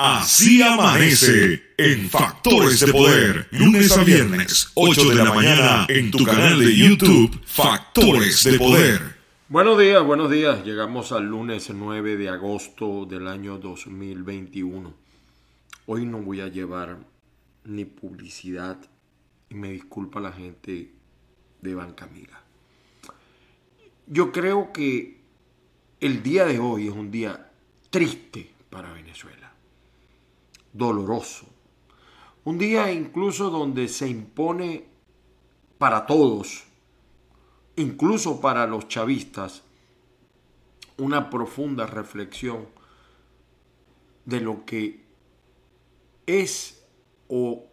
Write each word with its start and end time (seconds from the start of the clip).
Así 0.00 0.62
amanece 0.62 1.60
en 1.76 2.08
Factores 2.08 2.78
de 2.78 2.92
Poder, 2.92 3.48
lunes 3.50 3.90
a 3.98 4.04
viernes, 4.04 4.70
8 4.74 5.08
de 5.08 5.14
la 5.16 5.34
mañana, 5.34 5.86
en 5.88 6.12
tu 6.12 6.24
canal 6.24 6.60
de 6.60 6.72
YouTube, 6.72 7.36
Factores 7.44 8.44
de 8.44 8.56
Poder. 8.58 9.16
Buenos 9.48 9.76
días, 9.76 10.00
buenos 10.04 10.30
días. 10.30 10.64
Llegamos 10.64 11.10
al 11.10 11.24
lunes 11.24 11.68
9 11.70 12.16
de 12.16 12.28
agosto 12.28 13.06
del 13.06 13.26
año 13.26 13.58
2021. 13.58 14.94
Hoy 15.86 16.06
no 16.06 16.18
voy 16.18 16.42
a 16.42 16.46
llevar 16.46 16.98
ni 17.64 17.84
publicidad 17.84 18.78
y 19.50 19.56
me 19.56 19.72
disculpa 19.72 20.20
la 20.20 20.30
gente 20.30 20.92
de 21.60 21.74
Banca 21.74 22.04
Amiga. 22.04 22.40
Yo 24.06 24.30
creo 24.30 24.72
que 24.72 25.18
el 26.00 26.22
día 26.22 26.44
de 26.44 26.60
hoy 26.60 26.86
es 26.86 26.94
un 26.94 27.10
día 27.10 27.50
triste 27.90 28.52
para 28.70 28.92
Venezuela, 28.92 29.37
doloroso. 30.78 31.46
Un 32.44 32.56
día 32.56 32.90
incluso 32.92 33.50
donde 33.50 33.88
se 33.88 34.08
impone 34.08 34.86
para 35.76 36.06
todos, 36.06 36.64
incluso 37.76 38.40
para 38.40 38.66
los 38.66 38.88
chavistas, 38.88 39.64
una 40.96 41.28
profunda 41.28 41.86
reflexión 41.86 42.68
de 44.24 44.40
lo 44.40 44.64
que 44.64 45.04
es 46.26 46.84
o 47.28 47.66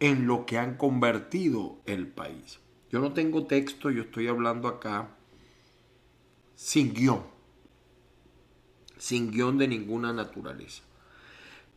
en 0.00 0.26
lo 0.26 0.46
que 0.46 0.58
han 0.58 0.76
convertido 0.76 1.78
el 1.86 2.06
país. 2.08 2.58
Yo 2.90 3.00
no 3.00 3.12
tengo 3.12 3.46
texto, 3.46 3.90
yo 3.90 4.02
estoy 4.02 4.26
hablando 4.28 4.66
acá 4.66 5.10
sin 6.54 6.92
guion, 6.92 7.22
sin 8.98 9.30
guion 9.30 9.58
de 9.58 9.68
ninguna 9.68 10.12
naturaleza. 10.12 10.82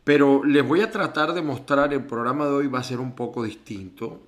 Pero 0.04 0.44
les 0.44 0.66
voy 0.66 0.82
a 0.82 0.90
tratar 0.90 1.32
de 1.32 1.40
mostrar, 1.40 1.92
el 1.94 2.04
programa 2.04 2.44
de 2.44 2.52
hoy 2.52 2.66
va 2.66 2.80
a 2.80 2.84
ser 2.84 3.00
un 3.00 3.14
poco 3.14 3.42
distinto, 3.42 4.20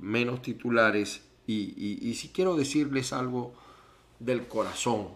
menos 0.00 0.40
titulares, 0.40 1.22
y, 1.46 2.14
si 2.14 2.28
quiero 2.28 2.56
decirles 2.56 3.12
algo 3.12 3.54
del 4.18 4.46
corazón, 4.48 5.08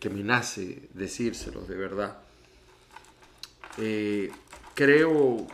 que 0.00 0.08
me 0.08 0.22
nace 0.22 0.88
decírselos 0.94 1.68
de 1.68 1.76
verdad. 1.76 2.18
Eh, 3.78 4.30
creo 4.74 5.46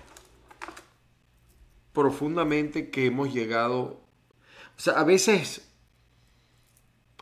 profundamente 1.93 2.91
que 2.91 3.07
hemos 3.07 3.33
llegado, 3.33 4.01
o 4.77 4.81
sea, 4.81 4.95
a 4.95 5.05
veces 5.05 5.69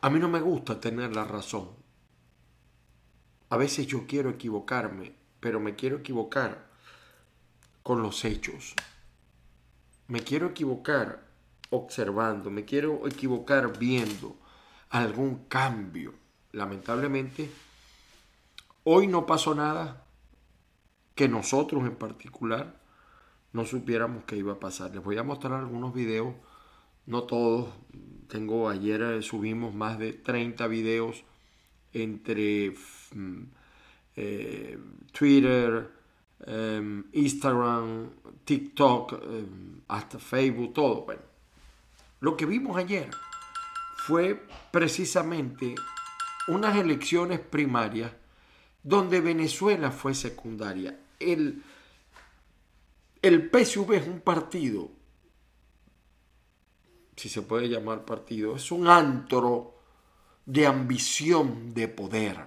a 0.03 0.11
mí 0.11 0.19
no 0.19 0.29
me 0.29 0.41
gusta 0.41 0.81
tener 0.81 1.15
la 1.15 1.25
razón. 1.25 1.69
A 3.49 3.57
veces 3.57 3.87
yo 3.87 4.07
quiero 4.07 4.31
equivocarme, 4.31 5.20
pero 5.41 5.59
me 5.61 5.75
quiero 5.75 5.97
equivocar 5.97 6.67
con 7.83 8.03
los 8.03 8.25
hechos. 8.25 8.75
Me 10.07 10.21
quiero 10.21 10.49
equivocar 10.49 11.27
observando, 11.71 12.51
me 12.51 12.65
quiero 12.65 13.07
equivocar 13.07 13.79
viendo 13.79 14.37
algún 14.91 15.47
cambio. 15.47 16.15
Lamentablemente, 16.53 17.51
hoy 18.85 19.07
no 19.07 19.25
pasó 19.25 19.55
nada 19.55 20.05
que 21.15 21.29
nosotros 21.29 21.85
en 21.85 21.97
particular 21.97 22.81
no 23.53 23.65
supiéramos 23.65 24.25
que 24.25 24.37
iba 24.37 24.55
a 24.55 24.61
pasar. 24.61 24.95
Les 24.95 25.03
voy 25.03 25.19
a 25.19 25.23
mostrar 25.23 25.55
algunos 25.55 25.95
videos, 25.95 26.35
no 27.07 27.25
todos, 27.25 27.69
tengo 28.29 28.69
ayer 28.69 29.03
eh, 29.03 29.23
subimos 29.23 29.75
más 29.75 29.99
de 29.99 30.13
30 30.13 30.67
videos 30.69 31.25
entre 31.93 32.75
mm, 33.15 33.43
eh, 34.17 34.79
Twitter, 35.13 35.91
em, 36.47 37.05
Instagram, 37.13 38.11
TikTok, 38.45 39.13
em, 39.13 39.81
hasta 39.89 40.19
Facebook, 40.19 40.73
todo. 40.73 41.05
Bueno, 41.05 41.23
lo 42.21 42.37
que 42.37 42.47
vimos 42.47 42.77
ayer 42.77 43.11
fue 44.07 44.47
precisamente 44.71 45.75
unas 46.49 46.77
elecciones 46.77 47.41
primarias 47.41 48.13
donde 48.83 49.21
Venezuela 49.21 49.91
fue 49.91 50.15
secundaria. 50.15 50.99
El, 51.19 51.63
el 53.23 53.51
PSV 53.51 53.93
es 53.93 54.07
un 54.07 54.21
partido 54.21 55.01
si 57.21 57.29
se 57.29 57.43
puede 57.43 57.69
llamar 57.69 58.07
partido, 58.07 58.57
es 58.57 58.73
un 58.73 58.89
antro 58.89 59.75
de 60.47 60.67
ambición 60.67 61.75
de 61.75 61.87
poder. 61.87 62.47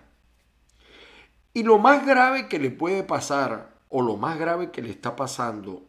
Y 1.54 1.64
lo 1.64 1.78
más 1.78 2.06
grave 2.06 2.48
que 2.48 2.58
le 2.58 2.72
puede 2.72 3.04
pasar, 3.04 3.76
o 3.90 4.02
lo 4.02 4.18
más 4.18 4.40
grave 4.40 4.72
que 4.72 4.82
le 4.82 4.90
está 4.90 5.16
pasando 5.16 5.84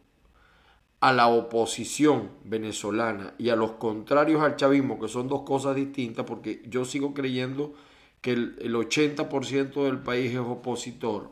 a 0.99 1.11
la 1.11 1.27
oposición 1.27 2.29
venezolana 2.43 3.33
y 3.37 3.49
a 3.49 3.55
los 3.55 3.71
contrarios 3.73 4.43
al 4.43 4.55
chavismo, 4.57 4.99
que 4.99 5.07
son 5.07 5.27
dos 5.27 5.41
cosas 5.41 5.75
distintas, 5.75 6.25
porque 6.25 6.61
yo 6.67 6.85
sigo 6.85 7.13
creyendo 7.13 7.73
que 8.21 8.31
el, 8.33 8.75
80% 8.75 9.83
del 9.85 9.99
país 9.99 10.31
es 10.31 10.37
opositor, 10.37 11.31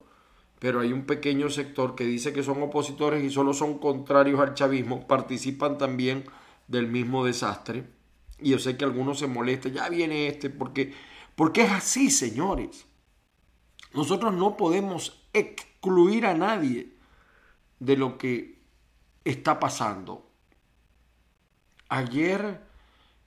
pero 0.59 0.79
hay 0.79 0.93
un 0.93 1.05
pequeño 1.05 1.49
sector 1.49 1.93
que 1.93 2.05
dice 2.05 2.33
que 2.33 2.43
son 2.43 2.61
opositores 2.61 3.23
y 3.23 3.29
solo 3.29 3.53
son 3.53 3.77
contrarios 3.77 4.39
al 4.39 4.53
chavismo, 4.53 5.07
participan 5.07 5.77
también 5.77 6.23
del 6.67 6.87
mismo 6.87 7.25
desastre. 7.25 7.83
Y 8.39 8.51
yo 8.51 8.59
sé 8.59 8.77
que 8.77 8.85
algunos 8.85 9.19
se 9.19 9.27
molestan, 9.27 9.73
ya 9.73 9.89
viene 9.89 10.27
este, 10.27 10.49
porque, 10.49 10.93
porque 11.35 11.63
es 11.63 11.71
así, 11.71 12.09
señores. 12.09 12.85
Nosotros 13.93 14.33
no 14.33 14.57
podemos 14.57 15.23
excluir 15.33 16.25
a 16.25 16.33
nadie 16.33 16.93
de 17.79 17.97
lo 17.97 18.17
que 18.17 18.59
está 19.23 19.59
pasando. 19.59 20.29
Ayer, 21.89 22.61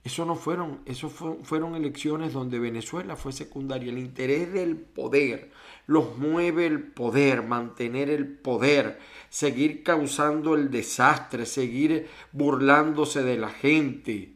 eso 0.03 0.25
no 0.25 0.35
fueron, 0.35 0.81
eso 0.85 1.09
fueron 1.09 1.75
elecciones 1.75 2.33
donde 2.33 2.59
Venezuela 2.59 3.15
fue 3.15 3.31
secundaria. 3.31 3.91
El 3.91 3.99
interés 3.99 4.51
del 4.51 4.75
poder 4.75 5.51
los 5.85 6.17
mueve 6.17 6.65
el 6.65 6.83
poder, 6.83 7.43
mantener 7.43 8.09
el 8.09 8.27
poder, 8.27 8.99
seguir 9.29 9.83
causando 9.83 10.55
el 10.55 10.69
desastre, 10.69 11.45
seguir 11.45 12.09
burlándose 12.33 13.23
de 13.23 13.37
la 13.37 13.49
gente. 13.49 14.35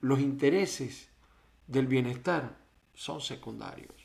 Los 0.00 0.18
intereses 0.20 1.08
del 1.68 1.86
bienestar 1.86 2.58
son 2.92 3.20
secundarios. 3.20 3.97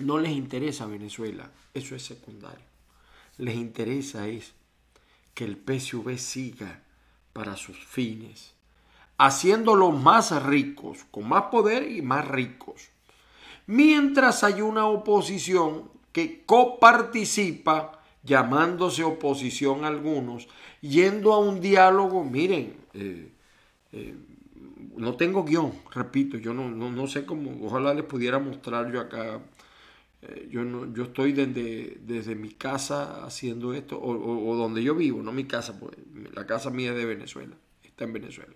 No 0.00 0.18
les 0.18 0.32
interesa 0.32 0.86
Venezuela, 0.86 1.50
eso 1.74 1.94
es 1.94 2.02
secundario. 2.04 2.64
Les 3.38 3.54
interesa 3.54 4.28
es 4.28 4.52
que 5.34 5.44
el 5.44 5.56
PSV 5.56 6.18
siga 6.18 6.82
para 7.32 7.56
sus 7.56 7.84
fines, 7.84 8.52
haciéndolos 9.18 9.98
más 9.98 10.42
ricos, 10.42 11.04
con 11.10 11.28
más 11.28 11.44
poder 11.44 11.90
y 11.90 12.02
más 12.02 12.26
ricos. 12.26 12.88
Mientras 13.66 14.42
hay 14.42 14.60
una 14.60 14.86
oposición 14.86 15.90
que 16.12 16.42
coparticipa 16.44 18.00
llamándose 18.22 19.02
oposición 19.04 19.84
a 19.84 19.88
algunos, 19.88 20.48
yendo 20.80 21.32
a 21.32 21.38
un 21.38 21.60
diálogo, 21.60 22.24
miren, 22.24 22.74
eh, 22.94 23.32
eh, 23.92 24.14
no 24.96 25.14
tengo 25.14 25.44
guion, 25.44 25.72
repito, 25.94 26.36
yo 26.36 26.52
no, 26.52 26.68
no, 26.68 27.06
sé 27.06 27.24
cómo, 27.24 27.64
ojalá 27.64 27.94
les 27.94 28.04
pudiera 28.04 28.38
mostrar 28.38 28.92
yo 28.92 29.00
acá, 29.00 29.40
eh, 30.22 30.48
yo, 30.50 30.64
no, 30.64 30.92
yo 30.92 31.04
estoy 31.04 31.32
desde, 31.32 31.98
desde 32.02 32.34
mi 32.34 32.50
casa 32.50 33.24
haciendo 33.24 33.74
esto, 33.74 34.00
o, 34.00 34.56
donde 34.56 34.82
yo 34.82 34.94
vivo, 34.94 35.22
no 35.22 35.32
mi 35.32 35.44
casa, 35.44 35.78
pues 35.78 35.96
la 36.34 36.46
casa 36.46 36.70
mía 36.70 36.90
es 36.90 36.96
de 36.96 37.04
Venezuela, 37.06 37.56
está 37.82 38.04
en 38.04 38.12
Venezuela. 38.12 38.54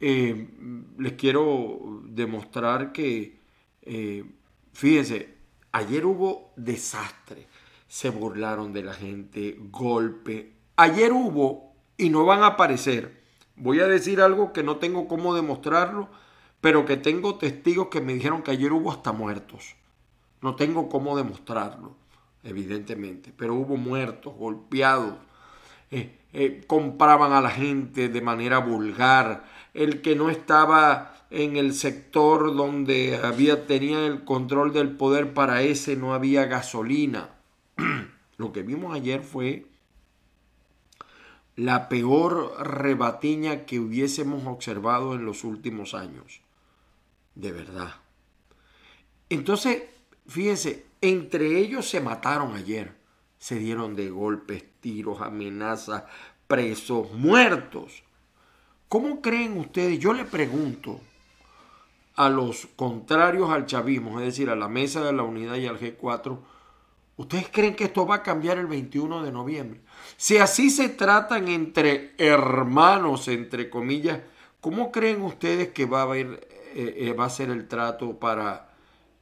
les 0.00 1.12
quiero 1.14 2.02
demostrar 2.06 2.92
que, 2.92 3.38
fíjense, 4.72 5.34
ayer 5.72 6.06
hubo 6.06 6.52
desastre 6.56 7.46
se 7.94 8.10
burlaron 8.10 8.72
de 8.72 8.82
la 8.82 8.92
gente, 8.92 9.56
golpe. 9.70 10.52
Ayer 10.74 11.12
hubo, 11.12 11.76
y 11.96 12.10
no 12.10 12.24
van 12.24 12.42
a 12.42 12.48
aparecer, 12.48 13.22
voy 13.54 13.78
a 13.78 13.86
decir 13.86 14.20
algo 14.20 14.52
que 14.52 14.64
no 14.64 14.78
tengo 14.78 15.06
cómo 15.06 15.32
demostrarlo, 15.32 16.08
pero 16.60 16.86
que 16.86 16.96
tengo 16.96 17.36
testigos 17.36 17.86
que 17.92 18.00
me 18.00 18.14
dijeron 18.14 18.42
que 18.42 18.50
ayer 18.50 18.72
hubo 18.72 18.90
hasta 18.90 19.12
muertos. 19.12 19.76
No 20.44 20.56
tengo 20.56 20.90
cómo 20.90 21.16
demostrarlo, 21.16 21.96
evidentemente, 22.42 23.32
pero 23.34 23.54
hubo 23.54 23.78
muertos, 23.78 24.34
golpeados. 24.36 25.14
Eh, 25.90 26.18
eh, 26.34 26.62
compraban 26.66 27.32
a 27.32 27.40
la 27.40 27.48
gente 27.48 28.10
de 28.10 28.20
manera 28.20 28.58
vulgar. 28.58 29.46
El 29.72 30.02
que 30.02 30.14
no 30.14 30.28
estaba 30.28 31.24
en 31.30 31.56
el 31.56 31.72
sector 31.72 32.54
donde 32.54 33.18
había, 33.24 33.66
tenía 33.66 34.04
el 34.06 34.24
control 34.24 34.74
del 34.74 34.90
poder, 34.90 35.32
para 35.32 35.62
ese 35.62 35.96
no 35.96 36.12
había 36.12 36.44
gasolina. 36.44 37.30
Lo 38.36 38.52
que 38.52 38.62
vimos 38.62 38.94
ayer 38.94 39.22
fue 39.22 39.64
la 41.56 41.88
peor 41.88 42.54
rebatiña 42.60 43.64
que 43.64 43.80
hubiésemos 43.80 44.46
observado 44.46 45.14
en 45.14 45.24
los 45.24 45.42
últimos 45.42 45.94
años. 45.94 46.42
De 47.34 47.50
verdad. 47.50 47.94
Entonces, 49.30 49.93
fíjense, 50.26 50.86
Entre 51.00 51.58
ellos 51.58 51.88
se 51.88 52.00
mataron 52.00 52.54
ayer. 52.54 52.96
Se 53.38 53.56
dieron 53.56 53.94
de 53.94 54.08
golpes, 54.08 54.64
tiros, 54.80 55.20
amenazas, 55.20 56.04
presos, 56.46 57.12
muertos. 57.12 58.02
¿Cómo 58.88 59.20
creen 59.20 59.58
ustedes? 59.58 59.98
Yo 59.98 60.12
le 60.14 60.24
pregunto 60.24 61.00
a 62.16 62.28
los 62.28 62.66
contrarios 62.76 63.50
al 63.50 63.66
chavismo, 63.66 64.20
es 64.20 64.26
decir, 64.26 64.48
a 64.50 64.56
la 64.56 64.68
mesa 64.68 65.02
de 65.02 65.12
la 65.12 65.24
unidad 65.24 65.56
y 65.56 65.66
al 65.66 65.80
G4, 65.80 66.38
¿ustedes 67.16 67.48
creen 67.50 67.74
que 67.74 67.84
esto 67.84 68.06
va 68.06 68.16
a 68.16 68.22
cambiar 68.22 68.58
el 68.58 68.66
21 68.66 69.24
de 69.24 69.32
noviembre? 69.32 69.80
Si 70.16 70.38
así 70.38 70.70
se 70.70 70.88
tratan 70.88 71.48
entre 71.48 72.14
hermanos, 72.18 73.28
entre 73.28 73.68
comillas, 73.68 74.20
¿cómo 74.60 74.92
creen 74.92 75.22
ustedes 75.22 75.68
que 75.72 75.86
va 75.86 76.04
a, 76.04 76.16
eh, 76.16 76.38
eh, 76.74 77.14
va 77.18 77.24
a 77.24 77.30
ser 77.30 77.50
el 77.50 77.66
trato 77.66 78.18
para 78.18 78.63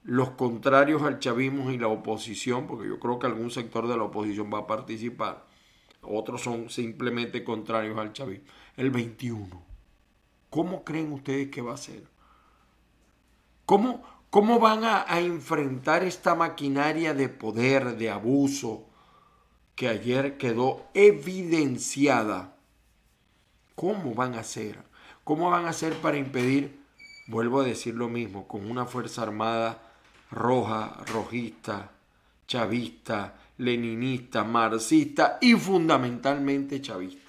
los 0.04 0.30
contrarios 0.30 1.02
al 1.02 1.18
chavismo 1.18 1.70
y 1.70 1.78
la 1.78 1.88
oposición? 1.88 2.66
Porque 2.66 2.88
yo 2.88 2.98
creo 2.98 3.18
que 3.18 3.26
algún 3.26 3.50
sector 3.50 3.86
de 3.88 3.96
la 3.96 4.04
oposición 4.04 4.50
va 4.52 4.60
a 4.60 4.66
participar. 4.66 5.46
Otros 6.02 6.42
son 6.42 6.68
simplemente 6.68 7.44
contrarios 7.44 7.98
al 7.98 8.12
chavismo. 8.12 8.46
El 8.76 8.90
21. 8.90 9.62
¿Cómo 10.50 10.84
creen 10.84 11.12
ustedes 11.12 11.50
que 11.50 11.62
va 11.62 11.74
a 11.74 11.78
ser? 11.78 12.04
¿Cómo, 13.64 14.02
cómo 14.30 14.58
van 14.58 14.84
a, 14.84 15.04
a 15.06 15.20
enfrentar 15.20 16.02
esta 16.02 16.34
maquinaria 16.34 17.14
de 17.14 17.28
poder, 17.28 17.96
de 17.96 18.10
abuso, 18.10 18.86
que 19.76 19.88
ayer 19.88 20.36
quedó 20.36 20.88
evidenciada? 20.94 22.56
¿Cómo 23.76 24.14
van 24.14 24.34
a 24.34 24.40
hacer? 24.40 24.82
¿Cómo 25.24 25.50
van 25.50 25.66
a 25.66 25.70
hacer 25.70 25.94
para 25.94 26.18
impedir, 26.18 26.82
vuelvo 27.28 27.60
a 27.60 27.64
decir 27.64 27.94
lo 27.94 28.08
mismo, 28.08 28.48
con 28.48 28.68
una 28.68 28.86
Fuerza 28.86 29.22
Armada 29.22 29.91
roja, 30.32 31.04
rojista, 31.06 31.92
chavista, 32.48 33.38
leninista, 33.58 34.42
marxista 34.42 35.38
y 35.40 35.54
fundamentalmente 35.54 36.80
chavista? 36.80 37.22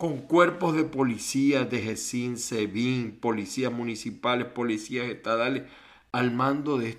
con 0.00 0.22
cuerpos 0.22 0.74
de 0.74 0.84
policías 0.84 1.68
de 1.68 1.82
GESIN, 1.82 2.38
SEBIN, 2.38 3.18
policías 3.20 3.70
municipales, 3.70 4.46
policías 4.46 5.06
estatales, 5.06 5.64
al 6.10 6.30
mando 6.30 6.78
de, 6.78 6.96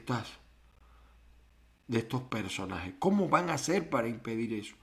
de 1.88 1.98
estos 1.98 2.22
personajes. 2.22 2.94
¿Cómo 3.00 3.28
van 3.28 3.50
a 3.50 3.56
hacer 3.56 3.90
para 3.90 4.08
impedir 4.08 4.54
eso? 4.54 4.76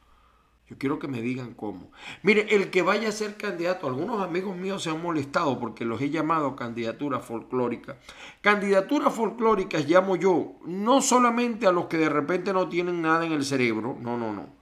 Yo 0.69 0.77
quiero 0.79 0.99
que 0.99 1.09
me 1.09 1.23
digan 1.23 1.55
cómo. 1.55 1.91
Mire, 2.23 2.55
el 2.55 2.71
que 2.71 2.83
vaya 2.83 3.09
a 3.09 3.13
ser 3.13 3.37
candidato, 3.37 3.87
algunos 3.87 4.23
amigos 4.23 4.57
míos 4.57 4.83
se 4.83 4.91
han 4.91 5.03
molestado 5.03 5.59
porque 5.59 5.85
los 5.85 6.01
he 6.01 6.11
llamado 6.11 6.57
candidatura 6.57 7.21
folclórica. 7.21 7.97
Candidaturas 8.43 9.15
folclóricas 9.15 9.89
llamo 9.89 10.17
yo 10.17 10.57
no 10.67 11.01
solamente 11.01 11.67
a 11.67 11.73
los 11.73 11.87
que 11.87 11.97
de 11.97 12.09
repente 12.09 12.53
no 12.53 12.69
tienen 12.69 13.01
nada 13.01 13.25
en 13.25 13.33
el 13.33 13.45
cerebro, 13.45 13.97
no, 14.01 14.19
no, 14.19 14.33
no 14.33 14.59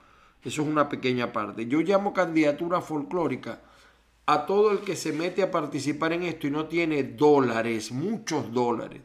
eso 0.46 0.62
es 0.62 0.68
una 0.68 0.88
pequeña 0.88 1.32
parte. 1.32 1.66
Yo 1.66 1.80
llamo 1.80 2.14
candidatura 2.14 2.80
folclórica 2.80 3.62
a 4.26 4.46
todo 4.46 4.70
el 4.70 4.78
que 4.78 4.94
se 4.94 5.12
mete 5.12 5.42
a 5.42 5.50
participar 5.50 6.12
en 6.12 6.22
esto 6.22 6.46
y 6.46 6.50
no 6.50 6.66
tiene 6.66 7.02
dólares, 7.02 7.90
muchos 7.90 8.52
dólares. 8.52 9.02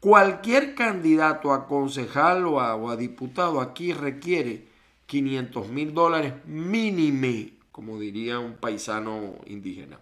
Cualquier 0.00 0.74
candidato 0.74 1.52
a 1.52 1.66
concejal 1.66 2.46
o 2.46 2.60
a, 2.60 2.96
diputado 2.96 3.60
aquí 3.60 3.92
requiere 3.92 4.68
500 5.10 5.68
mil 5.68 5.92
dólares 5.92 6.34
mínime, 6.46 7.54
como 7.72 7.98
diría 7.98 8.38
un 8.38 8.54
paisano 8.54 9.34
indígena. 9.46 9.98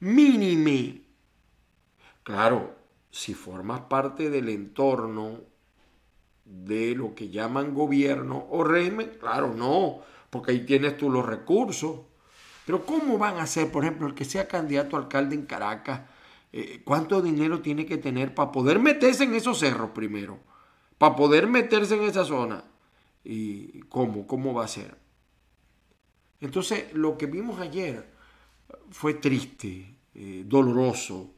Mínime. 0.00 1.02
Claro, 2.22 2.74
si 3.10 3.34
formas 3.34 3.82
parte 3.82 4.30
del 4.30 4.48
entorno 4.48 5.40
de 6.46 6.94
lo 6.94 7.14
que 7.14 7.28
llaman 7.28 7.74
gobierno 7.74 8.46
o 8.50 8.64
régimen, 8.64 9.12
claro, 9.20 9.52
no 9.54 10.00
porque 10.30 10.52
ahí 10.52 10.60
tienes 10.60 10.96
tú 10.96 11.10
los 11.10 11.24
recursos. 11.24 12.00
Pero 12.64 12.84
¿cómo 12.84 13.18
van 13.18 13.36
a 13.36 13.42
hacer, 13.42 13.70
por 13.70 13.84
ejemplo, 13.84 14.06
el 14.06 14.14
que 14.14 14.24
sea 14.24 14.48
candidato 14.48 14.96
a 14.96 15.00
alcalde 15.00 15.34
en 15.34 15.46
Caracas? 15.46 16.00
Eh, 16.52 16.80
¿Cuánto 16.82 17.20
dinero 17.20 17.60
tiene 17.60 17.86
que 17.86 17.98
tener 17.98 18.34
para 18.34 18.52
poder 18.52 18.78
meterse 18.78 19.24
en 19.24 19.34
esos 19.34 19.58
cerros 19.58 19.90
primero? 19.90 20.38
Para 20.98 21.14
poder 21.14 21.46
meterse 21.46 21.96
en 21.96 22.04
esa 22.04 22.24
zona. 22.24 22.64
¿Y 23.28 23.80
cómo? 23.88 24.26
¿Cómo 24.26 24.54
va 24.54 24.64
a 24.64 24.68
ser? 24.68 24.96
Entonces, 26.40 26.92
lo 26.92 27.18
que 27.18 27.26
vimos 27.26 27.60
ayer 27.60 28.08
fue 28.90 29.14
triste, 29.14 29.96
eh, 30.14 30.44
doloroso. 30.46 31.34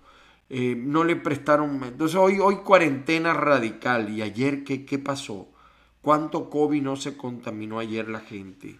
Eh, 0.50 0.74
no 0.76 1.02
le 1.02 1.16
prestaron... 1.16 1.82
Entonces, 1.82 2.16
hoy, 2.16 2.40
hoy 2.40 2.56
cuarentena 2.56 3.32
radical. 3.32 4.10
¿Y 4.10 4.20
ayer 4.20 4.64
qué, 4.64 4.84
qué 4.84 4.98
pasó? 4.98 5.48
¿Cuánto 6.02 6.50
COVID 6.50 6.82
no 6.82 6.96
se 6.96 7.16
contaminó 7.16 7.78
ayer 7.78 8.08
la 8.08 8.20
gente? 8.20 8.78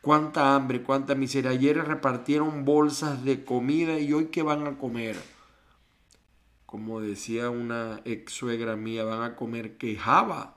¿Cuánta 0.00 0.56
hambre, 0.56 0.82
cuánta 0.82 1.14
miseria? 1.14 1.50
Ayer 1.50 1.76
repartieron 1.76 2.64
bolsas 2.64 3.24
de 3.24 3.44
comida 3.44 4.00
y 4.00 4.12
hoy 4.12 4.26
qué 4.26 4.42
van 4.42 4.66
a 4.66 4.76
comer? 4.76 5.16
Como 6.66 7.00
decía 7.00 7.48
una 7.50 8.00
ex 8.04 8.32
suegra 8.32 8.74
mía, 8.74 9.04
van 9.04 9.22
a 9.22 9.36
comer 9.36 9.76
quejaba. 9.76 10.56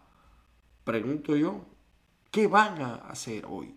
Pregunto 0.86 1.36
yo, 1.36 1.66
¿qué 2.34 2.48
van 2.48 2.82
a 2.82 2.96
hacer 2.96 3.46
hoy? 3.48 3.76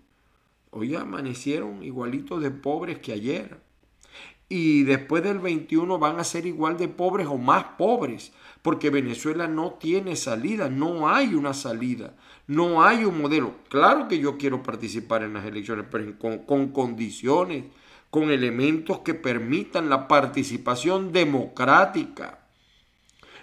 Hoy 0.70 0.96
amanecieron 0.96 1.84
igualitos 1.84 2.42
de 2.42 2.50
pobres 2.50 2.98
que 2.98 3.12
ayer. 3.12 3.60
Y 4.48 4.84
después 4.84 5.22
del 5.22 5.40
21 5.40 5.98
van 5.98 6.18
a 6.18 6.24
ser 6.24 6.46
igual 6.46 6.78
de 6.78 6.88
pobres 6.88 7.26
o 7.26 7.36
más 7.36 7.64
pobres 7.76 8.32
porque 8.62 8.88
Venezuela 8.88 9.46
no 9.46 9.72
tiene 9.72 10.16
salida, 10.16 10.70
no 10.70 11.08
hay 11.08 11.34
una 11.34 11.52
salida, 11.52 12.14
no 12.46 12.82
hay 12.82 13.04
un 13.04 13.20
modelo. 13.20 13.52
Claro 13.68 14.08
que 14.08 14.18
yo 14.18 14.38
quiero 14.38 14.62
participar 14.62 15.22
en 15.22 15.34
las 15.34 15.44
elecciones, 15.44 15.84
pero 15.90 16.18
con, 16.18 16.68
condiciones, 16.68 17.64
con 18.10 18.30
elementos 18.30 19.00
que 19.00 19.12
permitan 19.12 19.90
la 19.90 20.08
participación 20.08 21.12
democrática. 21.12 22.38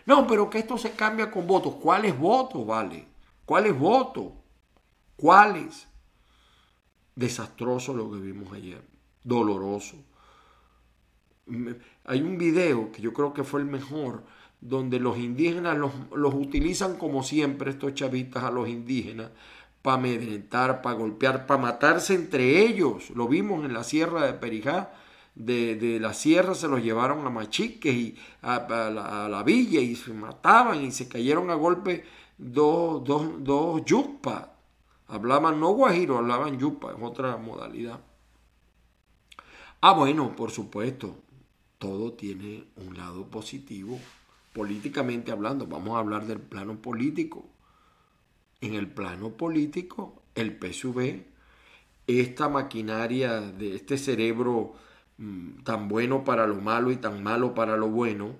No, 0.08 0.26
pero 0.26 0.50
que 0.50 0.58
esto 0.58 0.78
se 0.80 0.92
cambia 0.92 1.30
con 1.30 1.46
votos. 1.46 1.76
¿Cuáles 1.76 2.18
votos, 2.18 2.66
vale? 2.66 3.06
¿Cuáles 3.46 3.78
votos? 3.78 4.43
¿Cuáles? 5.16 5.88
Desastroso 7.16 7.94
lo 7.94 8.12
que 8.12 8.18
vimos 8.18 8.52
ayer, 8.54 8.82
doloroso. 9.24 9.98
Hay 12.06 12.22
un 12.22 12.38
video 12.38 12.92
que 12.92 13.02
yo 13.02 13.14
creo 13.14 13.34
que 13.34 13.44
fue 13.44 13.60
el 13.62 13.68
mejor, 13.68 14.24
donde 14.62 15.00
los 15.00 15.18
indígenas 15.18 15.78
los, 15.78 16.34
utilizan 16.34 16.98
como 16.98 17.22
siempre, 17.22 17.72
estos 17.72 17.94
chavistas 17.94 18.44
a 18.44 18.52
los 18.52 18.68
indígenas, 18.68 19.30
para 19.82 19.98
amedrentar, 19.98 20.82
para 20.82 20.96
golpear, 20.96 21.46
para 21.46 21.62
matarse 21.62 22.16
entre 22.16 22.62
ellos. 22.62 23.10
Lo 23.12 23.28
vimos 23.28 23.66
en 23.66 23.74
la 23.74 23.84
sierra 23.84 24.26
de 24.26 24.34
Perijá. 24.34 24.94
De, 25.36 25.98
la 26.00 26.14
sierra 26.14 26.56
se 26.56 26.68
los 26.68 26.82
llevaron 26.82 27.26
a 27.26 27.30
Machiques 27.30 27.94
y 27.94 28.16
a, 28.42 29.28
la, 29.30 29.44
villa 29.44 29.82
y 29.82 29.96
se 29.96 30.14
mataban 30.14 30.84
y 30.84 30.92
se 30.92 31.08
cayeron 31.08 31.50
a 31.50 31.56
golpe 31.56 32.06
dos, 32.38 33.04
dos, 33.04 33.44
dos. 33.44 33.82
Hablaban 35.08 35.60
no 35.60 35.70
guajiro, 35.72 36.18
hablaban 36.18 36.58
yupa, 36.58 36.92
es 36.92 36.98
otra 37.02 37.38
modalidad. 37.38 38.00
Ah, 39.82 39.94
bueno, 39.94 40.36
por 40.36 40.52
supuesto, 40.52 41.18
todo 41.78 42.14
tiene 42.14 42.66
un 42.78 42.98
lado 42.98 43.28
positivo 43.28 44.00
políticamente 44.54 45.32
hablando, 45.32 45.68
vamos 45.68 45.96
a 45.96 46.00
hablar 46.00 46.26
del 46.26 46.40
plano 46.40 46.82
político. 46.82 47.46
En 48.62 48.76
el 48.76 48.88
plano 48.88 49.32
político, 49.32 50.22
el 50.36 50.58
PSV, 50.58 51.26
esta 52.08 52.48
maquinaria 52.48 53.42
de 53.42 53.76
este 53.76 53.98
cerebro 53.98 54.74
mm, 55.18 55.64
tan 55.64 55.90
bueno 55.90 56.24
para 56.24 56.48
lo 56.48 56.56
malo 56.56 56.92
y 56.92 56.98
tan 56.98 57.24
malo 57.24 57.54
para 57.54 57.76
lo 57.76 57.90
bueno, 57.90 58.36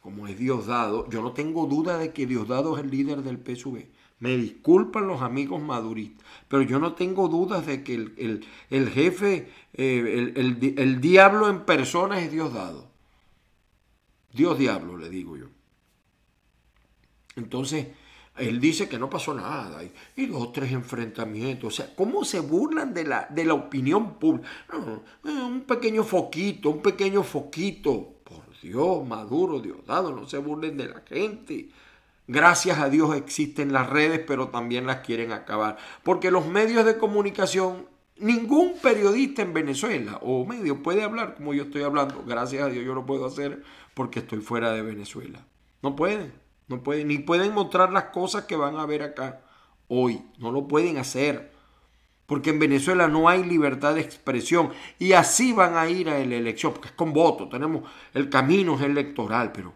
como 0.00 0.26
es 0.28 0.38
Diosdado, 0.38 1.08
yo 1.10 1.20
no 1.20 1.32
tengo 1.32 1.66
duda 1.66 1.98
de 1.98 2.12
que 2.12 2.26
Diosdado 2.26 2.78
es 2.78 2.84
el 2.84 2.90
líder 2.90 3.22
del 3.22 3.36
PSV. 3.36 3.84
Me 4.20 4.36
disculpan 4.36 5.06
los 5.06 5.22
amigos 5.22 5.62
maduristas, 5.62 6.26
pero 6.48 6.62
yo 6.62 6.78
no 6.78 6.94
tengo 6.94 7.28
dudas 7.28 7.66
de 7.66 7.84
que 7.84 7.94
el, 7.94 8.90
jefe, 8.90 9.50
eh, 9.74 10.32
el, 10.34 10.74
el, 10.76 11.00
diablo 11.00 11.48
en 11.48 11.64
persona 11.64 12.20
es 12.20 12.32
Diosdado. 12.32 12.88
Dios 14.32 14.58
diablo, 14.58 14.96
le 14.96 15.08
digo 15.08 15.36
yo. 15.36 15.46
Entonces, 17.36 17.86
él 18.38 18.60
dice 18.60 18.88
que 18.88 18.98
no 18.98 19.10
pasó 19.10 19.34
nada 19.34 19.80
y, 20.16 20.26
dos 20.26 20.52
tres 20.52 20.72
enfrentamientos. 20.72 21.74
O 21.74 21.76
sea, 21.76 21.94
¿cómo 21.94 22.24
se 22.24 22.40
burlan 22.40 22.94
de 22.94 23.04
la, 23.04 23.26
de 23.30 23.44
la 23.44 23.54
opinión 23.54 24.18
pública? 24.18 24.48
un 25.24 25.62
pequeño 25.62 26.04
foquito, 26.04 26.70
un 26.70 26.82
pequeño 26.82 27.22
foquito. 27.22 28.14
Por 28.24 28.60
Dios, 28.60 29.06
Maduro, 29.06 29.60
Diosdado, 29.60 30.12
no 30.14 30.28
se 30.28 30.38
burlen 30.38 30.76
de 30.76 30.88
la 30.88 31.00
gente. 31.00 31.68
Gracias 32.30 32.78
a 32.78 32.90
Dios 32.90 33.16
existen 33.16 33.72
las 33.72 33.88
redes, 33.88 34.20
pero 34.26 34.48
también 34.48 34.86
las 34.86 34.98
quieren 34.98 35.32
acabar. 35.32 35.78
Porque 36.02 36.30
los 36.30 36.46
medios 36.46 36.84
de 36.84 36.98
comunicación, 36.98 37.86
ningún 38.18 38.74
periodista 38.82 39.40
en 39.40 39.54
Venezuela 39.54 40.18
o 40.20 40.44
medio 40.44 40.82
puede 40.82 41.02
hablar 41.02 41.36
como 41.36 41.54
yo 41.54 41.64
estoy 41.64 41.84
hablando. 41.84 42.22
Gracias 42.26 42.62
a 42.62 42.68
Dios 42.68 42.84
yo 42.84 42.94
lo 42.94 43.06
puedo 43.06 43.24
hacer 43.24 43.62
porque 43.94 44.18
estoy 44.18 44.40
fuera 44.40 44.72
de 44.72 44.82
Venezuela. 44.82 45.46
No 45.82 45.96
pueden. 45.96 46.34
No 46.68 46.82
pueden, 46.82 47.08
ni 47.08 47.16
pueden 47.16 47.54
mostrar 47.54 47.92
las 47.92 48.04
cosas 48.04 48.44
que 48.44 48.56
van 48.56 48.76
a 48.76 48.84
ver 48.84 49.02
acá 49.02 49.40
hoy. 49.88 50.22
No 50.36 50.52
lo 50.52 50.68
pueden 50.68 50.98
hacer. 50.98 51.50
Porque 52.26 52.50
en 52.50 52.58
Venezuela 52.58 53.08
no 53.08 53.30
hay 53.30 53.42
libertad 53.42 53.94
de 53.94 54.02
expresión. 54.02 54.70
Y 54.98 55.12
así 55.14 55.54
van 55.54 55.78
a 55.78 55.88
ir 55.88 56.10
a 56.10 56.18
la 56.18 56.34
elección. 56.34 56.74
Porque 56.74 56.88
es 56.88 56.94
con 56.94 57.14
voto. 57.14 57.48
Tenemos 57.48 57.90
el 58.12 58.28
camino 58.28 58.74
es 58.74 58.82
electoral. 58.82 59.50
Pero 59.52 59.72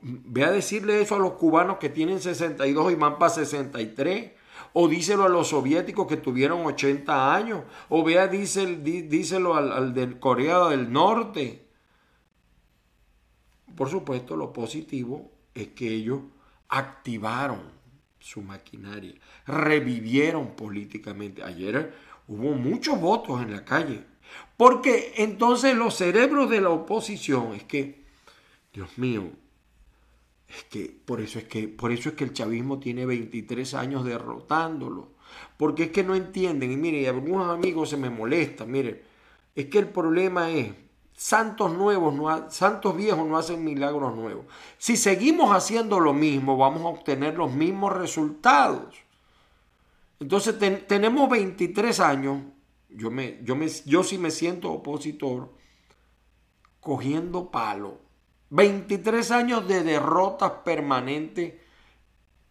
ve 0.00 0.44
a 0.44 0.50
decirle 0.50 1.00
eso 1.00 1.16
a 1.16 1.18
los 1.18 1.32
cubanos 1.32 1.76
que 1.78 1.88
tienen 1.88 2.20
62 2.20 2.92
y 2.92 2.94
van 2.94 3.18
para 3.18 3.30
63. 3.30 4.32
O 4.72 4.88
díselo 4.88 5.24
a 5.24 5.28
los 5.28 5.48
soviéticos 5.48 6.06
que 6.06 6.16
tuvieron 6.16 6.64
80 6.64 7.34
años. 7.34 7.64
O 7.88 8.04
vea, 8.04 8.26
díselo 8.28 9.54
al, 9.54 9.72
al 9.72 9.94
de 9.94 10.18
Corea 10.18 10.68
del 10.68 10.92
Norte. 10.92 11.66
Por 13.74 13.90
supuesto, 13.90 14.36
lo 14.36 14.52
positivo 14.52 15.30
es 15.54 15.68
que 15.68 15.88
ellos 15.88 16.20
activaron 16.68 17.76
su 18.18 18.42
maquinaria, 18.42 19.14
revivieron 19.46 20.56
políticamente. 20.56 21.42
Ayer 21.42 21.94
hubo 22.26 22.54
muchos 22.54 23.00
votos 23.00 23.40
en 23.40 23.52
la 23.52 23.64
calle, 23.64 24.04
porque 24.56 25.14
entonces 25.18 25.76
los 25.76 25.94
cerebros 25.94 26.50
de 26.50 26.60
la 26.60 26.70
oposición 26.70 27.54
es 27.54 27.64
que, 27.64 28.04
Dios 28.72 28.98
mío, 28.98 29.30
es 30.48 30.64
que 30.64 30.96
por 31.04 31.20
eso 31.20 31.38
es 31.38 31.46
que 31.46 31.68
por 31.68 31.92
eso 31.92 32.10
es 32.10 32.14
que 32.14 32.24
el 32.24 32.32
chavismo 32.32 32.78
tiene 32.78 33.04
23 33.06 33.74
años 33.74 34.04
derrotándolo, 34.04 35.08
porque 35.56 35.84
es 35.84 35.90
que 35.90 36.04
no 36.04 36.14
entienden 36.14 36.72
y 36.72 36.76
mire, 36.76 37.08
algunos 37.08 37.48
amigos 37.48 37.90
se 37.90 37.96
me 37.96 38.10
molestan, 38.10 38.70
mire, 38.70 39.02
es 39.54 39.66
que 39.66 39.78
el 39.78 39.88
problema 39.88 40.50
es 40.50 40.72
santos 41.16 41.72
nuevos, 41.72 42.14
no 42.14 42.50
santos 42.50 42.94
viejos 42.94 43.26
no 43.26 43.38
hacen 43.38 43.64
milagros 43.64 44.14
nuevos. 44.14 44.44
Si 44.78 44.96
seguimos 44.96 45.54
haciendo 45.54 45.98
lo 45.98 46.12
mismo, 46.12 46.56
vamos 46.56 46.82
a 46.82 46.88
obtener 46.88 47.34
los 47.36 47.52
mismos 47.52 47.92
resultados. 47.92 48.94
Entonces 50.20 50.56
tenemos 50.86 51.28
23 51.28 52.00
años, 52.00 52.42
yo, 52.88 53.10
me, 53.10 53.40
yo, 53.42 53.56
me, 53.56 53.66
yo 53.84 54.02
sí 54.02 54.18
me 54.18 54.30
siento 54.30 54.70
opositor, 54.72 55.52
cogiendo 56.80 57.50
palo. 57.50 58.05
23 58.50 59.30
años 59.30 59.66
de 59.66 59.82
derrotas 59.82 60.50
permanentes 60.64 61.54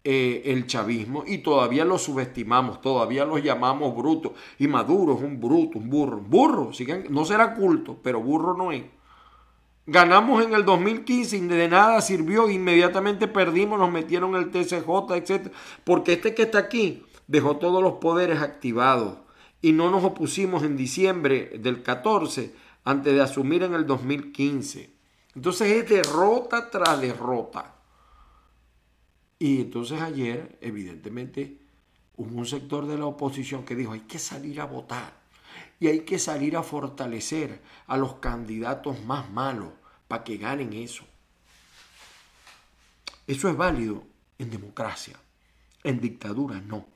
eh, 0.08 0.52
el 0.52 0.68
chavismo 0.68 1.24
y 1.26 1.38
todavía 1.38 1.84
lo 1.84 1.98
subestimamos, 1.98 2.80
todavía 2.80 3.24
lo 3.24 3.38
llamamos 3.38 3.96
bruto. 3.96 4.34
Y 4.56 4.68
Maduro 4.68 5.16
es 5.16 5.22
un 5.22 5.40
bruto, 5.40 5.80
un 5.80 5.90
burro. 5.90 6.18
Burro, 6.18 6.70
no 7.10 7.24
será 7.24 7.54
culto, 7.54 7.98
pero 8.04 8.20
burro 8.20 8.56
no 8.56 8.70
es. 8.70 8.84
Ganamos 9.84 10.44
en 10.44 10.54
el 10.54 10.64
2015 10.64 11.36
y 11.36 11.40
de 11.40 11.68
nada 11.68 12.00
sirvió, 12.00 12.48
inmediatamente 12.50 13.26
perdimos, 13.26 13.78
nos 13.78 13.90
metieron 13.90 14.36
el 14.36 14.50
TCJ, 14.52 15.14
etc. 15.14 15.52
Porque 15.82 16.12
este 16.12 16.36
que 16.36 16.42
está 16.42 16.58
aquí 16.58 17.04
dejó 17.26 17.56
todos 17.56 17.82
los 17.82 17.94
poderes 17.94 18.40
activados 18.40 19.18
y 19.60 19.72
no 19.72 19.90
nos 19.90 20.04
opusimos 20.04 20.62
en 20.62 20.76
diciembre 20.76 21.58
del 21.58 21.82
14 21.82 22.54
antes 22.84 23.12
de 23.12 23.20
asumir 23.20 23.64
en 23.64 23.74
el 23.74 23.86
2015. 23.86 24.95
Entonces 25.36 25.70
es 25.70 25.88
derrota 25.88 26.70
tras 26.70 26.98
derrota. 26.98 27.74
Y 29.38 29.60
entonces 29.60 30.00
ayer, 30.00 30.56
evidentemente, 30.62 31.58
hubo 32.16 32.38
un 32.38 32.46
sector 32.46 32.86
de 32.86 32.96
la 32.96 33.04
oposición 33.04 33.62
que 33.62 33.76
dijo, 33.76 33.92
hay 33.92 34.00
que 34.00 34.18
salir 34.18 34.62
a 34.62 34.64
votar 34.64 35.12
y 35.78 35.88
hay 35.88 36.00
que 36.00 36.18
salir 36.18 36.56
a 36.56 36.62
fortalecer 36.62 37.60
a 37.86 37.98
los 37.98 38.14
candidatos 38.14 39.04
más 39.04 39.30
malos 39.30 39.68
para 40.08 40.24
que 40.24 40.38
ganen 40.38 40.72
eso. 40.72 41.04
Eso 43.26 43.50
es 43.50 43.56
válido 43.58 44.04
en 44.38 44.50
democracia, 44.50 45.20
en 45.84 46.00
dictadura 46.00 46.62
no. 46.62 46.86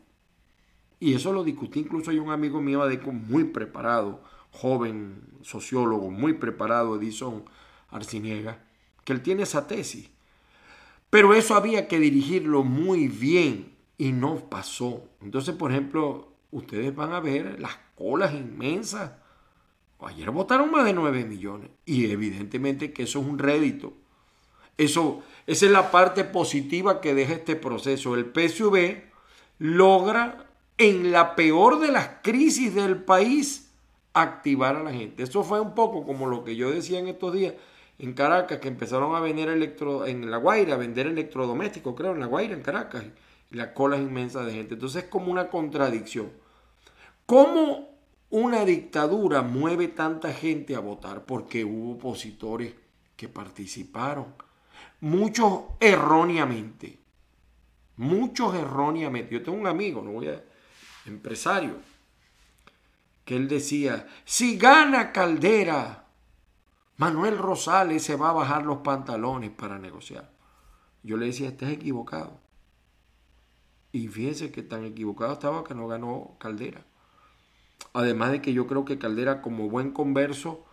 Y 0.99 1.13
eso 1.13 1.31
lo 1.35 1.45
discutí, 1.45 1.81
incluso 1.81 2.11
hay 2.11 2.19
un 2.19 2.31
amigo 2.31 2.63
mío 2.63 2.83
muy 3.13 3.45
preparado, 3.45 4.23
joven 4.51 5.23
sociólogo, 5.43 6.11
muy 6.11 6.35
preparado, 6.35 6.97
Edison 6.97 7.45
Arciniega, 7.91 8.63
que 9.05 9.13
él 9.13 9.23
tiene 9.23 9.43
esa 9.43 9.67
tesis 9.67 10.11
pero 11.11 11.35
eso 11.35 11.57
había 11.57 11.89
que 11.89 11.99
dirigirlo 11.99 12.63
muy 12.63 13.09
bien 13.09 13.75
y 13.99 14.13
no 14.13 14.37
pasó. 14.49 15.03
Entonces, 15.21 15.55
por 15.57 15.73
ejemplo, 15.73 16.29
ustedes 16.53 16.95
van 16.95 17.13
a 17.13 17.21
ver 17.21 17.61
las 17.61 17.77
colas 17.97 18.33
inmensas. 18.33 19.13
Ayer 20.01 20.31
votaron 20.31 20.71
más 20.71 20.85
de 20.85 20.95
9 20.95 21.25
millones 21.25 21.71
y 21.85 22.11
evidentemente 22.11 22.93
que 22.93 23.03
eso 23.03 23.21
es 23.21 23.27
un 23.27 23.39
rédito. 23.39 23.93
Eso, 24.79 25.23
esa 25.47 25.67
es 25.67 25.73
la 25.73 25.91
parte 25.91 26.25
positiva 26.25 27.03
que 27.03 27.13
deja 27.13 27.35
este 27.35 27.57
proceso. 27.57 28.15
El 28.15 28.33
PSV 28.33 29.03
logra 29.59 30.47
en 30.79 31.13
la 31.13 31.35
peor 31.35 31.81
de 31.81 31.93
las 31.93 32.09
crisis 32.23 32.75
del 32.75 33.03
país 33.03 33.73
activar 34.15 34.77
a 34.77 34.83
la 34.83 34.93
gente. 34.93 35.25
Eso 35.25 35.43
fue 35.43 35.61
un 35.61 35.75
poco 35.75 36.07
como 36.07 36.29
lo 36.29 36.45
que 36.45 36.57
yo 36.57 36.71
decía 36.71 36.99
en 36.99 37.09
estos 37.09 37.35
días 37.35 37.55
en 38.01 38.15
Caracas 38.15 38.59
que 38.59 38.69
empezaron 38.69 39.15
a 39.15 39.21
vender 39.21 39.51
electro, 39.51 40.07
en 40.07 40.31
La 40.31 40.39
Guaira, 40.39 40.75
a 40.75 40.79
vender 40.79 41.07
electrodomésticos, 41.07 41.95
creo, 41.95 42.13
en 42.13 42.21
La 42.21 42.27
Guaira, 42.27 42.55
en 42.55 42.63
Caracas, 42.63 43.05
y 43.51 43.57
la 43.57 43.75
cola 43.75 43.97
es 43.97 44.03
inmensa 44.03 44.43
de 44.43 44.53
gente. 44.53 44.75
Entonces 44.75 45.05
es 45.05 45.11
como 45.11 45.31
una 45.31 45.49
contradicción. 45.49 46.33
¿Cómo 47.27 47.91
una 48.31 48.65
dictadura 48.65 49.43
mueve 49.43 49.89
tanta 49.89 50.33
gente 50.33 50.75
a 50.75 50.81
votar? 50.81 51.27
Porque 51.27 51.65
hubo 51.65 51.93
opositores 51.93 52.75
que 53.17 53.29
participaron, 53.29 54.35
muchos 55.01 55.65
erróneamente, 55.79 56.99
muchos 57.97 58.55
erróneamente. 58.55 59.35
Yo 59.35 59.43
tengo 59.43 59.59
un 59.59 59.67
amigo, 59.67 60.01
no 60.01 60.13
voy 60.13 60.29
a, 60.29 60.43
empresario, 61.05 61.75
que 63.27 63.37
él 63.37 63.47
decía, 63.47 64.09
si 64.25 64.57
gana 64.57 65.13
Caldera, 65.13 66.00
Manuel 67.01 67.39
Rosales 67.39 68.03
se 68.03 68.15
va 68.15 68.29
a 68.29 68.35
bajar 68.35 68.67
los 68.67 68.81
pantalones 68.81 69.51
para 69.51 69.79
negociar. 69.79 70.31
Yo 71.03 71.17
le 71.17 71.25
decía, 71.25 71.49
estás 71.49 71.71
equivocado. 71.71 72.39
Y 73.91 74.09
fíjense 74.09 74.53
que 74.53 74.63
tan 74.63 74.85
equivocado 74.85 75.33
estaba 75.33 75.65
que 75.65 75.75
no 75.75 75.89
ganó 75.89 76.37
Caldera. 76.39 76.85
Además 77.95 78.33
de 78.33 78.43
que 78.43 78.53
yo 78.53 78.67
creo 78.67 78.85
que 78.85 78.99
Caldera 78.99 79.41
como 79.41 79.71
buen 79.71 79.93
converso 79.93 80.67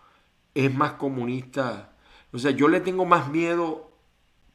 es 0.53 0.75
más 0.75 0.95
comunista. 0.95 1.93
O 2.33 2.39
sea, 2.39 2.51
yo 2.51 2.67
le 2.67 2.81
tengo 2.81 3.05
más 3.05 3.29
miedo, 3.31 3.89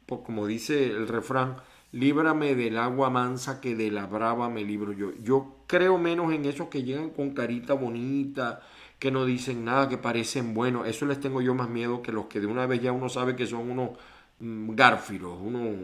como 0.06 0.46
dice 0.46 0.88
el 0.88 1.08
refrán, 1.08 1.56
líbrame 1.90 2.54
del 2.54 2.76
agua 2.76 3.08
mansa 3.08 3.62
que 3.62 3.74
de 3.74 3.90
la 3.90 4.04
brava 4.04 4.50
me 4.50 4.62
libro 4.62 4.92
yo. 4.92 5.12
Yo 5.22 5.56
creo 5.68 5.96
menos 5.96 6.34
en 6.34 6.44
esos 6.44 6.68
que 6.68 6.82
llegan 6.82 7.08
con 7.08 7.30
carita 7.30 7.72
bonita, 7.72 8.60
que 9.02 9.10
no 9.10 9.24
dicen 9.24 9.64
nada, 9.64 9.88
que 9.88 9.98
parecen 9.98 10.54
buenos. 10.54 10.86
Eso 10.86 11.06
les 11.06 11.18
tengo 11.18 11.42
yo 11.42 11.56
más 11.56 11.68
miedo 11.68 12.02
que 12.02 12.12
los 12.12 12.26
que 12.26 12.38
de 12.38 12.46
una 12.46 12.66
vez 12.66 12.80
ya 12.80 12.92
uno 12.92 13.08
sabe 13.08 13.34
que 13.34 13.48
son 13.48 13.68
unos 13.68 13.98
mm, 14.38 14.76
gárfiros, 14.76 15.36
unos 15.40 15.74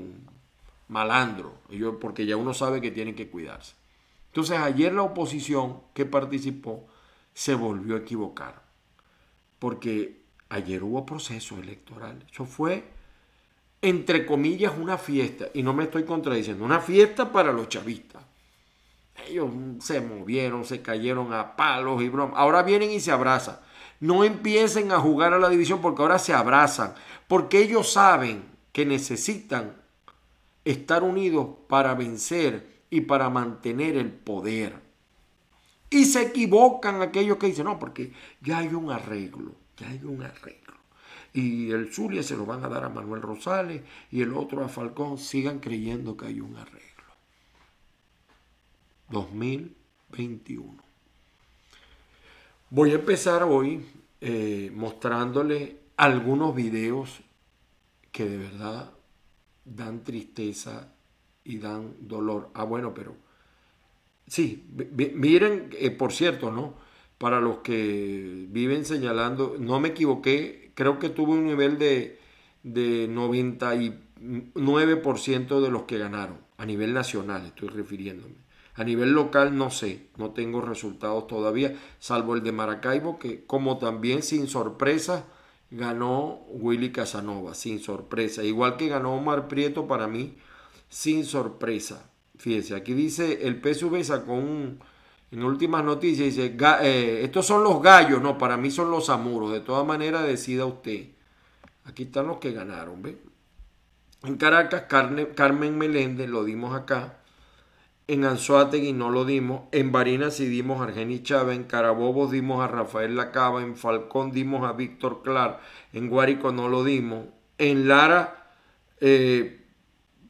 malandros, 0.87 1.51
porque 2.01 2.27
ya 2.27 2.37
uno 2.37 2.55
sabe 2.55 2.81
que 2.81 2.93
tienen 2.93 3.17
que 3.17 3.29
cuidarse. 3.29 3.75
Entonces 4.29 4.59
ayer 4.59 4.95
la 4.95 5.03
oposición 5.03 5.81
que 5.95 6.07
participó 6.07 6.87
se 7.35 7.57
volvió 7.57 7.97
a 7.97 7.99
equivocar, 7.99 8.63
porque 9.59 10.21
ayer 10.49 10.85
hubo 10.85 11.05
proceso 11.05 11.59
electoral. 11.59 12.25
Eso 12.31 12.45
fue, 12.45 12.85
entre 13.83 14.27
comillas, 14.27 14.75
una 14.79 14.97
fiesta, 14.97 15.49
y 15.55 15.65
no 15.65 15.75
me 15.75 15.83
estoy 15.83 16.05
contradiciendo, 16.05 16.65
una 16.65 16.79
fiesta 16.79 17.33
para 17.33 17.53
los 17.53 17.69
chavistas 17.69 18.23
ellos 19.27 19.51
se 19.81 20.01
movieron, 20.01 20.65
se 20.65 20.83
cayeron 20.83 21.33
a 21.33 21.57
palos 21.57 22.03
y 22.03 22.09
bromas. 22.09 22.39
Ahora 22.39 22.63
vienen 22.63 22.91
y 22.91 23.01
se 23.01 23.11
abrazan. 23.11 23.59
No 24.01 24.25
empiecen 24.25 24.93
a 24.93 25.01
jugar 25.01 25.33
a 25.33 25.39
la 25.39 25.49
división 25.49 25.81
porque 25.81 26.03
ahora 26.03 26.19
se 26.19 26.33
abrazan. 26.33 26.95
Porque 27.27 27.61
ellos 27.61 27.93
saben 27.93 28.45
que 28.73 28.87
necesitan 28.87 29.77
estar 30.65 31.03
unidos 31.03 31.49
para 31.69 31.95
vencer 31.95 32.83
y 32.91 33.03
para 33.03 33.29
mantener 33.31 33.97
el 33.97 34.13
poder. 34.13 34.81
Y 35.91 36.05
se 36.05 36.23
equivocan 36.23 37.01
aquellos 37.03 37.39
que 37.39 37.47
dicen, 37.47 37.65
no, 37.65 37.79
porque 37.79 38.13
ya 38.41 38.59
hay 38.59 38.69
un 38.69 38.91
arreglo, 38.91 39.55
ya 39.79 39.89
hay 39.89 40.03
un 40.05 40.23
arreglo. 40.23 40.75
Y 41.33 41.71
el 41.71 41.93
Zulia 41.93 42.23
se 42.23 42.37
lo 42.37 42.47
van 42.47 42.65
a 42.65 42.69
dar 42.69 42.85
a 42.85 42.89
Manuel 42.89 43.23
Rosales 43.23 43.83
y 44.11 44.23
el 44.23 44.35
otro 44.35 44.65
a 44.65 44.69
Falcón, 44.69 45.19
sigan 45.19 45.61
creyendo 45.61 46.17
que 46.17 46.27
hay 46.27 46.41
un 46.41 46.57
arreglo. 46.57 46.88
2021. 49.11 50.83
Voy 52.71 52.91
a 52.91 52.95
empezar 52.95 53.43
hoy 53.43 53.87
eh, 54.21 54.71
mostrándole 54.75 55.79
algunos 55.97 56.55
videos 56.55 57.21
que 58.13 58.29
de 58.29 58.37
verdad 58.37 58.93
dan 59.65 60.05
tristeza 60.05 60.93
y 61.45 61.59
dan 61.59 61.95
dolor. 62.01 62.51
Ah, 62.55 62.65
bueno, 62.65 62.93
pero 62.95 63.15
sí, 64.27 64.65
miren, 65.15 65.71
eh, 65.73 65.91
por 65.91 66.13
cierto, 66.13 66.51
¿no? 66.51 66.75
Para 67.17 67.41
los 67.41 67.59
que 67.59 68.47
viven 68.51 68.85
señalando, 68.85 69.57
no 69.59 69.81
me 69.81 69.89
equivoqué, 69.89 70.73
creo 70.75 70.99
que 70.99 71.09
tuve 71.09 71.33
un 71.33 71.47
nivel 71.47 71.79
de, 71.79 72.19
de 72.63 73.09
90 73.09 73.75
y 73.77 73.99
9% 74.21 75.61
de 75.61 75.71
los 75.71 75.83
que 75.83 75.99
ganaron. 75.99 76.39
A 76.59 76.67
nivel 76.67 76.93
nacional 76.93 77.47
estoy 77.47 77.69
refiriéndome. 77.69 78.48
A 78.79 78.85
nivel 78.85 79.11
local 79.11 79.59
no 79.59 79.71
sé, 79.71 80.07
no 80.17 80.31
tengo 80.31 80.61
resultados 80.61 81.27
todavía, 81.27 81.75
salvo 81.99 82.37
el 82.37 82.45
de 82.45 82.53
Maracaibo, 82.53 83.19
que 83.19 83.45
como 83.45 83.79
también 83.79 84.23
sin 84.23 84.47
sorpresa 84.47 85.25
ganó 85.73 86.45
Willy 86.49 86.93
Casanova, 86.93 87.55
sin 87.55 87.81
sorpresa. 87.81 88.45
Igual 88.45 88.77
que 88.77 88.87
ganó 88.87 89.15
Omar 89.15 89.49
Prieto 89.49 89.89
para 89.89 90.07
mí, 90.07 90.37
sin 90.89 91.25
sorpresa. 91.25 92.09
Fíjese, 92.37 92.77
aquí 92.77 92.95
dice, 92.95 93.49
el 93.49 93.61
PSV 93.61 94.05
sacó 94.05 94.35
un, 94.35 94.79
en 95.33 95.43
últimas 95.43 95.83
noticias, 95.85 96.37
dice, 96.37 96.57
eh, 96.83 97.23
estos 97.25 97.47
son 97.47 97.65
los 97.65 97.83
gallos, 97.83 98.23
no, 98.23 98.39
para 98.39 98.57
mí 98.57 98.71
son 98.71 98.93
los 98.93 99.11
amuros. 99.11 99.51
De 99.51 99.61
todas 99.61 99.85
maneras, 99.85 100.25
decida 100.25 100.67
usted. 100.67 101.09
Aquí 101.85 102.05
están 102.05 102.29
los 102.29 102.39
que 102.39 102.53
ganaron, 102.53 103.03
¿ve? 103.03 103.19
En 104.23 104.37
Caracas, 104.37 104.85
Carmen 104.89 105.79
Meléndez, 105.79 106.29
lo 106.29 106.45
dimos 106.45 106.77
acá. 106.77 107.18
En 108.09 108.25
Anzuategui 108.25 108.95
no 108.95 109.11
lo 109.11 109.27
dimos. 109.27 109.63
En 109.71 109.93
Barinas 109.93 110.35
sí 110.35 110.47
dimos 110.47 110.81
a 110.81 110.85
Argeni 110.85 111.23
Chávez. 111.23 111.57
En 111.57 111.65
Carabobo 111.65 112.27
dimos 112.27 112.65
a 112.65 112.67
Rafael 112.67 113.15
Lacaba. 113.15 113.63
En 113.63 113.77
Falcón 113.77 114.33
dimos 114.33 114.67
a 114.67 114.73
Víctor 114.73 115.23
Clar. 115.23 115.61
En 115.93 116.09
Guárico 116.09 116.51
no 116.51 116.69
lo 116.69 116.85
dimos. 116.85 117.27
En 117.59 117.87
Lara 117.87 118.55
eh, 119.01 119.61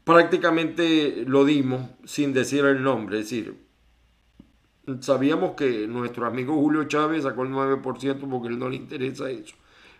prácticamente 0.02 1.23
lo 1.25 1.44
dimos 1.44 1.88
sin 2.04 2.32
decir 2.32 2.64
el 2.64 2.82
nombre. 2.82 3.20
Es 3.20 3.26
decir, 3.26 3.56
sabíamos 5.00 5.52
que 5.52 5.87
nuestro 5.87 6.26
amigo 6.26 6.54
Julio 6.54 6.85
Chávez 6.85 7.23
sacó 7.23 7.44
el 7.44 7.50
9% 7.50 8.28
porque 8.28 8.49
a 8.49 8.50
él 8.50 8.58
no 8.58 8.68
le 8.68 8.76
interesa 8.76 9.30
eso. 9.30 9.54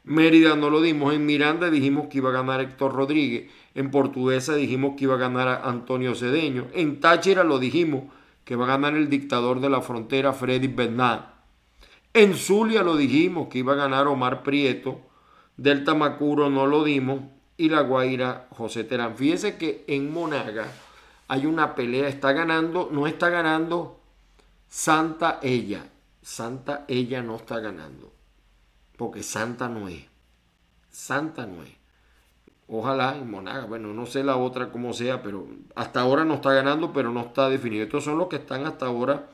Mérida 0.05 0.57
no 0.57 0.71
lo 0.71 0.81
dimos. 0.81 1.13
En 1.13 1.27
Miranda 1.27 1.71
dijimos 1.71 2.07
que 2.09 2.19
iba 2.19 2.31
a 2.31 2.33
ganar 2.33 2.61
Héctor 2.61 2.95
Rodríguez. 2.95 3.51
En 3.75 3.91
Portuguesa 3.91 4.55
dijimos 4.55 4.95
que 4.97 5.05
iba 5.05 5.15
a 5.15 5.19
ganar 5.19 5.63
Antonio 5.65 6.15
Cedeño. 6.15 6.69
En 6.73 7.01
Táchira 7.01 7.45
lo 7.45 7.59
dijimos 7.59 8.05
que 8.45 8.57
va 8.57 8.65
a 8.65 8.69
ganar 8.69 8.95
el 8.95 9.11
dictador 9.11 9.61
de 9.61 9.69
la 9.69 9.83
frontera 9.83 10.33
Freddy 10.33 10.69
Bernard. 10.69 11.25
En 12.15 12.35
Zulia 12.35 12.83
lo 12.83 12.97
dijimos 12.97 13.49
que 13.49 13.59
iba 13.59 13.75
a 13.75 13.77
ganar 13.77 14.07
Omar 14.07 14.43
Prieto. 14.43 15.01
Delta 15.57 15.95
Macuro 15.95 16.49
no 16.49 16.67
lo 16.67 16.85
dimos. 16.85 17.21
Y 17.57 17.69
La 17.69 17.83
Guaira 17.83 18.47
José 18.51 18.85
Terán. 18.85 19.17
Fíjese 19.17 19.57
que 19.57 19.85
en 19.89 20.13
Monaga 20.13 20.69
hay 21.27 21.45
una 21.45 21.75
pelea. 21.75 22.09
Está 22.09 22.33
ganando, 22.33 22.89
no 22.91 23.07
está 23.07 23.29
ganando 23.29 24.01
Santa 24.69 25.41
ella. 25.43 25.85
Santa 26.23 26.85
ella 26.89 27.23
no 27.23 27.37
está 27.37 27.59
ganando 27.59 28.18
porque 28.99 29.23
santa 29.23 29.69
no 29.69 29.89
es. 29.89 30.05
Santa 30.91 31.47
no 31.47 31.63
es. 31.63 31.71
Ojalá 32.67 33.17
en 33.17 33.31
Monaga, 33.31 33.65
bueno, 33.65 33.95
no 33.95 34.05
sé 34.05 34.23
la 34.23 34.37
otra 34.37 34.71
como 34.71 34.93
sea, 34.93 35.23
pero 35.23 35.49
hasta 35.75 36.01
ahora 36.01 36.25
no 36.25 36.35
está 36.35 36.53
ganando, 36.53 36.93
pero 36.93 37.11
no 37.11 37.21
está 37.21 37.49
definido. 37.49 37.85
Estos 37.85 38.05
son 38.05 38.19
los 38.19 38.29
que 38.29 38.37
están 38.37 38.67
hasta 38.67 38.87
ahora 38.87 39.31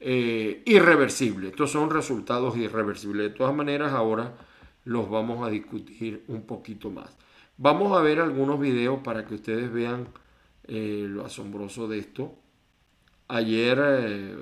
eh, 0.00 0.62
irreversibles. 0.64 1.50
Estos 1.50 1.70
son 1.70 1.90
resultados 1.90 2.56
irreversibles. 2.56 3.30
De 3.30 3.36
todas 3.36 3.54
maneras, 3.54 3.92
ahora 3.92 4.32
los 4.84 5.08
vamos 5.10 5.46
a 5.46 5.50
discutir 5.50 6.24
un 6.26 6.42
poquito 6.42 6.90
más. 6.90 7.14
Vamos 7.58 7.96
a 7.96 8.00
ver 8.00 8.18
algunos 8.18 8.58
videos 8.58 9.00
para 9.04 9.26
que 9.26 9.34
ustedes 9.34 9.70
vean 9.70 10.08
eh, 10.64 11.04
lo 11.06 11.24
asombroso 11.24 11.86
de 11.86 11.98
esto. 11.98 12.34
Ayer, 13.28 13.78
eh, 13.78 14.36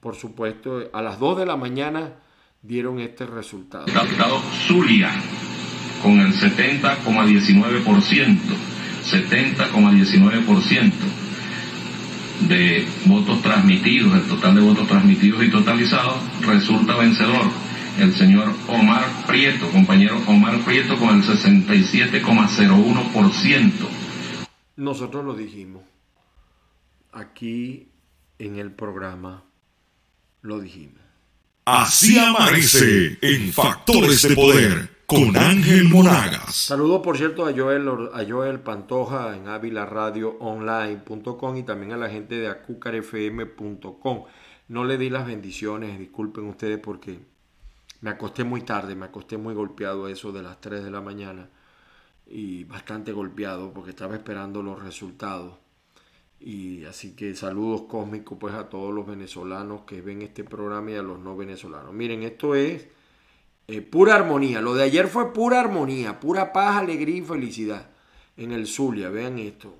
por 0.00 0.16
supuesto, 0.16 0.88
a 0.92 1.02
las 1.02 1.20
2 1.20 1.38
de 1.38 1.46
la 1.46 1.56
mañana 1.56 2.14
dieron 2.62 3.00
este 3.00 3.26
resultado. 3.26 3.86
Estado 3.86 4.40
Zulia 4.66 5.10
con 6.02 6.18
el 6.20 6.32
70,19%, 6.32 8.38
70,19% 9.04 10.92
de 12.48 12.86
votos 13.06 13.42
transmitidos, 13.42 14.14
el 14.14 14.28
total 14.28 14.54
de 14.54 14.60
votos 14.62 14.88
transmitidos 14.88 15.44
y 15.44 15.50
totalizados, 15.50 16.22
resulta 16.40 16.96
vencedor 16.96 17.50
el 17.98 18.14
señor 18.14 18.54
Omar 18.68 19.04
Prieto, 19.26 19.68
compañero 19.70 20.16
Omar 20.26 20.64
Prieto 20.64 20.96
con 20.96 21.16
el 21.16 21.22
67,01%. 21.22 23.72
Nosotros 24.76 25.24
lo 25.24 25.34
dijimos. 25.34 25.82
Aquí 27.12 27.88
en 28.38 28.56
el 28.56 28.72
programa 28.72 29.44
lo 30.40 30.60
dijimos. 30.60 31.09
Así 31.72 32.18
amanece 32.18 33.16
en 33.22 33.52
Factores 33.52 34.22
de 34.22 34.34
Poder 34.34 34.90
con 35.06 35.36
Ángel 35.36 35.88
Monagas. 35.88 36.52
Saludo 36.52 37.00
por 37.00 37.16
cierto 37.16 37.46
a 37.46 37.52
Joel, 37.52 37.88
a 38.12 38.24
Joel 38.28 38.58
Pantoja 38.58 39.36
en 39.36 39.46
Online.com 39.46 41.56
y 41.56 41.62
también 41.62 41.92
a 41.92 41.96
la 41.96 42.10
gente 42.10 42.40
de 42.40 42.48
acucarfm.com. 42.48 44.24
No 44.66 44.84
le 44.84 44.98
di 44.98 45.10
las 45.10 45.28
bendiciones, 45.28 45.96
disculpen 45.96 46.48
ustedes 46.48 46.80
porque 46.80 47.20
me 48.00 48.10
acosté 48.10 48.42
muy 48.42 48.62
tarde, 48.62 48.96
me 48.96 49.06
acosté 49.06 49.38
muy 49.38 49.54
golpeado 49.54 50.08
eso 50.08 50.32
de 50.32 50.42
las 50.42 50.60
3 50.60 50.82
de 50.82 50.90
la 50.90 51.00
mañana 51.00 51.50
y 52.26 52.64
bastante 52.64 53.12
golpeado 53.12 53.72
porque 53.72 53.90
estaba 53.90 54.16
esperando 54.16 54.60
los 54.60 54.82
resultados. 54.82 55.54
Y 56.40 56.86
así 56.86 57.14
que 57.14 57.34
saludos 57.34 57.82
cósmicos 57.82 58.38
pues 58.40 58.54
a 58.54 58.70
todos 58.70 58.94
los 58.94 59.06
venezolanos 59.06 59.82
que 59.82 60.00
ven 60.00 60.22
este 60.22 60.42
programa 60.42 60.90
y 60.90 60.94
a 60.94 61.02
los 61.02 61.18
no 61.18 61.36
venezolanos. 61.36 61.92
Miren, 61.92 62.22
esto 62.22 62.54
es 62.54 62.88
eh, 63.68 63.82
pura 63.82 64.14
armonía. 64.14 64.62
Lo 64.62 64.74
de 64.74 64.84
ayer 64.84 65.06
fue 65.06 65.34
pura 65.34 65.60
armonía, 65.60 66.18
pura 66.18 66.52
paz, 66.52 66.78
alegría 66.78 67.16
y 67.16 67.22
felicidad 67.22 67.90
en 68.38 68.52
el 68.52 68.66
Zulia. 68.66 69.10
Vean 69.10 69.38
esto. 69.38 69.76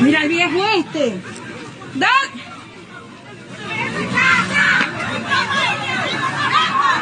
Mira 0.00 0.22
el 0.22 0.28
viejo 0.28 0.64
este. 0.76 1.20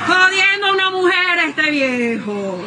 Jodiendo 0.09 0.67
a 0.67 0.73
una 0.73 0.91
mujer 0.91 1.39
este 1.49 1.71
viejo. 1.71 2.65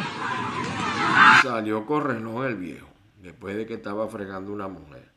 Salió 1.42 1.84
correlón 1.84 2.46
el 2.46 2.54
viejo, 2.54 2.86
después 3.20 3.56
de 3.56 3.66
que 3.66 3.74
estaba 3.74 4.06
fregando 4.06 4.52
una 4.52 4.68
mujer. 4.68 5.10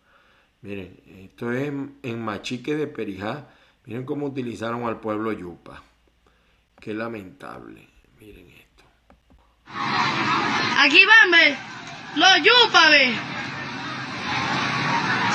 Miren, 0.62 1.00
esto 1.06 1.52
es 1.52 1.68
en 1.68 2.26
Machique 2.26 2.76
de 2.76 2.88
Perijá. 2.88 3.46
Miren 3.86 4.06
cómo 4.06 4.26
utilizaron 4.26 4.86
al 4.86 5.00
pueblo 5.00 5.32
Yupa. 5.32 5.84
Qué 6.80 6.96
lamentable. 6.96 7.88
Miren 8.20 8.50
esto. 8.50 8.84
Aquí 10.80 11.06
van, 11.06 11.32
ve. 11.32 11.56
Los 12.16 12.38
Yupa, 12.38 12.90
ve. 12.90 13.14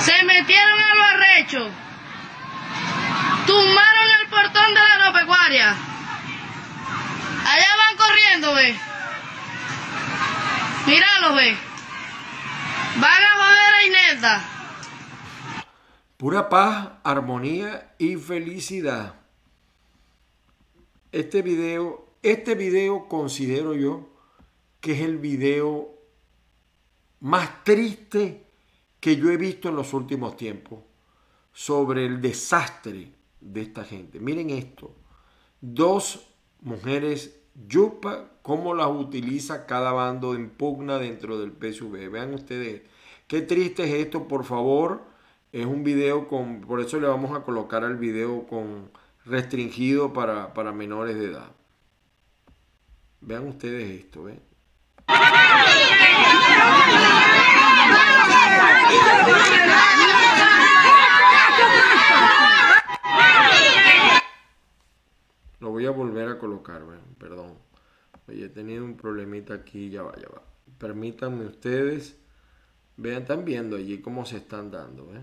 Se 0.00 0.24
metieron 0.24 0.80
a 0.80 0.94
lo 0.96 1.04
arrecho. 1.04 1.68
Tumbaron 3.46 4.08
el 4.20 4.28
portón 4.28 4.74
de 4.74 4.80
la 4.80 4.94
agropecuaria. 5.06 5.89
Allá 7.46 7.76
van 7.76 7.96
corriendo, 7.96 8.54
ve. 8.54 8.76
Míralo, 10.86 11.34
ve. 11.34 11.56
Van 13.00 13.22
a 13.22 13.34
joder 13.36 13.74
a 13.74 13.86
Inelda. 13.86 14.44
Pura 16.16 16.48
paz, 16.48 16.90
armonía 17.02 17.94
y 17.98 18.16
felicidad. 18.16 19.14
Este 21.12 21.42
video, 21.42 22.06
este 22.22 22.54
video 22.54 23.08
considero 23.08 23.74
yo 23.74 24.08
que 24.80 24.92
es 24.92 25.00
el 25.00 25.18
video 25.18 25.94
más 27.20 27.64
triste 27.64 28.46
que 29.00 29.16
yo 29.16 29.30
he 29.30 29.36
visto 29.36 29.68
en 29.68 29.76
los 29.76 29.92
últimos 29.92 30.36
tiempos 30.36 30.80
sobre 31.52 32.06
el 32.06 32.20
desastre 32.20 33.12
de 33.40 33.62
esta 33.62 33.84
gente. 33.84 34.20
Miren 34.20 34.50
esto, 34.50 34.94
dos 35.60 36.29
mujeres 36.62 37.36
yupa, 37.68 38.30
cómo 38.42 38.74
las 38.74 38.88
utiliza 38.88 39.66
cada 39.66 39.92
bando 39.92 40.34
en 40.34 40.50
pugna 40.50 40.98
dentro 40.98 41.38
del 41.38 41.52
PSV. 41.52 42.10
Vean 42.10 42.34
ustedes, 42.34 42.82
qué 43.26 43.42
triste 43.42 43.84
es 43.84 44.06
esto, 44.06 44.28
por 44.28 44.44
favor. 44.44 45.02
Es 45.52 45.66
un 45.66 45.82
video 45.82 46.28
con, 46.28 46.60
por 46.60 46.80
eso 46.80 47.00
le 47.00 47.08
vamos 47.08 47.36
a 47.36 47.42
colocar 47.42 47.82
el 47.84 47.96
video 47.96 48.46
con 48.46 48.90
restringido 49.24 50.12
para, 50.12 50.54
para 50.54 50.72
menores 50.72 51.16
de 51.16 51.26
edad. 51.26 51.50
Vean 53.20 53.48
ustedes 53.48 54.00
esto, 54.00 54.24
¿ven? 54.24 54.40
Lo 58.90 60.19
volver 65.90 66.28
a 66.28 66.38
colocar, 66.38 66.82
perdón. 67.18 67.58
Oye, 68.28 68.46
he 68.46 68.48
tenido 68.48 68.84
un 68.84 68.96
problemita 68.96 69.54
aquí, 69.54 69.90
ya 69.90 70.02
va, 70.02 70.14
ya 70.16 70.28
va. 70.28 70.42
Permítanme 70.78 71.46
ustedes. 71.46 72.16
Vean, 72.96 73.22
están 73.22 73.44
viendo 73.44 73.76
allí 73.76 74.00
cómo 74.00 74.24
se 74.24 74.36
están 74.36 74.70
dando. 74.70 75.10
¿eh? 75.14 75.22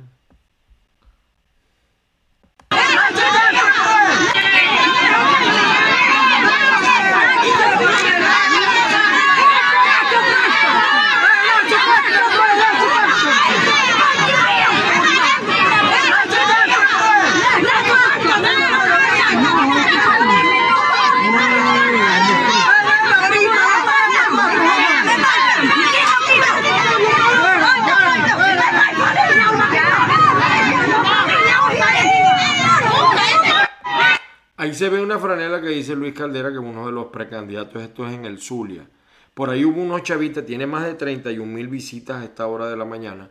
Se 34.74 34.90
ve 34.90 35.02
una 35.02 35.20
franela 35.20 35.62
que 35.62 35.70
dice 35.70 35.96
Luis 35.96 36.14
Caldera, 36.14 36.52
que 36.52 36.58
uno 36.58 36.86
de 36.86 36.92
los 36.92 37.08
precandidatos, 37.08 37.82
esto 37.82 38.08
es 38.08 38.14
en 38.14 38.26
el 38.26 38.40
Zulia. 38.40 38.88
Por 39.34 39.50
ahí 39.50 39.64
hubo 39.64 39.82
unos 39.82 40.04
chavistas, 40.04 40.46
tiene 40.46 40.66
más 40.66 40.84
de 40.84 40.96
31 40.96 41.52
mil 41.52 41.68
visitas 41.68 42.18
a 42.18 42.24
esta 42.24 42.48
hora 42.48 42.68
de 42.68 42.76
la 42.76 42.86
mañana. 42.86 43.30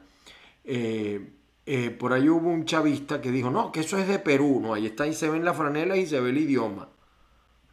Eh, 0.64 1.32
eh, 1.66 1.90
por 1.90 2.12
ahí 2.12 2.28
hubo 2.28 2.48
un 2.48 2.64
chavista 2.64 3.20
que 3.20 3.32
dijo, 3.32 3.50
no, 3.50 3.72
que 3.72 3.80
eso 3.80 3.98
es 3.98 4.06
de 4.06 4.20
Perú, 4.20 4.60
no, 4.62 4.74
ahí 4.74 4.86
está, 4.86 5.02
ahí 5.02 5.12
se 5.12 5.28
ven 5.28 5.44
las 5.44 5.56
franelas 5.56 5.98
y 5.98 6.06
se 6.06 6.20
ve 6.20 6.30
el 6.30 6.38
idioma, 6.38 6.88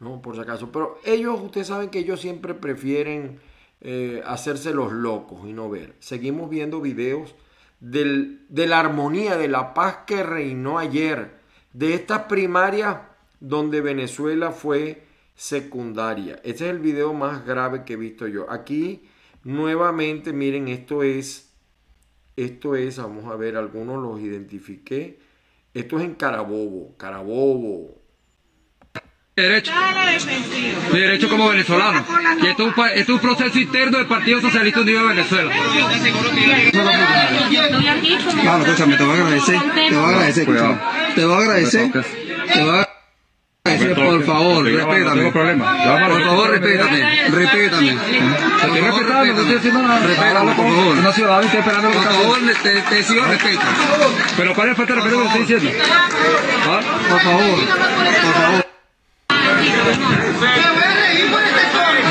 no, 0.00 0.20
por 0.20 0.34
si 0.34 0.40
acaso. 0.40 0.72
Pero 0.72 0.98
ellos, 1.04 1.40
ustedes 1.40 1.68
saben 1.68 1.90
que 1.90 2.00
ellos 2.00 2.20
siempre 2.20 2.54
prefieren 2.54 3.38
eh, 3.80 4.20
hacerse 4.26 4.74
los 4.74 4.92
locos 4.92 5.46
y 5.46 5.52
no 5.52 5.70
ver. 5.70 5.94
Seguimos 6.00 6.50
viendo 6.50 6.80
videos 6.80 7.36
del, 7.78 8.46
de 8.48 8.66
la 8.66 8.80
armonía, 8.80 9.36
de 9.36 9.46
la 9.46 9.74
paz 9.74 9.98
que 10.06 10.24
reinó 10.24 10.78
ayer, 10.78 11.38
de 11.72 11.94
estas 11.94 12.22
primarias 12.24 12.96
donde 13.40 13.80
Venezuela 13.80 14.52
fue 14.52 15.02
secundaria. 15.34 16.36
Este 16.44 16.64
es 16.64 16.70
el 16.70 16.78
video 16.78 17.12
más 17.14 17.44
grave 17.44 17.84
que 17.84 17.94
he 17.94 17.96
visto 17.96 18.26
yo. 18.26 18.50
Aquí, 18.50 19.02
nuevamente, 19.42 20.32
miren, 20.32 20.68
esto 20.68 21.02
es 21.02 21.54
esto 22.36 22.74
es, 22.74 22.96
vamos 22.96 23.26
a 23.32 23.36
ver, 23.36 23.56
algunos 23.56 24.02
los 24.02 24.20
identifiqué. 24.20 25.18
Esto 25.72 25.98
es 25.98 26.04
en 26.04 26.14
Carabobo, 26.14 26.96
Carabobo. 26.96 28.00
Derecho. 29.36 29.72
Mi 30.92 31.00
derecho 31.00 31.28
como 31.28 31.48
venezolano. 31.48 32.04
Y 32.40 32.46
esto, 32.46 32.68
es 32.68 32.76
un, 32.76 32.84
esto 32.86 33.00
es 33.00 33.08
un 33.08 33.18
proceso 33.18 33.58
interno 33.58 33.98
del 33.98 34.06
Partido 34.06 34.40
Socialista 34.40 34.80
Unido 34.80 35.02
de 35.02 35.08
Venezuela. 35.08 35.52
Claro, 38.42 38.64
escúchame, 38.64 38.96
te 38.96 39.04
voy 39.04 39.16
a 39.16 39.22
agradecer. 39.22 39.60
Te 39.74 39.94
voy 39.94 40.04
a 40.04 40.08
agradecer. 40.08 40.46
Te 40.46 41.24
voy 41.24 41.34
a 41.34 41.38
agradecer. 41.38 41.92
Te 41.92 42.04
voy 42.04 42.04
a 42.04 42.78
agradecer, 42.78 42.83
por 43.94 44.24
favor, 44.24 44.64
respétame. 44.64 45.30
Por 45.32 46.22
favor, 46.24 46.50
respétame. 46.50 47.28
Respétame. 47.30 47.90
Estoy 47.90 48.80
respetando, 48.80 49.32
no 49.34 49.40
estoy 49.40 49.56
haciendo 49.56 49.82
nada. 49.82 50.06
Respétame, 50.06 50.52
por 50.54 50.66
favor. 50.66 50.98
Una 50.98 51.12
ciudadana 51.12 51.46
estoy 51.46 51.60
esperando 51.60 51.88
Por 51.90 51.96
está 51.98 52.10
favor, 52.14 52.38
te, 52.62 52.80
te 52.82 52.98
exijo 52.98 53.24
respeto. 53.26 53.60
Pero 54.36 54.54
¿cuál 54.54 54.68
es 54.70 54.76
falta 54.76 54.94
de 54.94 55.00
respeto 55.00 55.20
que 55.22 55.26
estoy 55.26 55.40
diciendo? 55.56 55.70
¿Ah? 56.66 56.80
Por 57.10 57.20
favor, 57.20 57.42
por 58.22 58.34
favor. 58.34 58.64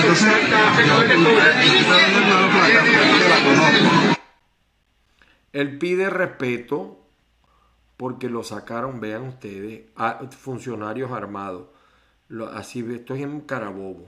Entonces, 0.02 0.34
Él 5.54 5.78
pide 5.78 6.10
respeto 6.10 7.02
porque 7.97 8.29
lo 8.29 8.43
sacaron, 8.43 8.99
vean 8.99 9.23
ustedes, 9.23 9.82
a 9.95 10.19
funcionarios 10.38 11.12
armados. 11.12 11.67
Lo- 12.27 12.47
así, 12.49 12.82
ve, 12.82 12.95
esto 12.95 13.13
es 13.15 13.21
en 13.21 13.41
Carabobo. 13.41 14.08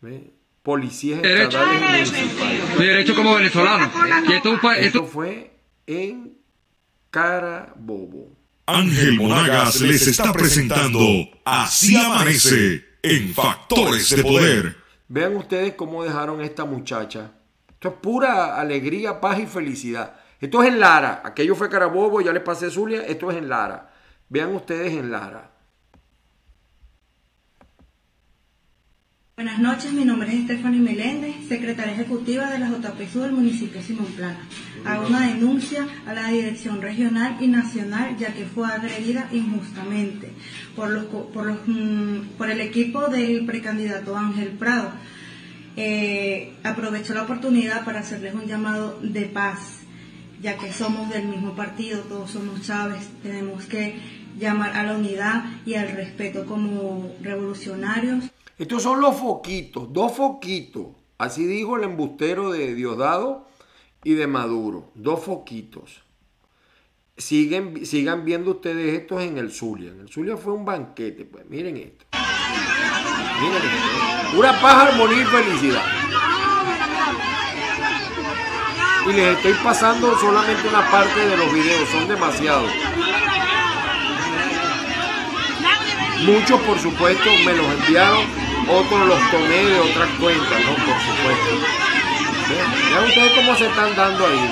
¿Ve? 0.00 0.32
Policías 0.62 1.20
Derecho. 1.22 1.58
estatales 1.60 2.12
municipales. 2.12 2.78
Derecho 2.78 3.14
como 3.16 3.34
venezolano. 3.34 3.90
Esto 4.32 4.58
Esto 4.78 5.04
fue 5.04 5.56
en 5.86 6.36
Carabobo. 7.10 8.36
Ángel 8.66 9.16
Monagas 9.16 9.80
les 9.80 10.06
está 10.06 10.32
presentando 10.32 11.00
Así 11.44 11.96
amanece 11.96 12.84
en 13.02 13.34
Factores 13.34 14.08
de 14.14 14.22
Poder. 14.22 14.76
Vean 15.08 15.36
ustedes 15.36 15.74
cómo 15.74 16.04
dejaron 16.04 16.40
a 16.40 16.44
esta 16.44 16.64
muchacha. 16.64 17.32
Esto 17.70 17.88
es 17.88 17.94
pura 17.96 18.58
alegría, 18.60 19.20
paz 19.20 19.40
y 19.40 19.46
felicidad. 19.46 20.14
Esto 20.42 20.60
es 20.60 20.70
en 20.70 20.80
Lara. 20.80 21.22
Aquello 21.24 21.54
fue 21.54 21.70
Carabobo, 21.70 22.20
ya 22.20 22.32
les 22.32 22.42
pasé 22.42 22.68
Zulia. 22.68 23.02
Esto 23.06 23.30
es 23.30 23.38
en 23.38 23.48
Lara. 23.48 23.92
Vean 24.28 24.52
ustedes 24.52 24.92
en 24.92 25.12
Lara. 25.12 25.52
Buenas 29.36 29.60
noches, 29.60 29.92
mi 29.92 30.04
nombre 30.04 30.34
es 30.34 30.42
Stephanie 30.42 30.80
Meléndez, 30.80 31.46
secretaria 31.48 31.92
ejecutiva 31.92 32.50
de 32.50 32.58
la 32.58 32.68
JPSU 32.68 33.20
del 33.20 33.32
municipio 33.32 33.80
de 33.80 33.86
Simón 33.86 34.06
Plana. 34.16 34.40
Hago 34.84 35.06
una 35.06 35.28
denuncia 35.28 35.86
a 36.06 36.12
la 36.12 36.26
dirección 36.26 36.82
regional 36.82 37.36
y 37.40 37.46
nacional 37.46 38.16
ya 38.18 38.34
que 38.34 38.44
fue 38.44 38.66
agredida 38.66 39.28
injustamente 39.30 40.32
por, 40.74 40.90
los, 40.90 41.04
por, 41.04 41.46
los, 41.46 41.58
mm, 41.66 42.36
por 42.36 42.50
el 42.50 42.60
equipo 42.60 43.06
del 43.06 43.46
precandidato 43.46 44.16
Ángel 44.16 44.48
Prado. 44.58 44.90
Eh, 45.76 46.54
aprovecho 46.64 47.14
la 47.14 47.22
oportunidad 47.22 47.84
para 47.84 48.00
hacerles 48.00 48.34
un 48.34 48.46
llamado 48.46 48.98
de 49.02 49.22
paz, 49.22 49.81
ya 50.42 50.58
que 50.58 50.72
somos 50.72 51.08
del 51.08 51.26
mismo 51.26 51.54
partido, 51.54 52.00
todos 52.02 52.32
somos 52.32 52.60
Chávez, 52.62 53.08
tenemos 53.22 53.64
que 53.66 53.94
llamar 54.38 54.76
a 54.76 54.82
la 54.82 54.96
unidad 54.96 55.44
y 55.64 55.74
al 55.74 55.92
respeto 55.92 56.44
como 56.46 57.14
revolucionarios. 57.20 58.24
Estos 58.58 58.82
son 58.82 59.00
los 59.00 59.16
foquitos, 59.16 59.92
dos 59.92 60.12
foquitos. 60.12 60.86
Así 61.16 61.46
dijo 61.46 61.76
el 61.76 61.84
embustero 61.84 62.50
de 62.50 62.74
Diosdado 62.74 63.46
y 64.02 64.14
de 64.14 64.26
Maduro. 64.26 64.90
Dos 64.94 65.24
foquitos. 65.24 66.02
Siguen, 67.16 67.86
sigan 67.86 68.24
viendo 68.24 68.50
ustedes 68.52 68.98
estos 68.98 69.22
en 69.22 69.38
el 69.38 69.52
Zulia. 69.52 69.92
En 69.92 70.00
el 70.00 70.08
Zulia 70.08 70.36
fue 70.36 70.52
un 70.52 70.64
banquete. 70.64 71.24
Pues 71.24 71.48
miren 71.48 71.76
esto. 71.76 72.06
Miren 73.40 73.56
esto. 73.56 74.34
Pura 74.34 74.60
paz, 74.60 74.88
armonía 74.88 75.22
y 75.22 75.26
felicidad. 75.26 76.01
Y 79.04 79.12
les 79.12 79.36
estoy 79.36 79.54
pasando 79.64 80.16
solamente 80.18 80.68
una 80.68 80.88
parte 80.90 81.26
de 81.26 81.36
los 81.36 81.52
videos. 81.52 81.88
Son 81.88 82.06
demasiados. 82.08 82.70
Muchos, 86.24 86.60
por 86.60 86.78
supuesto, 86.78 87.28
me 87.44 87.52
los 87.52 87.66
enviaron, 87.66 88.24
otros 88.68 89.06
los 89.08 89.30
tomé 89.32 89.64
de 89.64 89.80
otras 89.80 90.08
cuentas, 90.20 90.60
¿no? 90.64 90.74
Por 90.74 91.00
supuesto. 91.00 91.50
Vean, 92.48 93.04
ustedes 93.08 93.32
cómo 93.32 93.56
se 93.56 93.66
están 93.66 93.96
dando 93.96 94.26
ahí, 94.26 94.50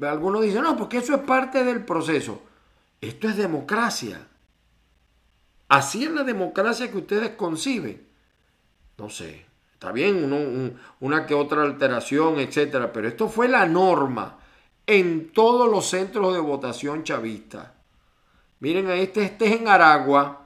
¿no? 0.00 0.08
Algunos 0.08 0.42
dicen, 0.42 0.62
no, 0.62 0.76
porque 0.76 0.98
eso 0.98 1.14
es 1.14 1.20
parte 1.22 1.64
del 1.64 1.84
proceso. 1.84 2.42
Esto 3.00 3.28
es 3.28 3.36
democracia. 3.36 4.20
Así 5.68 6.04
es 6.04 6.10
la 6.10 6.24
democracia 6.24 6.90
que 6.90 6.98
ustedes 6.98 7.30
conciben. 7.30 8.06
No 8.98 9.08
sé, 9.10 9.44
está 9.72 9.90
bien, 9.92 10.76
una 11.00 11.26
que 11.26 11.34
otra 11.34 11.62
alteración, 11.62 12.38
etcétera, 12.38 12.92
pero 12.92 13.08
esto 13.08 13.28
fue 13.28 13.48
la 13.48 13.66
norma 13.66 14.38
en 14.86 15.30
todos 15.32 15.70
los 15.70 15.86
centros 15.86 16.32
de 16.34 16.40
votación 16.40 17.02
chavista. 17.02 17.74
Miren, 18.60 18.88
a 18.88 18.94
este, 18.94 19.24
este 19.24 19.46
es 19.46 19.60
en 19.60 19.68
Aragua. 19.68 20.40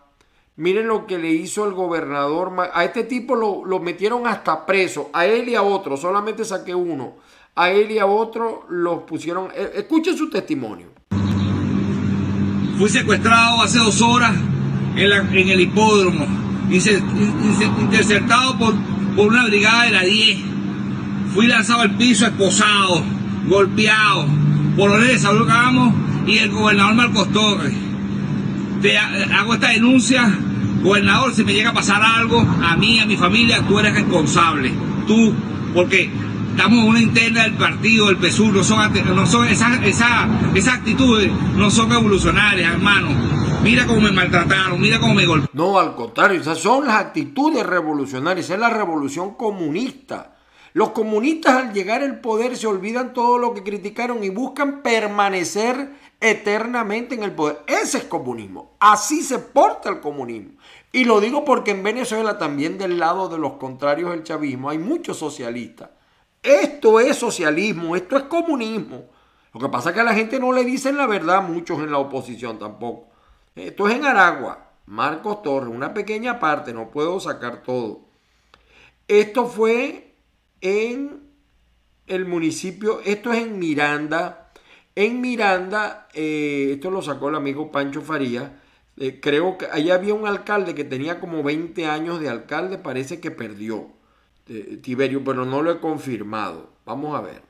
Miren 0.57 0.89
lo 0.89 1.07
que 1.07 1.19
le 1.19 1.29
hizo 1.31 1.67
el 1.67 1.73
gobernador. 1.73 2.53
A 2.73 2.85
este 2.85 3.05
tipo 3.05 3.37
lo, 3.37 3.65
lo 3.65 3.79
metieron 3.81 4.27
hasta 4.27 4.67
preso. 4.67 5.11
A 5.13 5.27
él 5.27 5.49
y 5.49 5.55
a 5.55 5.63
otro. 5.63 5.97
Solamente 5.97 6.45
saqué 6.45 6.75
uno. 6.75 7.17
A 7.55 7.71
él 7.71 7.91
y 7.93 7.99
a 7.99 8.07
otro 8.07 8.67
los 8.69 9.03
pusieron. 9.03 9.51
eh, 9.55 9.73
Escuchen 9.75 10.17
su 10.17 10.29
testimonio. 10.31 10.89
Fui 12.79 12.89
secuestrado 12.89 13.63
hace 13.63 13.79
dos 13.79 14.01
horas 14.03 14.35
en, 14.99 15.49
el 15.49 15.61
hipódromo, 15.61 16.27
interceptado 17.81 18.59
por, 18.59 18.75
una 19.27 19.45
brigada 19.47 19.85
de 19.85 19.91
la 19.91 20.03
10. 20.03 20.39
Fui 21.35 21.47
lanzado 21.47 21.81
al 21.83 21.91
piso, 21.97 22.25
esposado, 22.27 23.03
golpeado 23.49 24.27
por 24.77 24.91
los 24.91 25.07
de 25.07 25.19
Saulo 25.19 25.47
Cagamos 25.47 25.95
y 26.27 26.39
el 26.39 26.51
gobernador 26.51 26.95
Marcos 26.95 27.33
Torres. 27.33 27.75
Te 28.81 28.97
ha- 28.97 29.39
hago 29.41 29.55
esta 29.55 29.71
denuncia, 29.71 30.39
gobernador, 30.83 31.35
si 31.35 31.43
me 31.45 31.53
llega 31.53 31.71
a 31.71 31.75
pasar 31.75 32.01
algo, 32.03 32.41
a 32.63 32.77
mí, 32.77 33.01
a 33.01 33.07
mi 33.07 33.17
familia, 33.17 33.63
tú 33.67 33.79
eres 33.79 33.95
responsable. 33.95 34.73
Tú, 35.07 35.35
porque 35.75 36.11
estamos 36.59 36.81
en 36.81 36.88
una 36.88 37.01
interna 37.01 37.44
del 37.44 37.57
partido, 37.57 38.09
del 38.09 38.16
PSUR, 38.16 38.53
no 38.53 38.64
son, 38.64 38.92
no 39.14 39.27
son 39.29 39.47
esas, 39.47 40.68
actitudes, 40.68 41.31
no 41.55 41.71
son 41.71 41.92
evolucionarias, 41.92 42.73
hermano. 42.73 43.11
Mira 43.62 43.87
cómo 43.87 44.01
me 44.01 44.11
maltrataron, 44.11 44.81
mira 44.81 44.99
cómo 44.99 45.14
me 45.14 45.25
golpearon. 45.25 45.51
No, 45.53 45.79
al 45.79 45.94
contrario, 45.94 46.40
esas 46.40 46.59
son 46.59 46.88
las 46.88 46.97
actitudes 46.97 47.64
revolucionarias, 47.64 48.51
es 48.51 48.59
la 48.59 48.71
revolución 48.71 49.35
comunista. 49.35 50.35
Los 50.73 50.90
comunistas 50.90 51.55
al 51.55 51.73
llegar 51.73 52.03
al 52.03 52.21
poder 52.21 52.57
se 52.57 52.66
olvidan 52.66 53.12
todo 53.12 53.38
lo 53.38 53.55
que 53.55 53.62
criticaron 53.62 54.25
y 54.25 54.31
buscan 54.31 54.83
permanecer 54.83 55.92
eternamente 56.21 57.14
en 57.14 57.23
el 57.23 57.37
poder. 57.37 57.61
Ese 57.68 57.99
es 57.99 58.05
comunismo. 58.05 58.75
Así 58.81 59.23
se 59.23 59.38
porta 59.38 59.90
el 59.90 60.01
comunismo. 60.01 60.55
Y 60.90 61.05
lo 61.05 61.21
digo 61.21 61.44
porque 61.44 61.71
en 61.71 61.85
Venezuela 61.85 62.37
también 62.37 62.79
del 62.79 62.99
lado 62.99 63.29
de 63.29 63.38
los 63.38 63.53
contrarios 63.55 64.11
del 64.11 64.25
chavismo 64.25 64.71
hay 64.71 64.79
muchos 64.79 65.18
socialistas. 65.18 65.90
Esto 66.42 67.01
es 67.01 67.16
socialismo, 67.16 67.96
esto 67.96 68.16
es 68.16 68.24
comunismo. 68.24 69.07
Lo 69.53 69.61
que 69.61 69.68
pasa 69.68 69.90
es 69.90 69.94
que 69.94 70.01
a 70.01 70.05
la 70.05 70.14
gente 70.14 70.38
no 70.38 70.53
le 70.53 70.64
dicen 70.64 70.96
la 70.96 71.07
verdad 71.07 71.42
muchos 71.42 71.79
en 71.81 71.90
la 71.90 71.98
oposición 71.98 72.59
tampoco. 72.59 73.09
Esto 73.55 73.88
es 73.88 73.96
en 73.96 74.05
Aragua, 74.05 74.70
Marcos 74.87 75.42
Torres, 75.42 75.74
una 75.74 75.94
pequeña 75.94 76.38
parte, 76.38 76.72
no 76.72 76.90
puedo 76.90 77.18
sacar 77.18 77.62
todo. 77.62 78.03
Esto 79.09 79.46
fue 79.46 80.14
en 80.61 81.22
el 82.07 82.24
municipio, 82.24 83.01
esto 83.05 83.33
es 83.33 83.42
en 83.42 83.59
Miranda, 83.59 84.53
en 84.94 85.20
Miranda, 85.20 86.09
eh, 86.14 86.72
esto 86.74 86.90
lo 86.90 87.03
sacó 87.03 87.29
el 87.29 87.35
amigo 87.35 87.72
Pancho 87.72 88.01
Faría, 88.03 88.61
eh, 88.96 89.18
creo 89.20 89.59
que 89.59 89.66
allá 89.66 89.94
había 89.94 90.14
un 90.14 90.27
alcalde 90.27 90.74
que 90.74 90.85
tenía 90.85 91.20
como 91.20 91.42
20 91.42 91.87
años 91.87 92.20
de 92.20 92.29
alcalde, 92.29 92.79
parece 92.79 93.20
que 93.20 93.31
perdió 93.31 93.98
eh, 94.49 94.79
Tiberio, 94.83 95.23
pero 95.25 95.45
no 95.45 95.63
lo 95.63 95.71
he 95.71 95.81
confirmado. 95.81 96.71
Vamos 96.85 97.15
a 97.17 97.21
ver. 97.21 97.48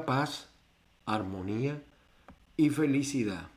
Paz, 0.00 0.48
armonía 1.06 1.80
y 2.56 2.70
felicidad. 2.70 3.48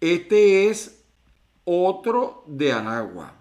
Este 0.00 0.68
es 0.68 1.02
otro 1.64 2.44
de 2.46 2.72
Aragua, 2.72 3.32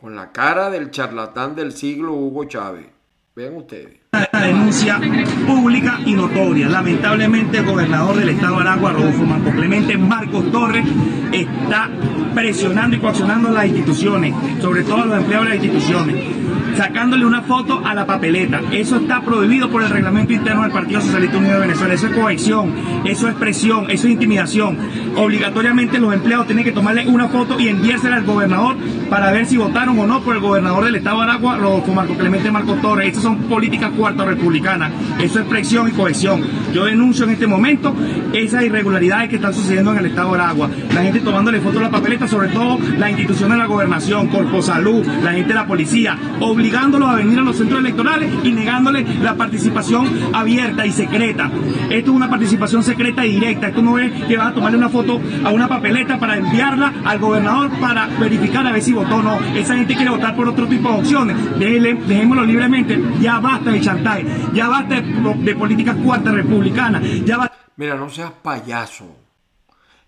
con 0.00 0.14
la 0.14 0.32
cara 0.32 0.70
del 0.70 0.90
charlatán 0.90 1.54
del 1.54 1.72
siglo 1.72 2.12
Hugo 2.12 2.44
Chávez. 2.44 2.86
Vean 3.34 3.56
ustedes. 3.56 3.98
Una 4.12 4.46
denuncia 4.46 4.98
pública 5.46 6.00
y 6.06 6.14
notoria. 6.14 6.68
Lamentablemente 6.68 7.58
el 7.58 7.66
gobernador 7.66 8.16
del 8.16 8.30
estado 8.30 8.54
de 8.54 8.60
Aragua, 8.62 8.92
Rodolfo 8.92 9.24
Marco 9.24 9.50
Clemente 9.50 9.98
Marcos 9.98 10.50
Torres, 10.50 10.86
está 11.32 11.90
presionando 12.34 12.96
y 12.96 13.00
coaccionando 13.00 13.48
a 13.48 13.52
las 13.52 13.66
instituciones, 13.66 14.34
sobre 14.62 14.84
todo 14.84 15.02
a 15.02 15.06
los 15.06 15.18
empleados 15.18 15.48
de 15.48 15.54
las 15.54 15.64
instituciones, 15.64 16.45
sacándole 16.76 17.24
una 17.24 17.42
foto 17.42 17.82
a 17.84 17.94
la 17.94 18.06
papeleta. 18.06 18.60
Eso 18.70 18.96
está 18.96 19.22
prohibido 19.22 19.70
por 19.70 19.82
el 19.82 19.90
reglamento 19.90 20.32
interno 20.32 20.62
del 20.62 20.72
Partido 20.72 21.00
Socialista 21.00 21.38
Unido 21.38 21.54
de 21.54 21.60
Venezuela. 21.60 21.94
Eso 21.94 22.06
es 22.08 22.12
coacción, 22.14 22.74
eso 23.04 23.28
es 23.28 23.34
presión, 23.34 23.90
eso 23.90 24.06
es 24.06 24.12
intimidación. 24.12 24.76
Obligatoriamente 25.16 25.98
los 25.98 26.12
empleados 26.12 26.46
tienen 26.46 26.64
que 26.64 26.72
tomarle 26.72 27.06
una 27.06 27.28
foto 27.28 27.58
y 27.58 27.68
enviársela 27.68 28.16
al 28.16 28.24
gobernador 28.24 28.76
para 29.08 29.30
ver 29.32 29.46
si 29.46 29.56
votaron 29.56 29.98
o 29.98 30.06
no 30.06 30.20
por 30.20 30.36
el 30.36 30.42
gobernador 30.42 30.84
del 30.84 30.96
estado 30.96 31.18
de 31.18 31.24
Aragua, 31.24 31.56
Rodolfo 31.56 31.94
Marco 31.94 32.14
Clemente 32.14 32.50
Marcos 32.50 32.80
Torres. 32.82 33.08
Estas 33.08 33.22
son 33.22 33.38
políticas 33.44 33.90
cuarta 33.96 34.24
republicana. 34.24 34.90
Eso 35.20 35.40
es 35.40 35.46
presión 35.46 35.88
y 35.88 35.92
cohesión. 35.92 36.42
Yo 36.74 36.84
denuncio 36.84 37.24
en 37.24 37.30
este 37.30 37.46
momento 37.46 37.94
esas 38.32 38.64
irregularidades 38.64 39.30
que 39.30 39.36
están 39.36 39.54
sucediendo 39.54 39.92
en 39.92 39.98
el 39.98 40.06
estado 40.06 40.34
de 40.34 40.42
Aragua. 40.42 40.70
La 40.94 41.02
gente 41.02 41.20
tomándole 41.20 41.60
fotos 41.60 41.80
a 41.80 41.84
la 41.84 41.90
papeleta, 41.90 42.28
sobre 42.28 42.48
todo 42.48 42.78
la 42.98 43.10
institución 43.10 43.50
de 43.50 43.56
la 43.56 43.66
gobernación, 43.66 44.28
Corpo 44.28 44.60
Salud, 44.60 45.06
la 45.22 45.32
gente 45.32 45.48
de 45.48 45.54
la 45.54 45.66
policía, 45.66 46.18
obligándolos 46.66 47.08
a 47.08 47.14
venir 47.14 47.38
a 47.38 47.42
los 47.42 47.56
centros 47.56 47.78
electorales 47.78 48.28
y 48.42 48.50
negándole 48.50 49.04
la 49.22 49.34
participación 49.36 50.08
abierta 50.32 50.84
y 50.84 50.90
secreta. 50.90 51.48
Esto 51.90 52.10
es 52.10 52.16
una 52.16 52.28
participación 52.28 52.82
secreta 52.82 53.24
y 53.24 53.32
directa. 53.34 53.68
Esto 53.68 53.82
no 53.82 53.98
es 54.00 54.10
que 54.24 54.36
van 54.36 54.48
a 54.48 54.54
tomarle 54.54 54.76
una 54.78 54.88
foto 54.88 55.20
a 55.44 55.50
una 55.50 55.68
papeleta 55.68 56.18
para 56.18 56.36
enviarla 56.36 56.92
al 57.04 57.20
gobernador 57.20 57.70
para 57.80 58.08
verificar 58.18 58.66
a 58.66 58.72
ver 58.72 58.82
si 58.82 58.92
votó 58.92 59.16
o 59.16 59.22
no. 59.22 59.38
Esa 59.54 59.76
gente 59.76 59.94
quiere 59.94 60.10
votar 60.10 60.34
por 60.34 60.48
otro 60.48 60.66
tipo 60.66 60.90
de 60.90 60.98
opciones. 60.98 61.36
Déjenle- 61.56 62.04
dejémoslo 62.04 62.44
libremente. 62.44 63.00
Ya 63.20 63.38
basta 63.38 63.70
de 63.70 63.80
chantaje. 63.80 64.26
Ya 64.52 64.66
basta 64.68 65.00
de, 65.00 65.34
de 65.44 65.54
política 65.54 65.94
cuarta 65.94 66.32
republicana. 66.32 67.00
Ya 67.24 67.36
basta. 67.36 67.54
Mira, 67.76 67.94
no 67.94 68.08
seas 68.10 68.32
payaso. 68.42 69.25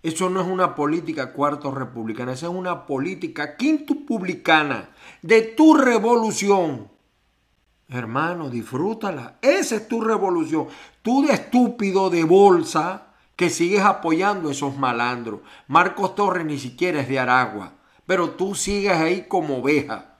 Eso 0.01 0.29
no 0.29 0.39
es 0.41 0.47
una 0.47 0.75
política 0.75 1.33
cuarto 1.33 1.71
republicana, 1.71 2.31
esa 2.31 2.45
es 2.47 2.53
una 2.53 2.85
política 2.85 3.57
quintupublicana 3.57 4.89
de 5.21 5.41
tu 5.41 5.73
revolución. 5.73 6.89
Hermano, 7.89 8.49
disfrútala. 8.49 9.39
Esa 9.41 9.75
es 9.75 9.87
tu 9.87 9.99
revolución. 9.99 10.67
Tú 11.01 11.25
de 11.25 11.33
estúpido 11.33 12.09
de 12.09 12.23
bolsa 12.23 13.07
que 13.35 13.49
sigues 13.49 13.81
apoyando 13.81 14.51
esos 14.51 14.77
malandros. 14.77 15.39
Marcos 15.67 16.13
Torres 16.13 16.45
ni 16.45 16.59
siquiera 16.59 17.01
es 17.01 17.09
de 17.09 17.19
Aragua, 17.19 17.73
pero 18.05 18.31
tú 18.31 18.53
sigues 18.53 18.93
ahí 18.93 19.25
como 19.27 19.57
oveja. 19.57 20.17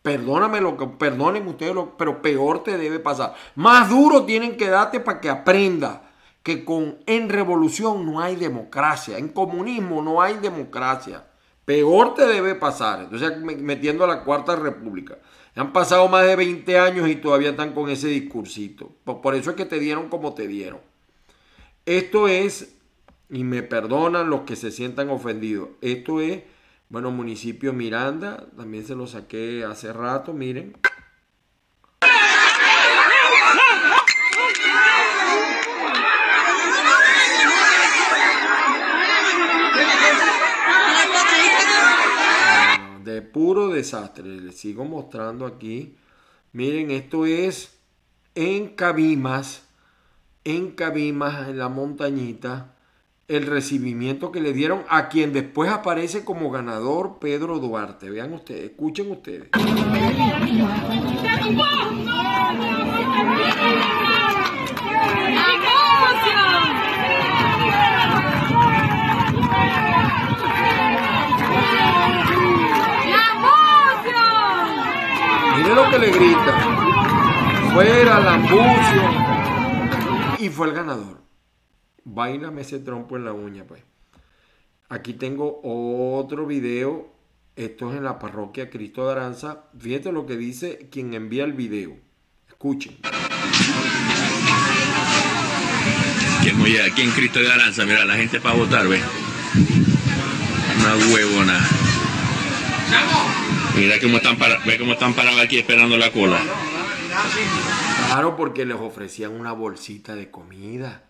Perdóname 0.00 0.60
lo 0.60 0.76
que, 0.76 0.86
perdonen 0.86 1.48
ustedes, 1.48 1.74
lo, 1.74 1.96
pero 1.96 2.22
peor 2.22 2.62
te 2.62 2.78
debe 2.78 3.00
pasar. 3.00 3.34
Más 3.56 3.90
duro 3.90 4.24
tienen 4.24 4.56
que 4.56 4.68
darte 4.68 5.00
para 5.00 5.20
que 5.20 5.28
aprenda 5.28 6.07
que 6.48 6.64
con 6.64 6.96
en 7.04 7.28
revolución 7.28 8.06
no 8.06 8.20
hay 8.20 8.34
democracia, 8.34 9.18
en 9.18 9.28
comunismo 9.28 10.00
no 10.00 10.22
hay 10.22 10.38
democracia. 10.38 11.26
Peor 11.66 12.14
te 12.14 12.26
debe 12.26 12.54
pasar. 12.54 13.00
Entonces, 13.02 13.36
me- 13.38 13.54
metiendo 13.56 14.02
a 14.04 14.06
la 14.06 14.24
cuarta 14.24 14.56
república. 14.56 15.18
Han 15.54 15.74
pasado 15.74 16.08
más 16.08 16.24
de 16.26 16.36
20 16.36 16.78
años 16.78 17.06
y 17.06 17.16
todavía 17.16 17.50
están 17.50 17.74
con 17.74 17.90
ese 17.90 18.08
discursito. 18.08 18.90
Por 19.04 19.34
eso 19.34 19.50
es 19.50 19.56
que 19.56 19.66
te 19.66 19.78
dieron 19.78 20.08
como 20.08 20.32
te 20.32 20.48
dieron. 20.48 20.80
Esto 21.84 22.28
es, 22.28 22.74
y 23.28 23.44
me 23.44 23.62
perdonan 23.62 24.30
los 24.30 24.42
que 24.42 24.56
se 24.56 24.70
sientan 24.70 25.10
ofendidos, 25.10 25.68
esto 25.82 26.22
es, 26.22 26.44
bueno, 26.88 27.10
municipio 27.10 27.74
Miranda, 27.74 28.46
también 28.56 28.86
se 28.86 28.94
lo 28.94 29.06
saqué 29.06 29.64
hace 29.64 29.92
rato, 29.92 30.32
miren. 30.32 30.78
Puro 43.22 43.68
desastre. 43.68 44.24
Les 44.24 44.56
sigo 44.56 44.84
mostrando 44.84 45.46
aquí. 45.46 45.96
Miren, 46.52 46.90
esto 46.90 47.26
es 47.26 47.78
en 48.34 48.68
Cabimas, 48.68 49.66
en 50.44 50.70
Cabimas, 50.70 51.48
en 51.48 51.58
la 51.58 51.68
montañita, 51.68 52.74
el 53.26 53.46
recibimiento 53.46 54.32
que 54.32 54.40
le 54.40 54.52
dieron 54.52 54.84
a 54.88 55.08
quien 55.08 55.32
después 55.32 55.70
aparece 55.70 56.24
como 56.24 56.50
ganador 56.50 57.18
Pedro 57.20 57.58
Duarte. 57.58 58.10
Vean 58.10 58.32
ustedes, 58.32 58.70
escuchen 58.70 59.10
ustedes. 59.10 59.48
Miren 75.68 75.84
lo 75.84 75.90
que 75.90 75.98
le 75.98 76.10
grita. 76.10 76.58
Fuera, 77.74 78.20
Lambucio. 78.20 79.02
Y 80.38 80.48
fue 80.48 80.68
el 80.68 80.72
ganador. 80.72 81.20
Bailame 82.04 82.62
ese 82.62 82.78
trompo 82.78 83.18
en 83.18 83.26
la 83.26 83.34
uña, 83.34 83.64
pues. 83.64 83.82
Aquí 84.88 85.12
tengo 85.12 85.60
otro 85.62 86.46
video. 86.46 87.12
Esto 87.54 87.90
es 87.90 87.98
en 87.98 88.04
la 88.04 88.18
parroquia 88.18 88.70
Cristo 88.70 89.04
de 89.04 89.12
Aranza. 89.12 89.64
Fíjate 89.78 90.10
lo 90.10 90.24
que 90.24 90.38
dice 90.38 90.88
quien 90.90 91.12
envía 91.12 91.44
el 91.44 91.52
video. 91.52 91.98
Escuchen. 92.48 92.96
Que 96.42 96.52
muy 96.54 96.78
aquí 96.78 97.02
en 97.02 97.10
Cristo 97.10 97.40
de 97.40 97.52
Aranza, 97.52 97.84
mira, 97.84 98.06
la 98.06 98.14
gente 98.14 98.40
para 98.40 98.54
votar, 98.54 98.88
ve. 98.88 99.02
Una 100.80 100.96
huevona. 101.12 101.58
Mira 103.76 104.00
cómo 104.00 104.16
están 104.16 104.38
para, 104.38 104.58
ve 104.64 104.78
cómo 104.78 104.92
están 104.92 105.14
parados 105.14 105.40
aquí 105.40 105.58
esperando 105.58 105.96
la 105.96 106.10
cola. 106.12 106.40
Claro, 108.06 108.36
porque 108.36 108.64
les 108.64 108.76
ofrecían 108.76 109.32
una 109.32 109.52
bolsita 109.52 110.14
de 110.14 110.30
comida. 110.30 111.04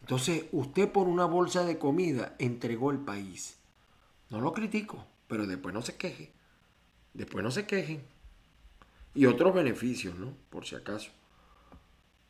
Entonces, 0.00 0.44
usted 0.52 0.90
por 0.90 1.08
una 1.08 1.24
bolsa 1.24 1.64
de 1.64 1.78
comida 1.78 2.34
entregó 2.38 2.90
el 2.90 2.98
país. 2.98 3.56
No 4.30 4.40
lo 4.40 4.52
critico, 4.52 5.06
pero 5.28 5.46
después 5.46 5.74
no 5.74 5.82
se 5.82 5.96
queje. 5.96 6.32
Después 7.14 7.44
no 7.44 7.50
se 7.50 7.66
quejen. 7.66 8.02
Y 9.14 9.26
otros 9.26 9.54
beneficios, 9.54 10.14
¿no? 10.16 10.34
Por 10.50 10.66
si 10.66 10.74
acaso. 10.74 11.10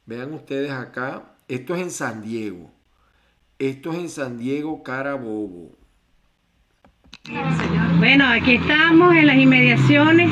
Vean 0.05 0.33
ustedes 0.35 0.73
acá, 0.73 1.37
esto 1.49 1.75
es 1.75 1.83
en 1.83 1.91
San 1.91 2.23
Diego. 2.23 2.71
Esto 3.59 3.93
es 3.93 3.99
en 3.99 4.11
San 4.11 4.39
Diego, 4.39 4.83
Carabobo. 4.83 5.77
Bueno, 7.99 8.27
aquí 8.29 8.55
estamos 8.55 9.15
en 9.15 9.27
las 9.27 9.37
inmediaciones 9.37 10.29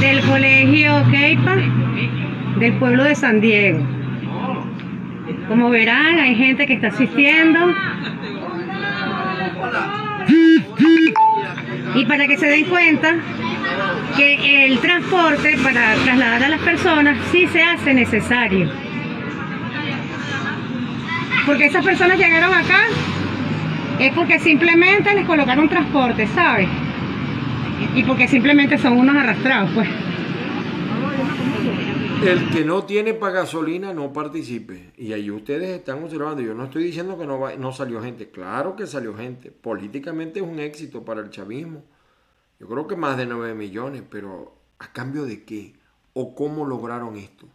del 0.00 0.20
colegio 0.22 1.04
Keipa 1.10 1.56
del 2.58 2.72
pueblo 2.74 3.04
de 3.04 3.14
San 3.14 3.40
Diego. 3.40 3.78
Como 5.48 5.70
verán, 5.70 6.18
hay 6.18 6.34
gente 6.34 6.66
que 6.66 6.74
está 6.74 6.88
asistiendo. 6.88 7.74
Y 11.94 12.04
para 12.06 12.26
que 12.26 12.36
se 12.36 12.46
den 12.46 12.64
cuenta, 12.64 13.14
que 14.16 14.66
el 14.66 14.78
transporte 14.80 15.56
para 15.62 15.94
trasladar 16.04 16.44
a 16.44 16.48
las 16.48 16.60
personas 16.60 17.18
sí 17.30 17.46
se 17.46 17.62
hace 17.62 17.94
necesario. 17.94 18.70
Porque 21.46 21.66
esas 21.66 21.84
personas 21.84 22.18
llegaron 22.18 22.52
acá 22.52 22.86
es 24.06 24.12
porque 24.14 24.38
simplemente 24.40 25.14
les 25.14 25.24
colocaron 25.26 25.68
transporte, 25.68 26.26
¿sabes? 26.28 26.68
Y 27.94 28.02
porque 28.02 28.26
simplemente 28.26 28.76
son 28.78 28.94
unos 28.94 29.14
arrastrados, 29.14 29.70
pues. 29.74 29.88
El 32.24 32.50
que 32.50 32.64
no 32.64 32.84
tiene 32.84 33.14
para 33.14 33.40
gasolina 33.40 33.92
no 33.92 34.12
participe. 34.12 34.92
Y 34.96 35.12
ahí 35.12 35.30
ustedes 35.30 35.70
están 35.70 36.02
observando. 36.02 36.42
Yo 36.42 36.54
no 36.54 36.64
estoy 36.64 36.84
diciendo 36.84 37.18
que 37.18 37.26
no, 37.26 37.56
no 37.56 37.72
salió 37.72 38.00
gente. 38.00 38.30
Claro 38.30 38.76
que 38.76 38.86
salió 38.86 39.16
gente. 39.16 39.50
Políticamente 39.50 40.38
es 40.40 40.46
un 40.46 40.60
éxito 40.60 41.04
para 41.04 41.20
el 41.20 41.30
chavismo. 41.30 41.82
Yo 42.60 42.68
creo 42.68 42.86
que 42.86 42.94
más 42.94 43.16
de 43.16 43.26
9 43.26 43.54
millones. 43.54 44.02
Pero 44.08 44.54
¿a 44.78 44.92
cambio 44.92 45.24
de 45.24 45.44
qué? 45.44 45.74
¿O 46.12 46.36
cómo 46.36 46.64
lograron 46.64 47.16
esto? 47.16 47.48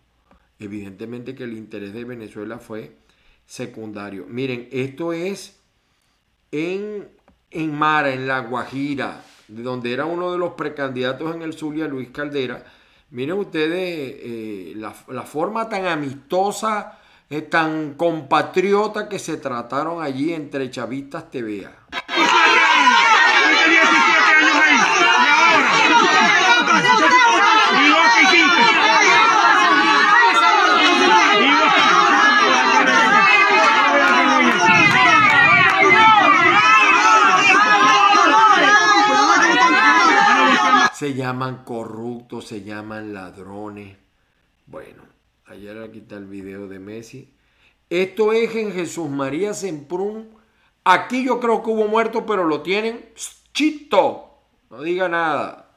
Evidentemente 0.60 1.34
que 1.34 1.46
el 1.46 1.54
interés 1.54 1.94
de 1.94 2.04
Venezuela 2.04 2.58
fue 2.58 2.98
secundario. 3.46 4.26
Miren, 4.28 4.68
esto 4.72 5.14
es 5.14 5.57
en, 6.52 7.10
en 7.52 7.78
Mara, 7.78 8.12
en 8.12 8.28
La 8.28 8.40
Guajira, 8.40 9.22
de 9.48 9.64
donde 9.64 9.94
era 9.94 10.06
uno 10.06 10.32
de 10.32 10.38
los 10.38 10.54
precandidatos 10.54 11.36
en 11.36 11.42
el 11.42 11.54
Zulia, 11.54 11.88
Luis 11.88 12.10
Caldera. 12.10 12.64
Miren 13.12 13.38
ustedes 13.38 14.16
eh, 14.20 14.74
la, 14.76 14.94
la 15.10 15.24
forma 15.24 15.70
tan 15.70 15.86
amistosa, 15.86 17.00
eh, 17.30 17.42
tan 17.42 17.94
compatriota 17.96 19.08
que 19.10 19.20
se 19.20 19.38
trataron 19.38 20.02
allí 20.02 20.34
entre 20.34 20.70
chavistas 20.70 21.30
TVA. 21.32 21.72
¿Y 28.34 28.47
Se 40.98 41.14
llaman 41.14 41.64
corruptos, 41.64 42.48
se 42.48 42.64
llaman 42.64 43.14
ladrones. 43.14 43.98
Bueno, 44.66 45.04
ayer 45.46 45.80
aquí 45.80 46.00
está 46.00 46.16
el 46.16 46.26
video 46.26 46.68
de 46.68 46.80
Messi. 46.80 47.30
Esto 47.88 48.34
es 48.34 48.56
en 48.56 48.72
Jesús 48.72 49.08
María 49.08 49.54
Semprún. 49.54 50.30
Aquí 50.84 51.24
yo 51.24 51.40
creo 51.40 51.62
que 51.62 51.70
hubo 51.70 51.88
muertos, 51.88 52.24
pero 52.26 52.46
lo 52.46 52.64
tienen 52.64 53.10
chito. 53.54 54.40
No 54.72 54.82
diga 54.82 55.08
nada. 55.08 55.70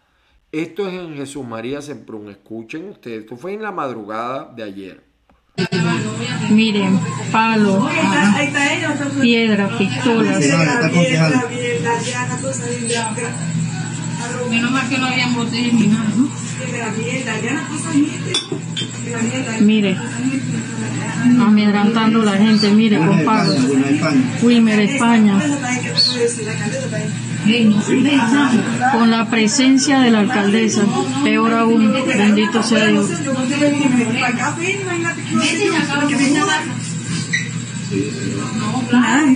Esto 0.52 0.88
es 0.88 0.94
en 0.94 1.14
Jesús 1.14 1.46
María 1.46 1.82
Semprún. 1.82 2.30
Escuchen 2.30 2.88
ustedes. 2.88 3.24
Esto 3.24 3.36
fue 3.36 3.52
en 3.52 3.60
la 3.60 3.72
madrugada 3.72 4.50
de 4.56 4.62
ayer. 4.62 5.04
Miren, 6.48 6.98
palo, 7.30 7.86
piedra, 9.20 9.68
pistolas. 9.76 10.42
Menos 14.50 14.70
mal 14.72 14.88
que 14.88 14.98
no 14.98 15.06
habían 15.06 15.34
botellas 15.34 15.72
ni 15.74 15.86
nada, 15.86 16.12
¿no? 16.16 16.28
Mire, 19.60 19.96
amedrantando 21.40 22.22
a 22.22 22.24
la 22.24 22.36
gente, 22.36 22.70
mire, 22.70 22.98
con 22.98 23.24
palos. 23.24 23.56
Wilmer, 24.42 24.80
España. 24.80 25.40
Con 28.92 29.10
la 29.10 29.30
presencia 29.30 30.00
de 30.00 30.10
la 30.10 30.20
alcaldesa, 30.20 30.82
peor 31.24 31.54
aún, 31.54 31.92
bendito 32.06 32.62
sea 32.62 32.86
Dios. 32.86 33.08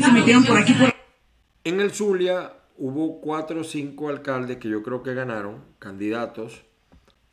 se 0.03 0.12
metieron 0.12 0.44
por 0.44 0.59
aquí 0.59 0.74
por 0.74 0.94
En 1.64 1.81
el 1.81 1.92
Zulia 1.92 2.53
hubo 2.76 3.20
cuatro 3.20 3.60
o 3.60 3.64
cinco 3.64 4.08
alcaldes 4.08 4.58
que 4.58 4.68
yo 4.68 4.82
creo 4.82 5.02
que 5.02 5.14
ganaron, 5.14 5.64
candidatos, 5.78 6.64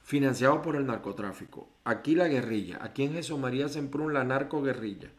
financiados 0.02 0.60
por 0.60 0.76
el 0.76 0.86
narcotráfico. 0.86 1.70
Aquí 1.84 2.16
la 2.16 2.28
guerrilla, 2.28 2.80
aquí 2.82 3.04
en 3.04 3.14
Jesús 3.14 3.40
María 3.40 3.70
Semprún 3.70 4.14
la 4.14 4.24
narcoguerrilla. 4.24 5.10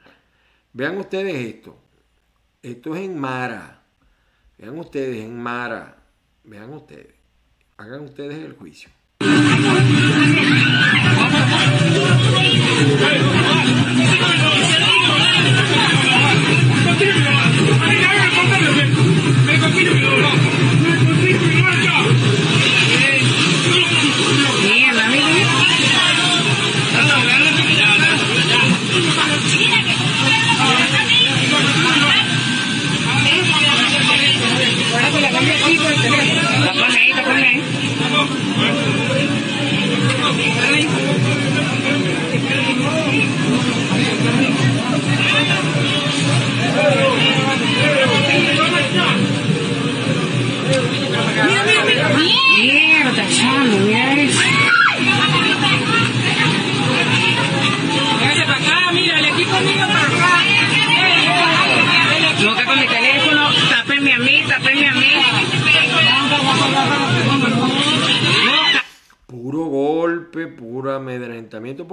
Vean 0.72 0.98
ustedes 0.98 1.34
esto. 1.34 1.76
Esto 2.62 2.94
es 2.94 3.02
en 3.02 3.18
Mara. 3.18 3.82
Vean 4.58 4.78
ustedes 4.78 5.24
en 5.24 5.38
Mara. 5.38 5.96
Vean 6.44 6.72
ustedes. 6.72 7.14
Hagan 7.76 8.02
ustedes 8.02 8.38
el 8.38 8.52
juicio. 8.52 8.90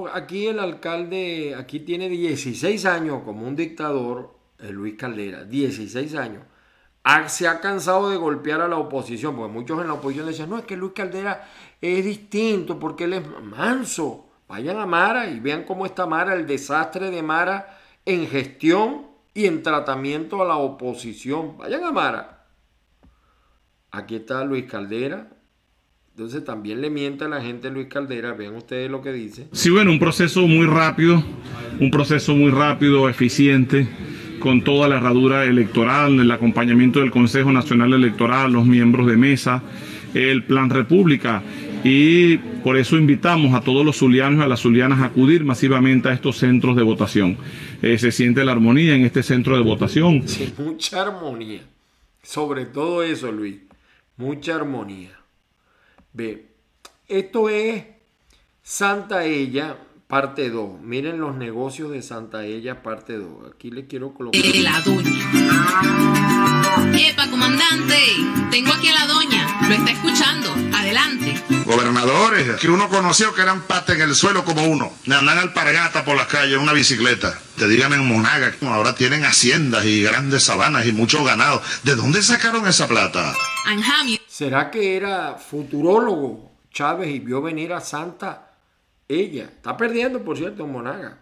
Aquí 0.08 0.48
el 0.48 0.60
alcalde, 0.60 1.56
aquí 1.56 1.80
tiene 1.82 2.10
16 2.10 2.86
años 2.86 3.22
como 3.24 3.48
un 3.48 3.56
dictador, 3.56 4.36
eh, 4.60 4.72
Luis 4.72 4.96
Caldera, 4.96 5.44
16 5.44 6.16
años. 6.16 6.44
Ha- 7.04 7.30
se 7.30 7.48
ha 7.48 7.60
cansado 7.62 8.10
de 8.10 8.18
golpear 8.18 8.62
a 8.62 8.68
la 8.68 8.78
oposición, 8.78 9.36
porque 9.36 9.52
muchos 9.54 9.80
en 9.82 9.88
la 9.88 9.94
oposición 9.94 10.28
decían, 10.28 10.50
no, 10.50 10.58
es 10.58 10.66
que 10.66 10.76
Luis 10.78 10.94
Caldera 10.94 11.48
es 11.82 12.04
distinto 12.06 12.78
porque 12.80 13.06
él 13.06 13.14
es 13.14 13.24
manso. 13.42 14.26
Vayan 14.48 14.78
a 14.78 14.86
Mara 14.86 15.28
y 15.30 15.40
vean 15.40 15.64
cómo 15.64 15.86
está 15.86 16.06
Mara, 16.06 16.34
el 16.34 16.46
desastre 16.48 17.12
de 17.12 17.22
Mara 17.24 17.80
en 18.06 18.28
gestión 18.28 19.08
y 19.34 19.46
en 19.46 19.62
tratamiento 19.64 20.42
a 20.42 20.46
la 20.46 20.58
oposición. 20.58 21.58
Vayan 21.58 21.84
a 21.84 21.92
Mara. 21.92 22.48
Aquí 23.92 24.16
está 24.18 24.44
Luis 24.44 24.66
Caldera. 24.66 25.30
Entonces 26.20 26.44
también 26.44 26.82
le 26.82 26.90
miente 26.90 27.24
a 27.24 27.30
la 27.30 27.42
gente 27.42 27.70
Luis 27.70 27.88
Caldera. 27.88 28.34
Vean 28.34 28.54
ustedes 28.54 28.92
lo 28.92 29.02
que 29.02 29.14
dice. 29.14 29.48
Sí, 29.54 29.70
bueno, 29.70 29.90
un 29.90 30.00
proceso 30.00 30.46
muy 30.48 30.68
rápido, 30.68 31.24
un 31.80 31.90
proceso 31.92 32.36
muy 32.36 32.52
rápido, 32.52 33.08
eficiente, 33.08 33.88
con 34.42 34.62
toda 34.62 34.90
la 34.90 34.98
herradura 34.98 35.46
electoral, 35.46 36.20
el 36.20 36.30
acompañamiento 36.30 37.00
del 37.00 37.10
Consejo 37.10 37.54
Nacional 37.54 37.94
Electoral, 37.94 38.52
los 38.52 38.66
miembros 38.66 39.08
de 39.08 39.16
mesa, 39.16 39.64
el 40.14 40.44
Plan 40.44 40.70
República. 40.70 41.42
Y 41.86 42.36
por 42.66 42.76
eso 42.76 42.98
invitamos 42.98 43.54
a 43.54 43.62
todos 43.62 43.86
los 43.86 43.96
zulianos 43.96 44.42
y 44.42 44.44
a 44.44 44.48
las 44.50 44.60
zulianas 44.60 45.00
a 45.00 45.06
acudir 45.06 45.46
masivamente 45.46 46.10
a 46.10 46.14
estos 46.14 46.36
centros 46.36 46.76
de 46.76 46.84
votación. 46.84 47.38
Eh, 47.82 47.98
se 47.98 48.12
siente 48.12 48.44
la 48.44 48.52
armonía 48.52 48.94
en 48.94 49.06
este 49.06 49.24
centro 49.24 49.56
de 49.56 49.64
votación. 49.64 50.28
Sí, 50.28 50.54
mucha 50.58 51.02
armonía. 51.02 51.62
Sobre 52.22 52.66
todo 52.66 53.04
eso, 53.04 53.32
Luis. 53.32 53.56
Mucha 54.18 54.58
armonía. 54.58 55.19
Ve, 56.14 56.48
esto 57.08 57.50
es 57.50 57.86
Santa 58.64 59.26
Ella, 59.26 59.78
parte 60.08 60.50
2. 60.50 60.82
Miren 60.82 61.20
los 61.20 61.36
negocios 61.36 61.92
de 61.92 62.02
Santa 62.02 62.46
Ella, 62.46 62.82
parte 62.82 63.18
2. 63.18 63.52
Aquí 63.54 63.70
le 63.72 63.88
quiero 63.88 64.14
colocar. 64.14 64.42
La 64.42 64.82
doña. 64.82 65.12
Epa, 66.98 67.30
comandante, 67.30 67.96
tengo 68.50 68.72
aquí 68.74 68.88
a 68.88 68.94
la 68.94 69.08
doña. 69.08 69.49
Gobernadores 72.00 72.60
que 72.62 72.70
uno 72.70 72.88
conoció 72.88 73.34
que 73.34 73.42
eran 73.42 73.64
patas 73.64 73.98
en 73.98 74.02
el 74.04 74.16
suelo 74.16 74.46
como 74.46 74.64
uno. 74.64 74.94
Andan 75.06 75.38
alpargata 75.38 76.06
por 76.06 76.16
las 76.16 76.28
calles 76.28 76.56
en 76.56 76.62
una 76.62 76.72
bicicleta. 76.72 77.38
Te 77.58 77.68
digan 77.68 77.92
en 77.92 78.08
Monaga, 78.08 78.54
ahora 78.62 78.96
tienen 78.96 79.26
haciendas 79.26 79.84
y 79.84 80.04
grandes 80.04 80.44
sabanas 80.44 80.86
y 80.86 80.94
mucho 80.94 81.24
ganado. 81.26 81.62
¿De 81.84 81.96
dónde 81.96 82.22
sacaron 82.22 82.66
esa 82.68 82.88
plata? 82.88 83.34
¿Será 84.28 84.72
que 84.72 84.96
era 84.96 85.36
futurólogo? 85.36 86.54
Chávez 86.72 87.10
y 87.10 87.20
vio 87.20 87.42
venir 87.42 87.74
a 87.74 87.82
Santa 87.82 88.54
ella. 89.10 89.46
Está 89.46 89.76
perdiendo, 89.76 90.24
por 90.24 90.38
cierto, 90.38 90.66
Monaga. 90.68 91.18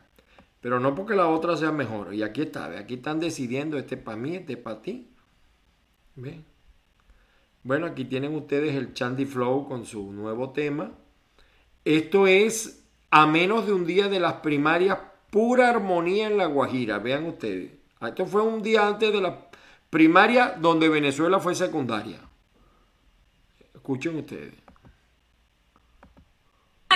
Pero 0.61 0.79
no 0.79 0.93
porque 0.93 1.15
la 1.15 1.27
otra 1.27 1.57
sea 1.57 1.71
mejor. 1.71 2.13
Y 2.13 2.21
aquí 2.21 2.43
está, 2.43 2.65
aquí 2.77 2.95
están 2.95 3.19
decidiendo 3.19 3.77
este 3.77 3.97
para 3.97 4.17
mí, 4.17 4.35
este 4.35 4.57
para 4.57 4.81
ti. 4.81 5.09
¿Ve? 6.15 6.43
Bueno, 7.67 7.87
aquí 7.87 8.05
tienen 8.05 8.33
ustedes 8.33 8.73
el 8.77 8.93
Chandy 8.93 9.25
Flow 9.25 9.67
con 9.67 9.85
su 9.85 10.13
nuevo 10.13 10.51
tema. 10.51 10.91
Esto 11.83 12.25
es 12.25 12.87
a 13.11 13.27
menos 13.27 13.65
de 13.65 13.73
un 13.73 13.85
día 13.85 14.07
de 14.07 14.21
las 14.21 14.35
primarias, 14.35 14.97
pura 15.29 15.71
armonía 15.71 16.27
en 16.27 16.37
La 16.37 16.45
Guajira. 16.45 16.99
Vean 16.99 17.25
ustedes. 17.25 17.73
Esto 17.99 18.25
fue 18.25 18.41
un 18.41 18.61
día 18.61 18.87
antes 18.87 19.11
de 19.11 19.19
la 19.19 19.49
primaria 19.89 20.55
donde 20.57 20.87
Venezuela 20.87 21.41
fue 21.41 21.55
secundaria. 21.55 22.21
Escuchen 23.75 24.15
ustedes 24.15 24.53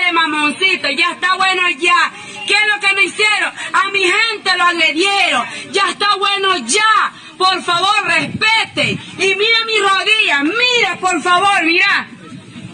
de 0.06 0.12
mamoncito, 0.14 0.90
ya 0.90 1.12
está 1.12 1.36
bueno 1.36 1.62
ya. 1.80 2.12
¿Qué 2.48 2.54
es 2.54 2.68
lo 2.74 2.80
que 2.80 2.96
me 2.96 3.04
hicieron? 3.04 3.54
A 3.74 3.90
mi 3.92 4.00
gente 4.00 4.58
lo 4.58 4.64
agredieron. 4.64 5.46
Ya 5.72 5.90
está 5.90 6.16
bueno 6.18 6.58
ya. 6.66 7.14
Por 7.42 7.64
favor, 7.64 8.06
respete. 8.06 8.92
Y 8.92 9.36
mira 9.36 9.66
mi 9.66 9.80
rodilla, 9.80 10.44
mira, 10.44 10.96
por 11.00 11.20
favor, 11.24 11.64
mira. 11.64 12.08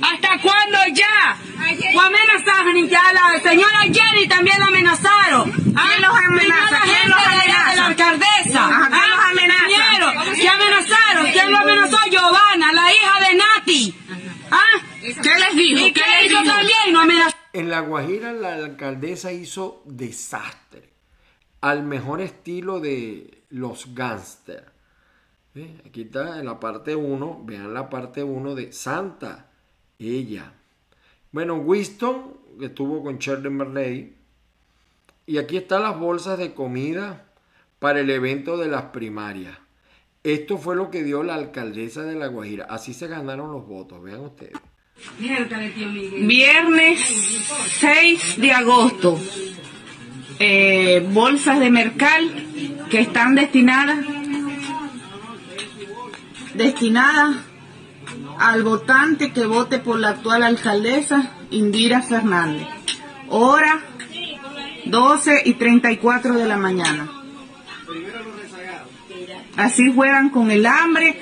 ¿Hasta 0.02 0.40
cuándo 0.42 0.78
ya? 0.94 1.38
O 1.96 2.02
amenazaron 2.02 2.88
ya 2.90 3.02
la 3.14 3.40
señora 3.42 3.80
Jenny 3.84 4.28
también 4.28 4.60
la 4.60 4.66
amenazaron. 4.66 5.54
¿Ah? 5.74 5.86
¿Quién 5.88 6.02
los 6.02 6.18
amenaza? 6.18 6.82
¿Quién 6.84 7.10
los 7.10 7.18
amenaza? 7.18 7.70
De 7.70 7.76
la 7.78 7.86
alcaldesa. 7.86 8.66
Ajá, 8.66 8.90
¿Quién 8.90 9.10
los 9.10 9.20
amenaza? 9.20 10.36
¿Quién 10.36 10.50
amenazaron? 10.50 11.32
¿Quién 11.32 11.52
lo 11.52 11.58
amenazó? 11.60 11.98
Giovanna, 12.12 12.74
la 12.74 12.94
hija 12.94 13.20
de 13.22 13.36
Nati. 13.36 13.96
¿Ah? 14.52 14.62
¿Qué 15.02 15.14
les 15.14 15.56
dijo? 15.56 15.88
¿Y 15.88 15.94
qué, 15.94 16.02
les 16.02 16.30
dijo 16.30 16.44
también? 16.44 16.92
No 16.92 17.00
amenazó. 17.00 17.38
En 17.54 17.70
La 17.70 17.80
Guajira 17.80 18.34
la 18.34 18.54
alcaldesa 18.54 19.32
hizo 19.32 19.82
desastre. 19.86 20.87
Al 21.62 21.84
mejor 21.84 22.22
estilo 22.22 22.80
de 22.80 23.44
los 23.50 23.94
gángsters. 23.94 24.66
Aquí 25.86 26.02
está 26.02 26.40
en 26.40 26.46
la 26.46 26.60
parte 26.60 26.96
1. 26.96 27.42
Vean 27.46 27.74
la 27.74 27.90
parte 27.90 28.24
1 28.24 28.56
de 28.56 28.72
Santa. 28.72 29.50
Ella. 29.98 30.54
Bueno, 31.32 31.56
Winston, 31.56 32.38
que 32.60 32.68
estuvo 32.68 33.04
con 33.04 33.18
Shirley 33.18 33.52
Marley. 33.52 34.16
Y 35.26 35.38
aquí 35.40 35.58
están 35.58 35.84
las 35.84 36.00
bolsas 36.00 36.38
de 36.38 36.54
comida 36.54 37.26
para 37.80 38.00
el 38.00 38.10
evento 38.10 38.58
de 38.58 38.68
las 38.68 38.86
primarias. 38.86 39.58
Esto 40.24 40.58
fue 40.58 40.76
lo 40.76 40.92
que 40.92 41.04
dio 41.04 41.24
la 41.24 41.36
alcaldesa 41.36 42.04
de 42.04 42.16
La 42.16 42.28
Guajira. 42.28 42.66
Así 42.66 42.94
se 42.94 43.08
ganaron 43.08 43.52
los 43.52 43.66
votos, 43.66 44.02
vean 44.02 44.22
ustedes. 44.22 44.54
Viernes 46.28 47.00
6 47.80 48.42
de 48.42 48.52
agosto. 48.52 49.20
Eh, 50.40 51.08
bolsas 51.12 51.60
de 51.60 51.72
mercal 51.72 52.32
que 52.90 53.00
están 53.00 53.36
destinadas 53.36 53.98
destinadas 56.54 57.38
al 58.40 58.64
votante 58.64 59.32
que 59.32 59.46
vote 59.46 59.80
por 59.80 60.00
la 60.00 60.10
actual 60.10 60.44
alcaldesa 60.44 61.32
Indira 61.52 62.02
Fernández. 62.02 62.68
Hora 63.30 63.82
12 64.86 65.42
y 65.46 65.54
34 65.54 66.34
de 66.34 66.46
la 66.46 66.58
mañana. 66.58 67.12
Así 69.56 69.92
juegan 69.94 70.30
con 70.30 70.52
el 70.52 70.66
hambre. 70.66 71.20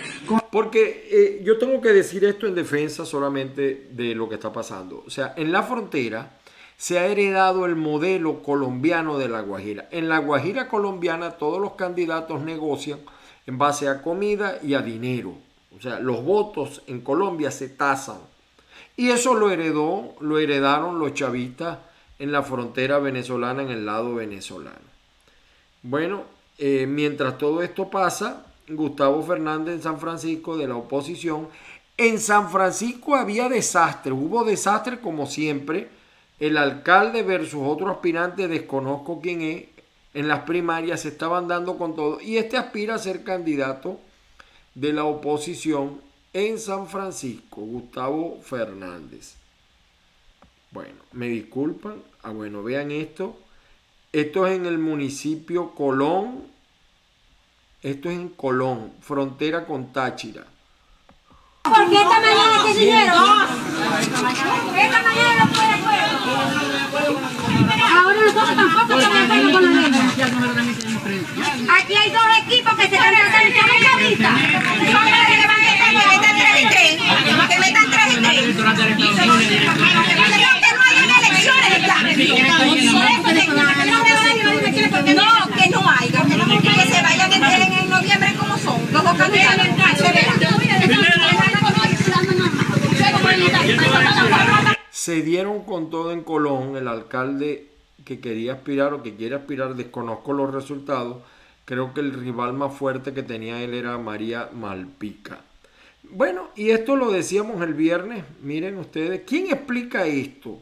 Porque 0.51 1.07
eh, 1.11 1.41
yo 1.43 1.57
tengo 1.57 1.81
que 1.81 1.89
decir 1.89 2.25
esto 2.25 2.47
en 2.47 2.55
defensa 2.55 3.05
solamente 3.05 3.87
de 3.91 4.15
lo 4.15 4.27
que 4.27 4.35
está 4.35 4.51
pasando. 4.51 5.03
O 5.05 5.09
sea, 5.09 5.33
en 5.35 5.51
la 5.51 5.63
frontera 5.63 6.37
se 6.77 6.99
ha 6.99 7.05
heredado 7.05 7.65
el 7.65 7.75
modelo 7.75 8.43
colombiano 8.43 9.17
de 9.17 9.29
la 9.29 9.41
Guajira. 9.41 9.87
En 9.91 10.09
la 10.09 10.19
Guajira 10.19 10.67
colombiana 10.67 11.31
todos 11.31 11.61
los 11.61 11.73
candidatos 11.73 12.41
negocian 12.41 12.99
en 13.47 13.57
base 13.57 13.87
a 13.87 14.01
comida 14.01 14.59
y 14.61 14.73
a 14.73 14.81
dinero. 14.81 15.35
O 15.77 15.81
sea, 15.81 15.99
los 15.99 16.23
votos 16.23 16.81
en 16.87 17.01
Colombia 17.01 17.51
se 17.51 17.69
tasan. 17.69 18.17
Y 18.97 19.09
eso 19.09 19.35
lo 19.35 19.51
heredó, 19.51 20.15
lo 20.19 20.39
heredaron 20.39 20.99
los 20.99 21.13
chavistas 21.13 21.79
en 22.17 22.31
la 22.31 22.43
frontera 22.43 22.99
venezolana, 22.99 23.63
en 23.63 23.69
el 23.69 23.85
lado 23.85 24.15
venezolano. 24.15 24.95
Bueno, 25.83 26.23
eh, 26.57 26.85
mientras 26.87 27.37
todo 27.37 27.61
esto 27.61 27.89
pasa, 27.89 28.45
Gustavo 28.67 29.21
Fernández 29.21 29.75
en 29.75 29.81
San 29.81 29.99
Francisco 29.99 30.57
de 30.57 30.67
la 30.67 30.77
oposición, 30.77 31.49
en 31.97 32.19
San 32.19 32.49
Francisco 32.49 33.15
había 33.15 33.49
desastre, 33.49 34.11
hubo 34.11 34.43
desastre 34.43 34.99
como 34.99 35.27
siempre. 35.27 35.89
El 36.39 36.57
alcalde 36.57 37.23
versus 37.23 37.61
otro 37.65 37.89
aspirante, 37.89 38.47
desconozco 38.47 39.21
quién 39.21 39.41
es, 39.41 39.63
en 40.13 40.27
las 40.27 40.41
primarias 40.41 41.01
se 41.01 41.09
estaban 41.09 41.47
dando 41.47 41.77
con 41.77 41.95
todo. 41.95 42.21
Y 42.21 42.37
este 42.37 42.57
aspira 42.57 42.95
a 42.95 42.99
ser 42.99 43.23
candidato 43.23 43.99
de 44.73 44.93
la 44.93 45.03
oposición 45.03 46.01
en 46.33 46.59
San 46.59 46.87
Francisco, 46.87 47.61
Gustavo 47.61 48.39
Fernández. 48.41 49.35
Bueno, 50.71 50.95
me 51.13 51.27
disculpan. 51.27 52.01
Ah, 52.23 52.31
bueno, 52.31 52.63
vean 52.63 52.91
esto. 52.91 53.37
Esto 54.11 54.47
es 54.47 54.57
en 54.57 54.65
el 54.65 54.77
municipio 54.77 55.71
Colón. 55.71 56.43
Esto 57.81 58.09
es 58.09 58.15
en 58.15 58.29
Colón, 58.29 58.93
frontera 59.01 59.65
con 59.65 59.93
Táchira. 59.93 60.45
¿Por 61.63 61.89
qué 61.89 61.95
esta 61.95 62.19
mañana 62.19 62.57
no 65.39 65.53
puede, 65.53 65.94
Ahora 67.95 68.19
nosotros 68.25 68.55
tampoco 68.55 68.99
estamos 68.99 69.51
con 69.51 69.63
la 69.63 69.71
ley. 69.71 70.01
Aquí 71.69 71.93
hay 71.95 72.09
dos 72.09 72.29
equipos 72.45 72.73
que 72.75 72.87
se 72.89 72.95
están 72.95 73.13
tratando 73.13 73.59
ahorita. 73.93 74.31
Que 75.85 76.03
metan 76.09 76.35
tres 76.37 76.55
y 76.61 76.65
tres. 76.67 76.93
Que 77.49 77.57
metan 77.59 77.87
tres 77.91 78.07
y 78.11 78.15
tres. 78.17 78.39
Que 78.45 79.25
no 79.25 80.81
hayan 80.83 81.09
elecciones. 81.19 81.69
No, 85.15 85.29
que 85.55 85.65
no 85.69 85.81
haya. 85.89 86.19
Que 86.61 86.83
se 86.91 86.99
vayan 87.01 87.31
en 87.33 87.89
noviembre 87.89 88.29
como 88.35 88.57
son. 88.57 88.79
Los 88.91 89.03
dos 89.03 89.15
candidatos. 89.17 89.65
Se 95.05 95.21
dieron 95.21 95.65
con 95.65 95.91
todo 95.91 96.11
en 96.11 96.23
Colón, 96.23 96.77
el 96.77 96.87
alcalde 96.87 97.67
que 98.05 98.19
quería 98.19 98.53
aspirar 98.53 98.91
o 98.91 99.03
que 99.03 99.15
quiere 99.15 99.35
aspirar, 99.35 99.75
desconozco 99.75 100.33
los 100.33 100.51
resultados, 100.51 101.17
creo 101.63 101.93
que 101.93 101.99
el 101.99 102.11
rival 102.11 102.53
más 102.53 102.75
fuerte 102.75 103.13
que 103.13 103.21
tenía 103.21 103.61
él 103.61 103.75
era 103.75 103.99
María 103.99 104.49
Malpica. 104.51 105.41
Bueno, 106.09 106.49
y 106.55 106.71
esto 106.71 106.95
lo 106.95 107.11
decíamos 107.11 107.61
el 107.61 107.75
viernes, 107.75 108.23
miren 108.41 108.79
ustedes, 108.79 109.21
¿quién 109.27 109.51
explica 109.51 110.07
esto? 110.07 110.59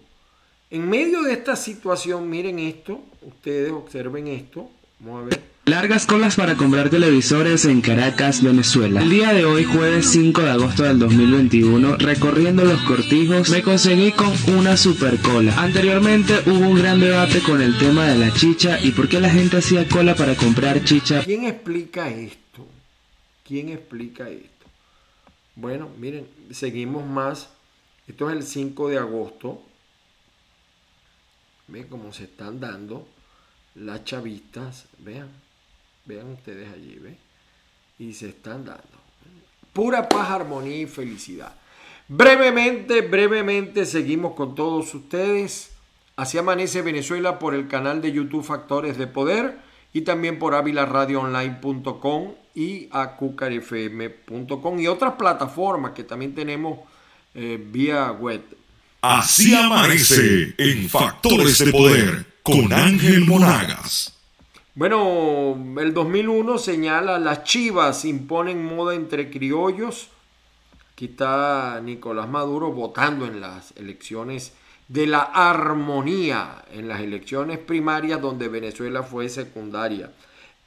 En 0.70 0.90
medio 0.90 1.22
de 1.22 1.32
esta 1.32 1.56
situación, 1.56 2.30
miren 2.30 2.60
esto, 2.60 3.00
ustedes 3.22 3.72
observen 3.72 4.28
esto, 4.28 4.70
vamos 5.00 5.22
a 5.22 5.26
ver. 5.28 5.53
Largas 5.66 6.06
colas 6.06 6.36
para 6.36 6.56
comprar 6.56 6.90
televisores 6.90 7.64
en 7.64 7.80
Caracas, 7.80 8.44
Venezuela. 8.44 9.02
El 9.02 9.10
día 9.10 9.32
de 9.32 9.46
hoy, 9.46 9.64
jueves 9.64 10.08
5 10.12 10.42
de 10.42 10.50
agosto 10.50 10.84
del 10.84 11.00
2021, 11.00 11.96
recorriendo 12.00 12.66
los 12.66 12.82
cortijos, 12.82 13.50
me 13.50 13.64
conseguí 13.64 14.12
con 14.12 14.34
una 14.58 14.76
super 14.76 15.22
cola. 15.22 15.56
Anteriormente 15.58 16.34
hubo 16.48 16.68
un 16.68 16.78
gran 16.78 17.00
debate 17.00 17.40
con 17.40 17.62
el 17.62 17.78
tema 17.78 18.08
de 18.08 18.18
la 18.18 18.34
chicha 18.34 18.78
y 18.82 18.92
por 18.92 19.08
qué 19.08 19.22
la 19.22 19.30
gente 19.30 19.60
hacía 19.60 19.88
cola 19.88 20.16
para 20.16 20.36
comprar 20.36 20.84
chicha. 20.84 21.24
¿Quién 21.24 21.46
explica 21.46 22.10
esto? 22.10 22.68
¿Quién 23.48 23.70
explica 23.70 24.30
esto? 24.30 24.66
Bueno, 25.56 25.90
miren, 25.98 26.28
seguimos 26.52 27.08
más. 27.08 27.48
Esto 28.06 28.30
es 28.30 28.36
el 28.36 28.44
5 28.44 28.90
de 28.90 28.98
agosto. 28.98 29.64
Ven 31.70 31.88
cómo 31.88 32.12
se 32.12 32.26
están 32.26 32.60
dando 32.60 33.08
las 33.76 34.04
chavistas. 34.04 34.88
Vean. 35.00 35.43
Vean 36.06 36.28
ustedes 36.32 36.72
allí, 36.74 37.00
¿ven? 37.02 37.18
Y 38.00 38.14
se 38.14 38.30
están 38.30 38.66
dando. 38.66 38.84
Pura 39.72 40.10
paz, 40.10 40.30
armonía 40.30 40.82
y 40.82 40.86
felicidad. 40.86 41.54
Brevemente, 42.08 43.02
brevemente 43.02 43.86
seguimos 43.86 44.34
con 44.36 44.56
todos 44.56 44.94
ustedes. 44.94 45.72
Así 46.16 46.38
amanece 46.38 46.82
Venezuela 46.82 47.40
por 47.40 47.56
el 47.56 47.68
canal 47.68 48.02
de 48.02 48.12
YouTube 48.12 48.44
Factores 48.44 48.98
de 48.98 49.08
Poder 49.08 49.58
y 49.94 50.02
también 50.02 50.38
por 50.38 50.54
avilaradioonline.com 50.54 52.34
y 52.56 52.88
acucarfm.com 52.92 54.80
y 54.80 54.88
otras 54.88 55.14
plataformas 55.14 55.94
que 55.94 56.04
también 56.04 56.36
tenemos 56.36 56.80
eh, 57.34 57.60
vía 57.72 58.12
web. 58.12 58.44
Así 59.02 59.56
amanece 59.56 60.54
en 60.58 60.88
Factores 60.90 61.58
de 61.60 61.72
Poder 61.72 62.26
con 62.44 62.72
Ángel 62.72 63.26
Monagas. 63.26 64.13
Bueno, 64.76 65.56
el 65.80 65.94
2001 65.94 66.58
señala 66.58 67.20
las 67.20 67.44
chivas 67.44 68.06
imponen 68.06 68.66
moda 68.66 68.96
entre 68.96 69.30
criollos 69.30 70.10
Aquí 70.94 71.16
Nicolás 71.82 72.30
Maduro 72.30 72.72
votando 72.72 73.26
en 73.26 73.42
las 73.42 73.72
elecciones 73.78 74.54
de 74.88 75.08
la 75.08 75.22
armonía, 75.22 76.64
en 76.72 76.88
las 76.88 77.02
elecciones 77.02 77.58
primarias 77.58 78.22
donde 78.22 78.48
Venezuela 78.48 79.02
fue 79.02 79.28
secundaria. 79.28 80.12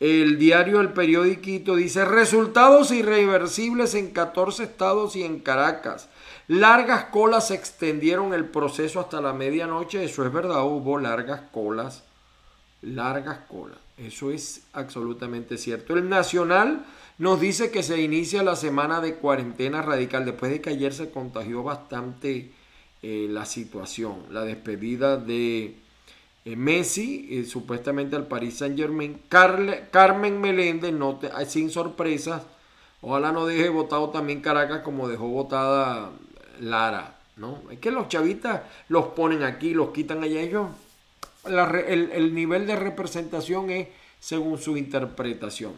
El 0.01 0.37
diario 0.39 0.81
El 0.81 0.93
Periodiquito 0.93 1.77
dice 1.77 2.05
resultados 2.05 2.91
irreversibles 2.91 3.95
en 3.95 4.11
14 4.11 4.65
estados 4.65 5.15
y 5.15 5.23
en 5.23 5.39
Caracas. 5.39 6.09
Largas 6.49 7.05
colas 7.05 7.53
extendieron 7.53 8.35
el 8.35 8.47
proceso 8.47 8.99
hasta 9.01 9.21
la 9.21 9.33
medianoche. 9.33 10.05
Eso 10.05 10.27
es 10.27 10.33
verdad, 10.33 10.65
hubo 10.65 10.99
largas 10.99 11.43
colas. 11.53 12.03
Largas 12.83 13.39
colas. 13.49 13.86
Eso 13.97 14.31
es 14.31 14.67
absolutamente 14.73 15.57
cierto. 15.57 15.95
El 15.95 16.09
Nacional 16.09 16.85
nos 17.19 17.41
dice 17.41 17.71
que 17.71 17.83
se 17.83 18.01
inicia 18.01 18.43
la 18.43 18.57
semana 18.57 19.01
de 19.01 19.15
cuarentena 19.15 19.81
radical 19.81 20.25
después 20.27 20.53
de 20.53 20.61
que 20.61 20.71
ayer 20.71 20.93
se 20.93 21.11
contagió 21.11 21.63
bastante 21.63 22.53
eh, 23.03 23.27
la 23.31 23.47
situación. 23.47 24.25
La 24.31 24.45
despedida 24.45 25.17
de 25.17 25.77
eh, 26.45 26.57
Messi, 26.57 27.27
eh, 27.31 27.45
supuestamente 27.45 28.17
al 28.17 28.27
Paris 28.27 28.59
Saint 28.59 28.79
Germain. 28.79 29.21
Carmen 29.29 30.41
Meléndez, 30.41 30.93
no 30.93 31.19
sin 31.47 31.71
sorpresas. 31.71 32.43
Ojalá 33.01 33.33
no 33.33 33.47
deje 33.47 33.69
votado 33.69 34.11
también 34.11 34.41
Caracas 34.41 34.83
como 34.83 35.09
dejó 35.09 35.29
votada 35.29 36.11
Lara. 36.61 37.17
¿no? 37.37 37.63
Es 37.71 37.79
que 37.79 37.91
los 37.91 38.09
chavistas 38.09 38.63
los 38.89 39.09
ponen 39.09 39.43
aquí, 39.43 39.75
los 39.75 39.91
quitan 39.91 40.23
allá. 40.23 40.41
Ellos, 40.41 40.69
el, 41.49 42.11
el 42.13 42.35
nivel 42.35 42.67
de 42.67 42.77
representación 42.77 43.71
es 43.71 43.89
según 44.21 44.59
su 44.59 44.77
interpretación. 44.77 45.73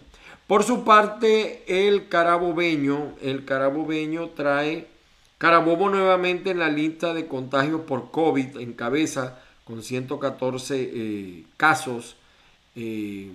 Por 0.47 0.65
su 0.65 0.85
parte, 0.85 1.65
el 1.67 2.09
carabobeño, 2.09 3.15
el 3.23 3.45
carabobeño 3.45 4.31
trae 4.31 4.87
Carabobo 5.39 5.89
nuevamente 5.89 6.51
en 6.51 6.59
la 6.59 6.69
lista 6.69 7.15
de 7.15 7.29
contagios 7.29 7.83
por 7.83 8.11
COVID 8.11 8.59
en 8.59 8.73
cabeza 8.73 9.39
con 9.65 9.85
114 9.85 10.91
eh, 10.93 11.45
casos. 11.57 12.17
Eh, 12.75 13.31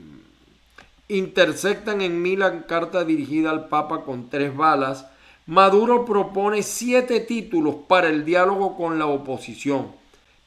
interceptan 1.08 2.02
en 2.02 2.22
Milán 2.22 2.66
carta 2.68 3.06
dirigida 3.06 3.52
al 3.52 3.70
Papa 3.70 4.04
con 4.04 4.30
tres 4.30 4.54
balas. 4.54 5.08
Maduro 5.46 6.04
propone 6.04 6.62
siete 6.62 7.22
títulos 7.22 7.76
para 7.88 8.10
el 8.10 8.26
diálogo 8.26 8.76
con 8.76 9.00
la 9.00 9.06
oposición, 9.06 9.94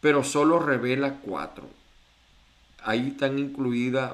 pero 0.07 0.23
solo 0.23 0.61
revela 0.61 1.15
cuatro. 1.21 1.65
Ahí 2.85 3.09
están 3.09 3.41
incluidas 3.41 4.13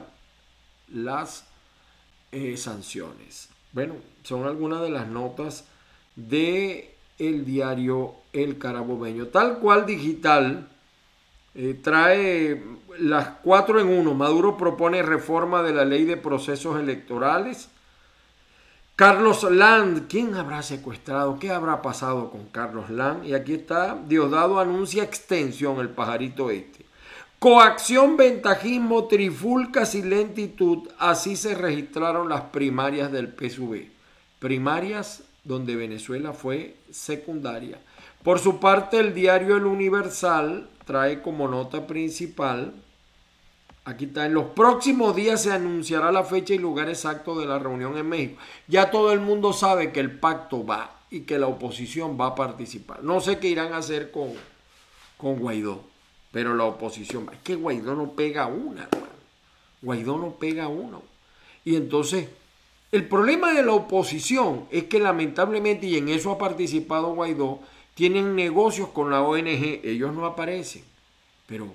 las 0.91 1.45
eh, 2.31 2.57
sanciones. 2.57 3.51
Bueno, 3.73 3.97
son 4.23 4.47
algunas 4.47 4.81
de 4.81 4.89
las 4.89 5.07
notas 5.07 5.67
de 6.17 6.95
el 7.19 7.45
diario 7.45 8.15
El 8.33 8.57
Carabobeño. 8.57 9.27
Tal 9.27 9.59
cual 9.59 9.85
digital 9.85 10.67
eh, 11.55 11.79
trae 11.83 12.65
las 12.99 13.29
cuatro 13.43 13.79
en 13.79 13.89
uno. 13.89 14.15
Maduro 14.15 14.57
propone 14.57 15.03
reforma 15.03 15.63
de 15.63 15.75
la 15.75 15.85
ley 15.85 16.07
de 16.07 16.17
procesos 16.17 16.81
electorales. 16.81 17.69
Carlos 18.95 19.43
Land, 19.51 20.07
¿quién 20.07 20.35
habrá 20.35 20.63
secuestrado? 20.63 21.39
¿Qué 21.39 21.51
habrá 21.51 21.81
pasado 21.81 22.31
con 22.31 22.45
Carlos 22.47 22.91
Land? 22.91 23.25
Y 23.25 23.33
aquí 23.33 23.55
está, 23.55 23.99
Diosdado 24.07 24.61
anuncia 24.61 25.03
extensión, 25.03 25.81
el 25.81 25.89
pajarito 25.89 26.51
este. 26.51 26.85
Coacción, 27.39 28.19
ventajismo, 28.19 29.09
trifulcas 29.09 29.95
y 29.95 30.03
lentitud. 30.03 30.91
Así 30.99 31.37
se 31.37 31.55
registraron 31.55 32.29
las 32.29 32.43
primarias 32.43 33.11
del 33.11 33.29
PSV. 33.29 33.89
Primarias 34.39 35.23
donde 35.43 35.75
Venezuela 35.75 36.35
fue 36.35 36.77
secundaria. 36.91 37.79
Por 38.23 38.39
su 38.41 38.61
parte, 38.61 39.01
el 39.01 39.15
diario 39.15 39.57
El 39.57 39.65
Universal 39.65 40.69
trae 40.85 41.23
como 41.23 41.49
nota 41.49 41.87
principal, 41.87 42.75
aquí 43.85 44.07
está, 44.07 44.27
en 44.27 44.35
los 44.35 44.47
próximos 44.47 45.15
días 45.15 45.43
se 45.43 45.53
anunciará 45.53 46.13
la 46.13 46.25
fecha 46.25 46.55
y 46.55 46.59
lugar 46.59 46.89
exacto 46.89 47.39
de 47.39 47.47
la 47.47 47.59
reunión 47.59 47.97
en 47.97 48.09
México. 48.09 48.41
Ya 48.69 48.91
todo 48.91 49.13
el 49.13 49.21
mundo 49.21 49.53
sabe 49.53 49.93
que 49.93 50.01
el 50.01 50.19
pacto 50.19 50.65
va 50.65 51.01
y 51.11 51.21
que 51.21 51.39
la 51.39 51.47
oposición 51.47 52.19
va 52.21 52.29
a 52.29 52.35
participar. 52.35 53.03
No 53.03 53.21
sé 53.21 53.39
qué 53.39 53.49
irán 53.49 53.73
a 53.73 53.79
hacer 53.79 54.11
con, 54.11 54.31
con 55.17 55.39
Guaidó. 55.39 55.93
Pero 56.33 56.55
la 56.55 56.65
oposición, 56.65 57.29
es 57.31 57.39
que 57.45 57.55
Guaidó 57.55 57.95
no 57.95 58.13
pega 58.13 58.47
una, 58.47 58.85
hermano. 58.85 59.13
Guaidó 59.83 60.17
no 60.17 60.31
pega 60.33 60.69
uno. 60.69 61.03
Y 61.63 61.77
entonces, 61.77 62.29
el 62.91 63.07
problema 63.07 63.53
de 63.53 63.63
la 63.63 63.73
oposición 63.73 64.67
es 64.71 64.85
que 64.85 64.99
lamentablemente, 64.99 65.87
y 65.87 65.99
en 65.99 66.09
eso 66.09 66.33
ha 66.33 66.39
participado 66.39 67.15
Guaidó, 67.15 67.61
tienen 67.95 68.35
negocios 68.35 68.89
con 68.89 69.11
la 69.11 69.21
ONG, 69.21 69.81
ellos 69.85 70.15
no 70.15 70.25
aparecen. 70.25 70.85
Pero 71.47 71.75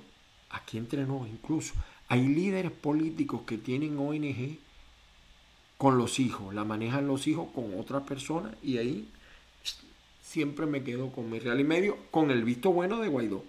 aquí 0.49 0.79
entre 0.79 1.05
nos 1.05 1.27
incluso, 1.27 1.75
hay 2.09 2.27
líderes 2.27 2.71
políticos 2.71 3.41
que 3.45 3.57
tienen 3.57 3.97
ONG 3.97 4.57
con 5.77 5.97
los 5.97 6.19
hijos, 6.19 6.53
la 6.53 6.63
manejan 6.63 7.07
los 7.07 7.27
hijos 7.27 7.49
con 7.53 7.79
otra 7.79 8.01
persona 8.01 8.53
y 8.63 8.77
ahí 8.77 9.07
siempre 10.21 10.65
me 10.65 10.83
quedo 10.83 11.11
con 11.11 11.29
mi 11.29 11.39
real 11.39 11.59
y 11.59 11.63
medio, 11.63 11.97
con 12.11 12.31
el 12.31 12.43
visto 12.43 12.71
bueno 12.71 12.99
de 12.99 13.07
Guaidó. 13.07 13.43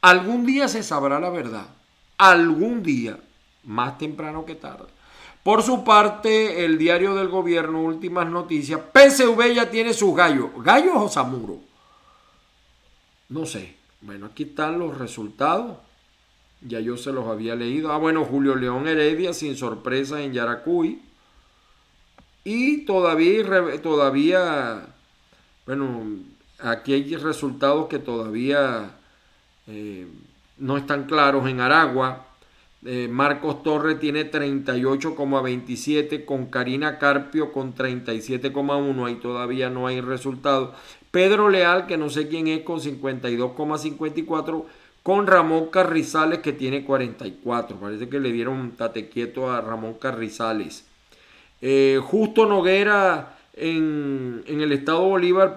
Algún 0.00 0.46
día 0.46 0.68
se 0.68 0.82
sabrá 0.82 1.20
la 1.20 1.30
verdad. 1.30 1.66
Algún 2.18 2.82
día, 2.82 3.18
más 3.64 3.98
temprano 3.98 4.44
que 4.44 4.54
tarde. 4.54 4.86
Por 5.42 5.62
su 5.62 5.84
parte, 5.84 6.64
el 6.64 6.78
diario 6.78 7.14
del 7.14 7.28
gobierno, 7.28 7.82
últimas 7.82 8.28
noticias, 8.28 8.80
PSV 8.92 9.54
ya 9.54 9.70
tiene 9.70 9.92
sus 9.92 10.14
gallos. 10.14 10.50
¿Gallos 10.58 10.94
o 10.96 11.08
Zamuro? 11.08 11.58
No 13.28 13.44
sé. 13.46 13.76
Bueno, 14.00 14.26
aquí 14.26 14.44
están 14.44 14.78
los 14.78 14.96
resultados. 14.98 15.78
Ya 16.66 16.80
yo 16.80 16.96
se 16.96 17.12
los 17.12 17.26
había 17.26 17.54
leído. 17.56 17.92
Ah, 17.92 17.98
bueno, 17.98 18.24
Julio 18.24 18.54
León 18.54 18.86
Heredia 18.86 19.34
sin 19.34 19.56
sorpresa 19.56 20.22
en 20.22 20.32
Yaracuy. 20.32 21.00
Y 22.44 22.84
todavía, 22.84 23.44
todavía, 23.82 24.86
bueno, 25.66 26.02
aquí 26.58 26.92
hay 26.92 27.16
resultados 27.16 27.86
que 27.88 27.98
todavía 27.98 28.96
eh, 29.66 30.06
no 30.58 30.76
están 30.76 31.04
claros. 31.04 31.48
En 31.48 31.60
Aragua, 31.60 32.26
eh, 32.84 33.06
Marcos 33.08 33.62
Torres 33.62 34.00
tiene 34.00 34.28
38,27 34.30 36.24
con 36.24 36.46
Karina 36.46 36.98
Carpio 36.98 37.52
con 37.52 37.74
37,1. 37.74 39.06
Ahí 39.06 39.16
todavía 39.16 39.70
no 39.70 39.86
hay 39.86 40.00
resultado. 40.00 40.74
Pedro 41.12 41.48
Leal, 41.48 41.86
que 41.86 41.96
no 41.96 42.10
sé 42.10 42.26
quién 42.26 42.48
es, 42.48 42.62
con 42.62 42.80
52,54. 42.80 44.64
Con 45.02 45.26
Ramón 45.26 45.66
Carrizales, 45.66 46.40
que 46.40 46.52
tiene 46.52 46.84
44. 46.84 47.76
Parece 47.76 48.08
que 48.08 48.20
le 48.20 48.32
dieron 48.32 48.72
tate 48.72 49.08
quieto 49.08 49.50
a 49.50 49.60
Ramón 49.60 49.94
Carrizales. 49.94 50.86
Eh, 51.60 52.00
Justo 52.02 52.46
Noguera 52.46 53.38
en, 53.54 54.42
en, 54.46 54.60
el 54.60 54.72
estado 54.72 55.08
Bolívar 55.08 55.54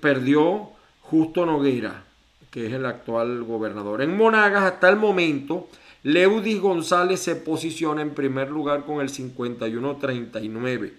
perdió 0.00 0.70
Justo 1.02 1.46
Noguera 1.46 2.04
que 2.50 2.66
es 2.66 2.72
el 2.72 2.86
actual 2.86 3.44
gobernador. 3.44 4.02
En 4.02 4.16
Monagas, 4.16 4.64
hasta 4.64 4.88
el 4.88 4.96
momento, 4.96 5.68
Leudis 6.02 6.60
González 6.60 7.20
se 7.20 7.36
posiciona 7.36 8.02
en 8.02 8.14
primer 8.14 8.50
lugar 8.50 8.84
con 8.84 9.00
el 9.00 9.10
51-39. 9.10 10.92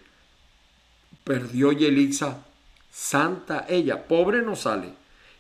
Perdió 1.23 1.71
Yelixa 1.71 2.45
Santa, 2.91 3.65
ella, 3.69 4.07
pobre 4.07 4.41
no 4.41 4.55
sale. 4.55 4.93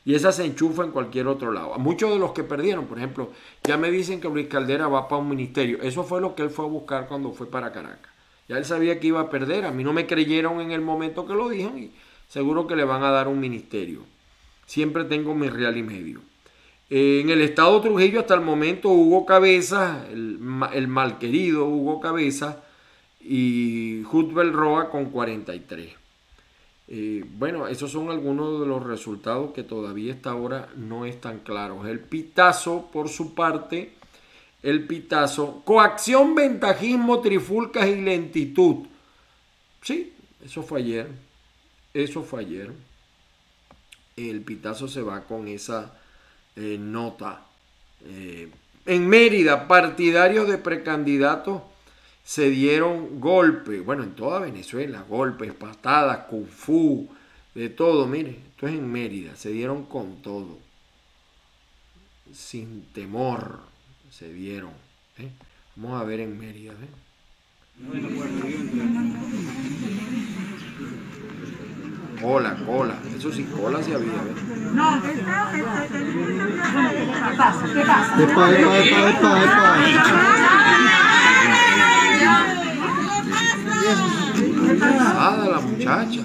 Y 0.05 0.15
esa 0.15 0.31
se 0.31 0.45
enchufa 0.45 0.83
en 0.83 0.91
cualquier 0.91 1.27
otro 1.27 1.51
lado. 1.51 1.77
Muchos 1.77 2.11
de 2.11 2.19
los 2.19 2.31
que 2.31 2.43
perdieron, 2.43 2.85
por 2.85 2.97
ejemplo, 2.97 3.31
ya 3.63 3.77
me 3.77 3.91
dicen 3.91 4.21
que 4.21 4.29
Luis 4.29 4.47
Caldera 4.47 4.87
va 4.87 5.07
para 5.07 5.21
un 5.21 5.29
ministerio. 5.29 5.79
Eso 5.81 6.03
fue 6.03 6.21
lo 6.21 6.35
que 6.35 6.43
él 6.43 6.49
fue 6.49 6.65
a 6.65 6.69
buscar 6.69 7.07
cuando 7.07 7.31
fue 7.31 7.47
para 7.47 7.71
Caracas. 7.71 8.11
Ya 8.47 8.57
él 8.57 8.65
sabía 8.65 8.99
que 8.99 9.07
iba 9.07 9.19
a 9.19 9.29
perder. 9.29 9.65
A 9.65 9.71
mí 9.71 9.83
no 9.83 9.93
me 9.93 10.07
creyeron 10.07 10.61
en 10.61 10.71
el 10.71 10.81
momento 10.81 11.27
que 11.27 11.33
lo 11.33 11.49
dijeron 11.49 11.77
y 11.77 11.91
seguro 12.27 12.65
que 12.65 12.75
le 12.75 12.85
van 12.85 13.03
a 13.03 13.11
dar 13.11 13.27
un 13.27 13.39
ministerio 13.39 14.03
siempre 14.69 15.03
tengo 15.05 15.33
mi 15.33 15.49
real 15.49 15.77
y 15.77 15.83
medio. 15.83 16.21
En 16.91 17.31
el 17.31 17.41
estado 17.41 17.81
Trujillo 17.81 18.19
hasta 18.19 18.35
el 18.35 18.41
momento 18.41 18.89
Hugo 18.89 19.25
Cabeza, 19.25 20.05
el, 20.11 20.37
mal 20.39 21.17
querido 21.17 21.65
Hugo 21.65 21.99
Cabeza, 21.99 22.63
y 23.19 24.03
Jutbel 24.05 24.53
Roa 24.53 24.91
con 24.91 25.05
43. 25.05 25.89
Bueno, 27.37 27.67
esos 27.67 27.91
son 27.91 28.09
algunos 28.09 28.59
de 28.61 28.65
los 28.65 28.83
resultados 28.83 29.51
que 29.53 29.61
todavía 29.63 30.11
esta 30.11 30.33
hora 30.33 30.69
no 30.75 31.05
están 31.05 31.39
claros. 31.39 31.87
El 31.87 31.99
pitazo, 31.99 32.89
por 32.91 33.09
su 33.09 33.35
parte, 33.35 33.93
el 34.63 34.87
pitazo, 34.87 35.61
coacción, 35.63 36.33
ventajismo, 36.33 37.21
trifulcas 37.21 37.87
y 37.87 37.95
lentitud. 37.95 38.87
Sí, 39.83 40.13
eso 40.43 40.63
fue 40.63 40.79
ayer. 40.79 41.07
Eso 41.93 42.23
fue 42.23 42.41
ayer 42.41 42.71
el 44.27 44.41
Pitazo 44.41 44.87
se 44.87 45.01
va 45.01 45.21
con 45.23 45.47
esa 45.47 45.93
eh, 46.55 46.77
nota. 46.79 47.45
Eh, 48.05 48.49
en 48.85 49.07
Mérida, 49.07 49.67
partidarios 49.67 50.47
de 50.47 50.57
precandidatos 50.57 51.61
se 52.29 52.49
dieron 52.51 53.19
golpes, 53.19 53.83
bueno, 53.83 54.03
en 54.03 54.13
toda 54.13 54.39
Venezuela, 54.39 55.03
golpes, 55.09 55.51
patadas, 55.51 56.27
kung 56.29 56.45
fu, 56.45 57.09
De 57.55 57.69
todo, 57.69 58.05
mire, 58.05 58.37
esto 58.51 58.67
es 58.67 58.75
en 58.75 58.91
Mérida, 58.91 59.35
se 59.35 59.49
dieron 59.49 59.85
con 59.85 60.21
todo. 60.21 60.59
Sin 62.31 62.83
temor 62.93 63.61
se 64.11 64.31
dieron. 64.31 64.73
¿eh? 65.17 65.31
Vamos 65.75 65.99
a 65.99 66.05
ver 66.05 66.19
en 66.19 66.37
Mérida. 66.37 66.73
¿eh? 66.73 66.89
Cola, 72.21 72.63
cola. 72.63 72.99
Eso 73.17 73.31
sí, 73.31 73.43
cola 73.45 73.81
sí 73.81 73.91
había. 73.91 74.13
¿eh? 74.13 74.35
No, 74.71 74.97
esta, 74.97 75.09
esta, 75.09 75.51
¿Qué 77.25 77.33
pasa? 77.35 77.73
¿Qué 77.73 77.81
pasa? 77.81 78.15
Pesada 84.79 85.49
la 85.49 85.59
muchacha. 85.59 86.21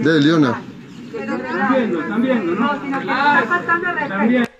De 0.00 0.20
Leona. 0.20 0.62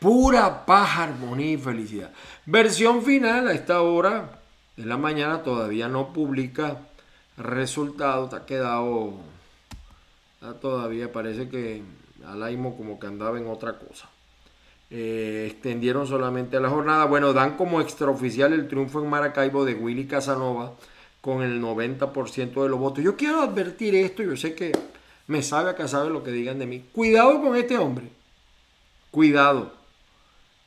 Pura 0.00 0.64
paz, 0.64 0.98
armonía 0.98 1.52
y 1.52 1.56
felicidad. 1.56 2.10
Versión 2.46 3.02
final 3.02 3.48
a 3.48 3.52
esta 3.52 3.80
hora 3.82 4.40
de 4.76 4.86
la 4.86 4.96
mañana 4.96 5.42
todavía 5.42 5.88
no 5.88 6.12
publica 6.12 6.78
resultados. 7.42 8.32
Ha 8.34 8.46
quedado. 8.46 9.14
todavía 10.60 11.12
parece 11.12 11.48
que 11.48 11.82
Alaimo 12.26 12.76
como 12.76 12.98
que 12.98 13.06
andaba 13.06 13.38
en 13.38 13.46
otra 13.48 13.78
cosa. 13.78 14.08
Eh, 14.90 15.48
extendieron 15.50 16.06
solamente 16.06 16.60
la 16.60 16.68
jornada. 16.68 17.04
Bueno, 17.06 17.32
dan 17.32 17.56
como 17.56 17.80
extraoficial 17.80 18.52
el 18.52 18.68
triunfo 18.68 19.02
en 19.02 19.08
Maracaibo 19.08 19.64
de 19.64 19.74
Willy 19.74 20.06
Casanova 20.06 20.72
con 21.22 21.42
el 21.42 21.62
90% 21.62 22.62
de 22.62 22.68
los 22.68 22.78
votos. 22.78 23.02
Yo 23.02 23.16
quiero 23.16 23.42
advertir 23.42 23.94
esto, 23.94 24.22
yo 24.22 24.36
sé 24.36 24.54
que 24.54 24.72
me 25.28 25.42
sabe 25.42 25.70
acá 25.70 25.88
sabe 25.88 26.10
lo 26.10 26.22
que 26.22 26.32
digan 26.32 26.58
de 26.58 26.66
mí. 26.66 26.84
Cuidado 26.92 27.40
con 27.40 27.56
este 27.56 27.78
hombre. 27.78 28.08
Cuidado. 29.10 29.72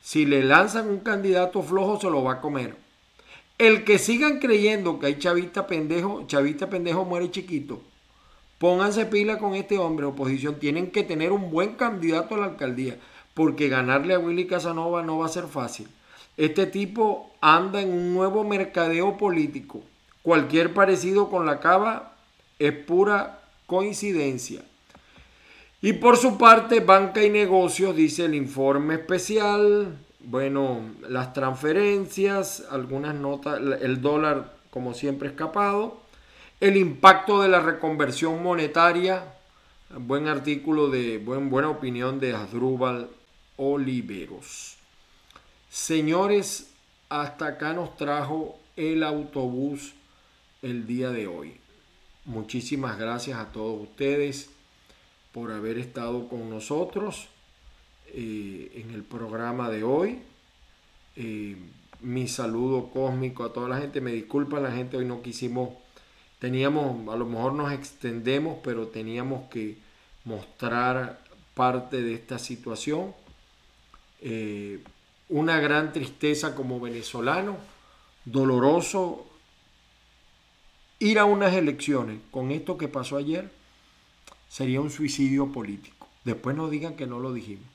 Si 0.02 0.26
le 0.26 0.44
lanzan 0.44 0.88
un 0.88 1.00
candidato 1.00 1.62
flojo, 1.62 2.00
se 2.00 2.10
lo 2.10 2.24
va 2.24 2.34
a 2.34 2.42
comer. 2.42 2.76
El 3.58 3.86
que 3.86 4.00
sigan 4.00 4.40
creyendo 4.40 5.00
que 5.00 5.06
hay 5.06 5.18
chavista 5.18 5.66
pendejo, 5.66 6.26
chavista 6.28 6.70
pendejo 6.70 7.06
muere 7.06 7.32
chiquito. 7.32 7.82
Pónganse 8.58 9.06
pila 9.06 9.38
con 9.38 9.56
este 9.56 9.78
hombre, 9.78 10.06
oposición. 10.06 10.60
Tienen 10.60 10.92
que 10.92 11.04
tener 11.04 11.32
un 11.32 11.52
buen 11.52 11.76
candidato 11.76 12.36
a 12.36 12.40
la 12.40 12.46
alcaldía, 12.46 12.98
porque 13.34 13.70
ganarle 13.70 14.14
a 14.14 14.20
Willy 14.20 14.46
Casanova 14.46 15.04
no 15.04 15.20
va 15.20 15.28
a 15.28 15.30
ser 15.30 15.46
fácil. 15.46 15.88
Este 16.36 16.66
tipo 16.66 17.32
anda 17.40 17.82
en 17.82 17.94
un 17.94 18.14
nuevo 18.14 18.44
mercadeo 18.44 19.18
político. 19.18 19.82
Cualquier 20.22 20.74
parecido 20.74 21.30
con 21.30 21.46
la 21.46 21.62
cava 21.62 22.14
es 22.60 22.74
pura 22.74 23.40
coincidencia. 23.68 24.64
Y 25.82 25.94
por 25.94 26.18
su 26.18 26.38
parte, 26.38 26.82
banca 26.82 27.24
y 27.24 27.30
negocios, 27.30 27.96
dice 27.96 28.26
el 28.26 28.36
informe 28.36 28.96
especial, 28.96 29.98
bueno, 30.26 30.82
las 31.08 31.34
transferencias, 31.34 32.66
algunas 32.70 33.16
notas, 33.16 33.60
el 33.82 34.02
dólar 34.02 34.56
como 34.70 34.94
siempre 34.94 35.30
escapado, 35.30 36.02
el 36.60 36.78
impacto 36.78 37.42
de 37.42 37.50
la 37.50 37.60
reconversión 37.60 38.42
monetaria, 38.42 39.36
buen 39.90 40.28
artículo 40.28 40.90
de, 40.90 41.20
buen, 41.20 41.50
buena 41.50 41.70
opinión 41.70 42.20
de 42.20 42.34
Asdrúbal 42.34 43.10
Oliveros. 43.58 44.78
Señores, 45.70 46.72
hasta 47.10 47.48
acá 47.48 47.74
nos 47.74 47.96
trajo 47.96 48.58
el 48.76 49.04
autobús 49.04 49.94
el 50.62 50.88
día 50.88 51.12
de 51.12 51.28
hoy. 51.28 51.58
Muchísimas 52.26 52.98
gracias 52.98 53.38
a 53.38 53.52
todos 53.52 53.82
ustedes 53.82 54.50
por 55.32 55.52
haber 55.52 55.78
estado 55.78 56.28
con 56.28 56.50
nosotros 56.50 57.28
eh, 58.18 58.72
en 58.76 58.92
el 58.92 59.04
programa 59.04 59.70
de 59.70 59.84
hoy. 59.84 60.20
Eh, 61.18 61.58
mi 62.00 62.30
saludo 62.30 62.90
cósmico 62.94 63.44
a 63.44 63.52
toda 63.52 63.68
la 63.68 63.78
gente. 63.78 64.00
Me 64.00 64.14
disculpa 64.14 64.62
la 64.62 64.72
gente, 64.72 64.96
hoy 64.96 65.04
no 65.04 65.22
quisimos, 65.22 65.72
teníamos, 66.40 67.10
a 67.14 67.18
lo 67.18 67.26
mejor 67.26 67.52
nos 67.52 67.74
extendemos, 67.74 68.60
pero 68.64 68.88
teníamos 68.88 69.50
que 69.50 69.78
mostrar 70.24 71.20
parte 71.56 72.02
de 72.02 72.14
esta 72.14 72.40
situación. 72.40 73.14
Eh, 74.22 74.82
una 75.28 75.60
gran 75.60 75.92
tristeza 75.92 76.56
como 76.56 76.80
venezolano, 76.80 77.58
doloroso 78.24 79.26
ir 81.00 81.20
a 81.20 81.26
unas 81.26 81.54
elecciones 81.54 82.22
con 82.32 82.52
esto 82.52 82.78
que 82.78 82.88
pasó 82.88 83.18
ayer 83.18 83.52
sería 84.48 84.80
un 84.80 84.90
suicidio 84.90 85.52
político. 85.52 86.08
Después 86.24 86.56
no 86.56 86.70
digan 86.70 86.96
que 86.96 87.08
no 87.08 87.20
lo 87.20 87.34
dijimos. 87.34 87.75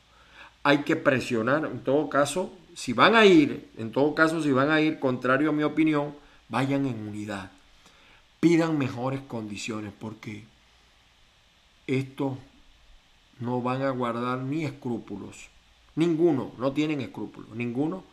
Hay 0.63 0.79
que 0.85 0.97
presionar, 0.97 1.65
en 1.65 1.83
todo 1.83 2.09
caso, 2.09 2.53
si 2.75 2.93
van 2.93 3.15
a 3.15 3.25
ir, 3.27 3.71
en 3.77 3.93
todo 3.93 4.15
caso, 4.15 4.43
si 4.43 4.53
van 4.53 4.71
a 4.71 4.81
ir, 4.81 4.99
contrario 4.99 5.51
a 5.51 5.53
mi 5.53 5.63
opinión, 5.63 6.15
vayan 6.49 6.87
en 6.87 7.09
unidad. 7.09 7.51
Pidan 8.41 8.79
mejores 8.79 9.21
condiciones 9.21 9.93
porque 9.99 10.45
estos 11.87 12.39
no 13.39 13.63
van 13.63 13.83
a 13.83 13.91
guardar 13.91 14.39
ni 14.39 14.65
escrúpulos. 14.65 15.49
Ninguno, 15.97 16.53
no 16.59 16.73
tienen 16.73 17.01
escrúpulos, 17.01 17.51
ninguno 17.51 18.05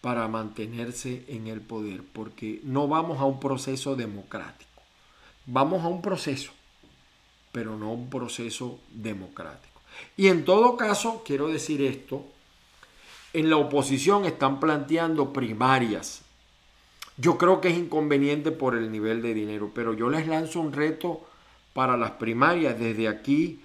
para 0.00 0.26
mantenerse 0.28 1.24
en 1.28 1.46
el 1.46 1.60
poder, 1.60 2.02
porque 2.02 2.60
no 2.64 2.88
vamos 2.88 3.20
a 3.20 3.24
un 3.24 3.38
proceso 3.38 3.96
democrático. 3.96 4.70
Vamos 5.46 5.84
a 5.84 5.88
un 5.88 6.00
proceso, 6.00 6.52
pero 7.52 7.76
no 7.76 7.92
un 7.92 8.08
proceso 8.08 8.80
democrático. 8.90 9.69
Y 10.16 10.28
en 10.28 10.44
todo 10.44 10.76
caso, 10.76 11.22
quiero 11.24 11.48
decir 11.48 11.82
esto, 11.82 12.24
en 13.32 13.50
la 13.50 13.56
oposición 13.56 14.24
están 14.24 14.60
planteando 14.60 15.32
primarias. 15.32 16.22
Yo 17.16 17.38
creo 17.38 17.60
que 17.60 17.68
es 17.68 17.76
inconveniente 17.76 18.50
por 18.50 18.76
el 18.76 18.90
nivel 18.90 19.22
de 19.22 19.34
dinero, 19.34 19.70
pero 19.74 19.94
yo 19.94 20.08
les 20.08 20.26
lanzo 20.26 20.60
un 20.60 20.72
reto 20.72 21.26
para 21.72 21.96
las 21.96 22.12
primarias 22.12 22.78
desde 22.78 23.08
aquí 23.08 23.60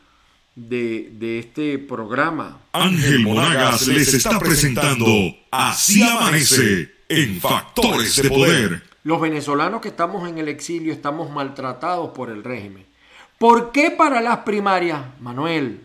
de, 0.55 1.09
de, 1.13 1.39
este 1.39 1.79
programa. 1.79 2.59
Ángel 2.73 3.19
Monagas 3.19 3.88
les 3.88 4.13
está 4.13 4.39
presentando 4.39 5.05
Así 5.51 6.01
amanece 6.03 6.91
en 7.09 7.39
Factores 7.39 8.21
de 8.21 8.29
Poder. 8.29 8.83
Los 9.03 9.21
venezolanos 9.21 9.81
que 9.81 9.89
estamos 9.89 10.27
en 10.27 10.38
el 10.38 10.47
exilio 10.47 10.91
estamos 10.91 11.29
maltratados 11.29 12.09
por 12.11 12.29
el 12.29 12.43
régimen. 12.43 12.86
¿Por 13.38 13.71
qué 13.71 13.91
para 13.91 14.21
las 14.21 14.39
primarias, 14.39 15.01
Manuel, 15.19 15.81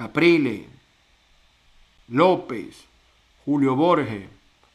Caprile, 0.00 0.66
López, 2.08 2.86
Julio 3.44 3.76
Borges, 3.76 4.30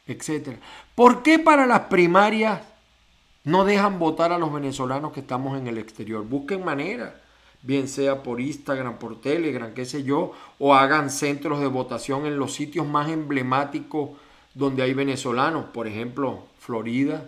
etcétera? 0.06 0.60
¿Por 0.94 1.24
qué 1.24 1.40
para 1.40 1.66
las 1.66 1.80
primarias 1.88 2.62
no 3.44 3.66
dejan 3.66 3.98
votar 3.98 4.32
a 4.32 4.38
los 4.38 4.54
venezolanos 4.54 5.14
que 5.14 5.22
estamos 5.22 5.58
en 5.58 5.66
el 5.66 5.80
exterior? 5.80 6.24
Busquen 6.24 6.64
manera 6.64 7.24
bien 7.64 7.88
sea 7.88 8.22
por 8.22 8.40
Instagram, 8.40 9.00
por 9.00 9.20
Telegram, 9.20 9.74
qué 9.74 9.86
sé 9.86 10.04
yo, 10.04 10.34
o 10.60 10.76
hagan 10.76 11.10
centros 11.10 11.60
de 11.60 11.66
votación 11.66 12.28
en 12.28 12.38
los 12.38 12.54
sitios 12.54 12.86
más 12.86 13.10
emblemáticos 13.10 14.12
donde 14.54 14.84
hay 14.84 14.94
venezolanos, 14.94 15.66
por 15.74 15.88
ejemplo, 15.88 16.44
Florida, 16.60 17.28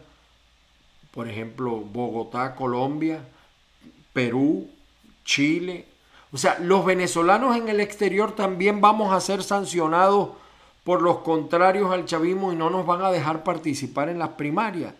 por 1.10 1.28
ejemplo, 1.28 1.78
Bogotá, 1.78 2.54
Colombia, 2.54 3.28
Perú, 4.14 4.70
Chile. 5.26 5.97
O 6.32 6.38
sea, 6.38 6.58
los 6.60 6.86
venezolanos 6.86 7.56
en 7.56 7.70
el 7.70 7.80
exterior 7.80 8.34
también 8.34 8.82
vamos 8.82 9.14
a 9.14 9.22
ser 9.22 9.44
sancionados 9.44 10.30
por 10.84 11.02
los 11.02 11.20
contrarios 11.20 11.92
al 11.92 12.06
chavismo 12.06 12.52
y 12.52 12.56
no 12.56 12.70
nos 12.70 12.86
van 12.86 13.02
a 13.02 13.12
dejar 13.12 13.44
participar 13.44 14.10
en 14.10 14.20
las 14.20 14.30
primarias 14.30 14.94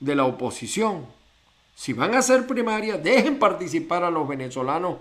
de 0.00 0.14
la 0.14 0.24
oposición. 0.24 1.06
Si 1.74 1.92
van 1.92 2.14
a 2.14 2.18
hacer 2.18 2.46
primarias, 2.46 3.02
dejen 3.02 3.38
participar 3.38 4.04
a 4.04 4.10
los 4.10 4.26
venezolanos 4.28 4.96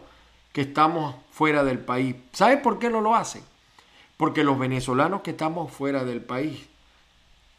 que 0.54 0.62
estamos 0.62 1.16
fuera 1.32 1.64
del 1.64 1.80
país. 1.80 2.16
¿Sabe 2.34 2.58
por 2.58 2.80
qué 2.80 2.90
no 2.90 3.02
lo 3.02 3.16
hacen? 3.16 3.44
Porque 4.18 4.44
los 4.44 4.60
venezolanos 4.60 5.22
que 5.22 5.32
estamos 5.32 5.72
fuera 5.72 6.04
del 6.04 6.22
país 6.22 6.68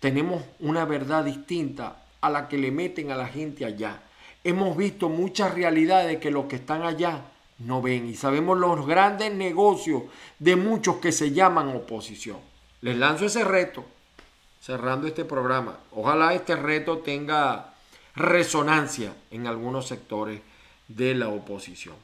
tenemos 0.00 0.42
una 0.60 0.84
verdad 0.84 1.24
distinta 1.24 2.02
a 2.20 2.30
la 2.30 2.48
que 2.48 2.58
le 2.58 2.70
meten 2.70 3.10
a 3.10 3.16
la 3.16 3.26
gente 3.26 3.64
allá. 3.64 4.02
Hemos 4.44 4.76
visto 4.76 5.08
muchas 5.08 5.54
realidades 5.54 6.18
que 6.18 6.30
los 6.30 6.46
que 6.46 6.56
están 6.56 6.82
allá 6.82 7.22
no 7.64 7.82
ven 7.82 8.08
y 8.08 8.14
sabemos 8.14 8.58
los 8.58 8.86
grandes 8.86 9.32
negocios 9.32 10.02
de 10.38 10.56
muchos 10.56 10.96
que 10.96 11.12
se 11.12 11.32
llaman 11.32 11.68
oposición. 11.68 12.38
Les 12.80 12.96
lanzo 12.96 13.26
ese 13.26 13.44
reto, 13.44 13.84
cerrando 14.60 15.06
este 15.06 15.24
programa. 15.24 15.78
Ojalá 15.92 16.34
este 16.34 16.56
reto 16.56 16.98
tenga 16.98 17.74
resonancia 18.14 19.14
en 19.30 19.46
algunos 19.46 19.86
sectores 19.86 20.40
de 20.88 21.14
la 21.14 21.28
oposición. 21.28 21.94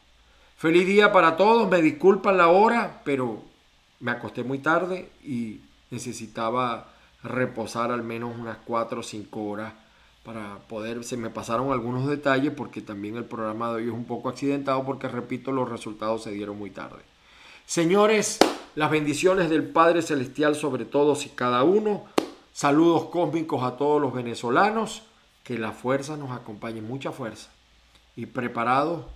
Feliz 0.57 0.87
día 0.87 1.13
para 1.13 1.37
todos. 1.37 1.69
Me 1.69 1.83
disculpan 1.83 2.37
la 2.37 2.49
hora, 2.49 3.03
pero 3.05 3.43
me 4.01 4.11
acosté 4.11 4.45
muy 4.45 4.59
tarde 4.59 5.11
y 5.25 5.61
necesitaba 5.91 6.93
reposar 7.23 7.91
al 7.91 8.03
menos 8.03 8.37
unas 8.37 8.59
4 8.65 9.01
o 9.01 9.03
5 9.03 9.45
horas 9.45 9.73
para 10.29 10.59
poder, 10.69 11.05
se 11.05 11.17
me 11.17 11.31
pasaron 11.31 11.73
algunos 11.73 12.07
detalles 12.07 12.53
porque 12.53 12.83
también 12.83 13.17
el 13.17 13.25
programa 13.25 13.71
de 13.71 13.77
hoy 13.77 13.85
es 13.85 13.95
un 13.95 14.05
poco 14.05 14.29
accidentado 14.29 14.85
porque 14.85 15.09
repito, 15.09 15.53
los 15.53 15.71
resultados 15.71 16.25
se 16.25 16.33
dieron 16.33 16.59
muy 16.59 16.69
tarde. 16.69 16.99
Señores, 17.65 18.39
las 18.75 18.91
bendiciones 18.91 19.49
del 19.49 19.67
Padre 19.67 20.03
Celestial 20.03 20.55
sobre 20.55 20.85
todos 20.85 21.25
y 21.25 21.31
cada 21.31 21.63
uno. 21.63 22.05
Saludos 22.53 23.05
cósmicos 23.05 23.63
a 23.63 23.79
todos 23.79 24.03
los 24.03 24.13
venezolanos. 24.13 25.05
Que 25.45 25.57
la 25.57 25.73
fuerza 25.73 26.19
nos 26.19 26.33
acompañe, 26.33 26.83
mucha 26.83 27.11
fuerza. 27.11 27.49
Y 28.15 28.27
preparados 28.27 29.07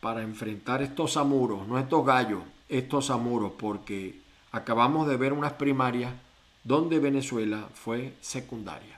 para 0.00 0.22
enfrentar 0.22 0.80
estos 0.80 1.18
amuros, 1.18 1.68
no 1.68 1.78
estos 1.78 2.06
gallos, 2.06 2.44
estos 2.70 3.10
amuros, 3.10 3.52
porque 3.58 4.22
acabamos 4.52 5.06
de 5.06 5.18
ver 5.18 5.34
unas 5.34 5.52
primarias 5.52 6.14
donde 6.64 6.98
Venezuela 6.98 7.68
fue 7.74 8.14
secundaria. 8.22 8.97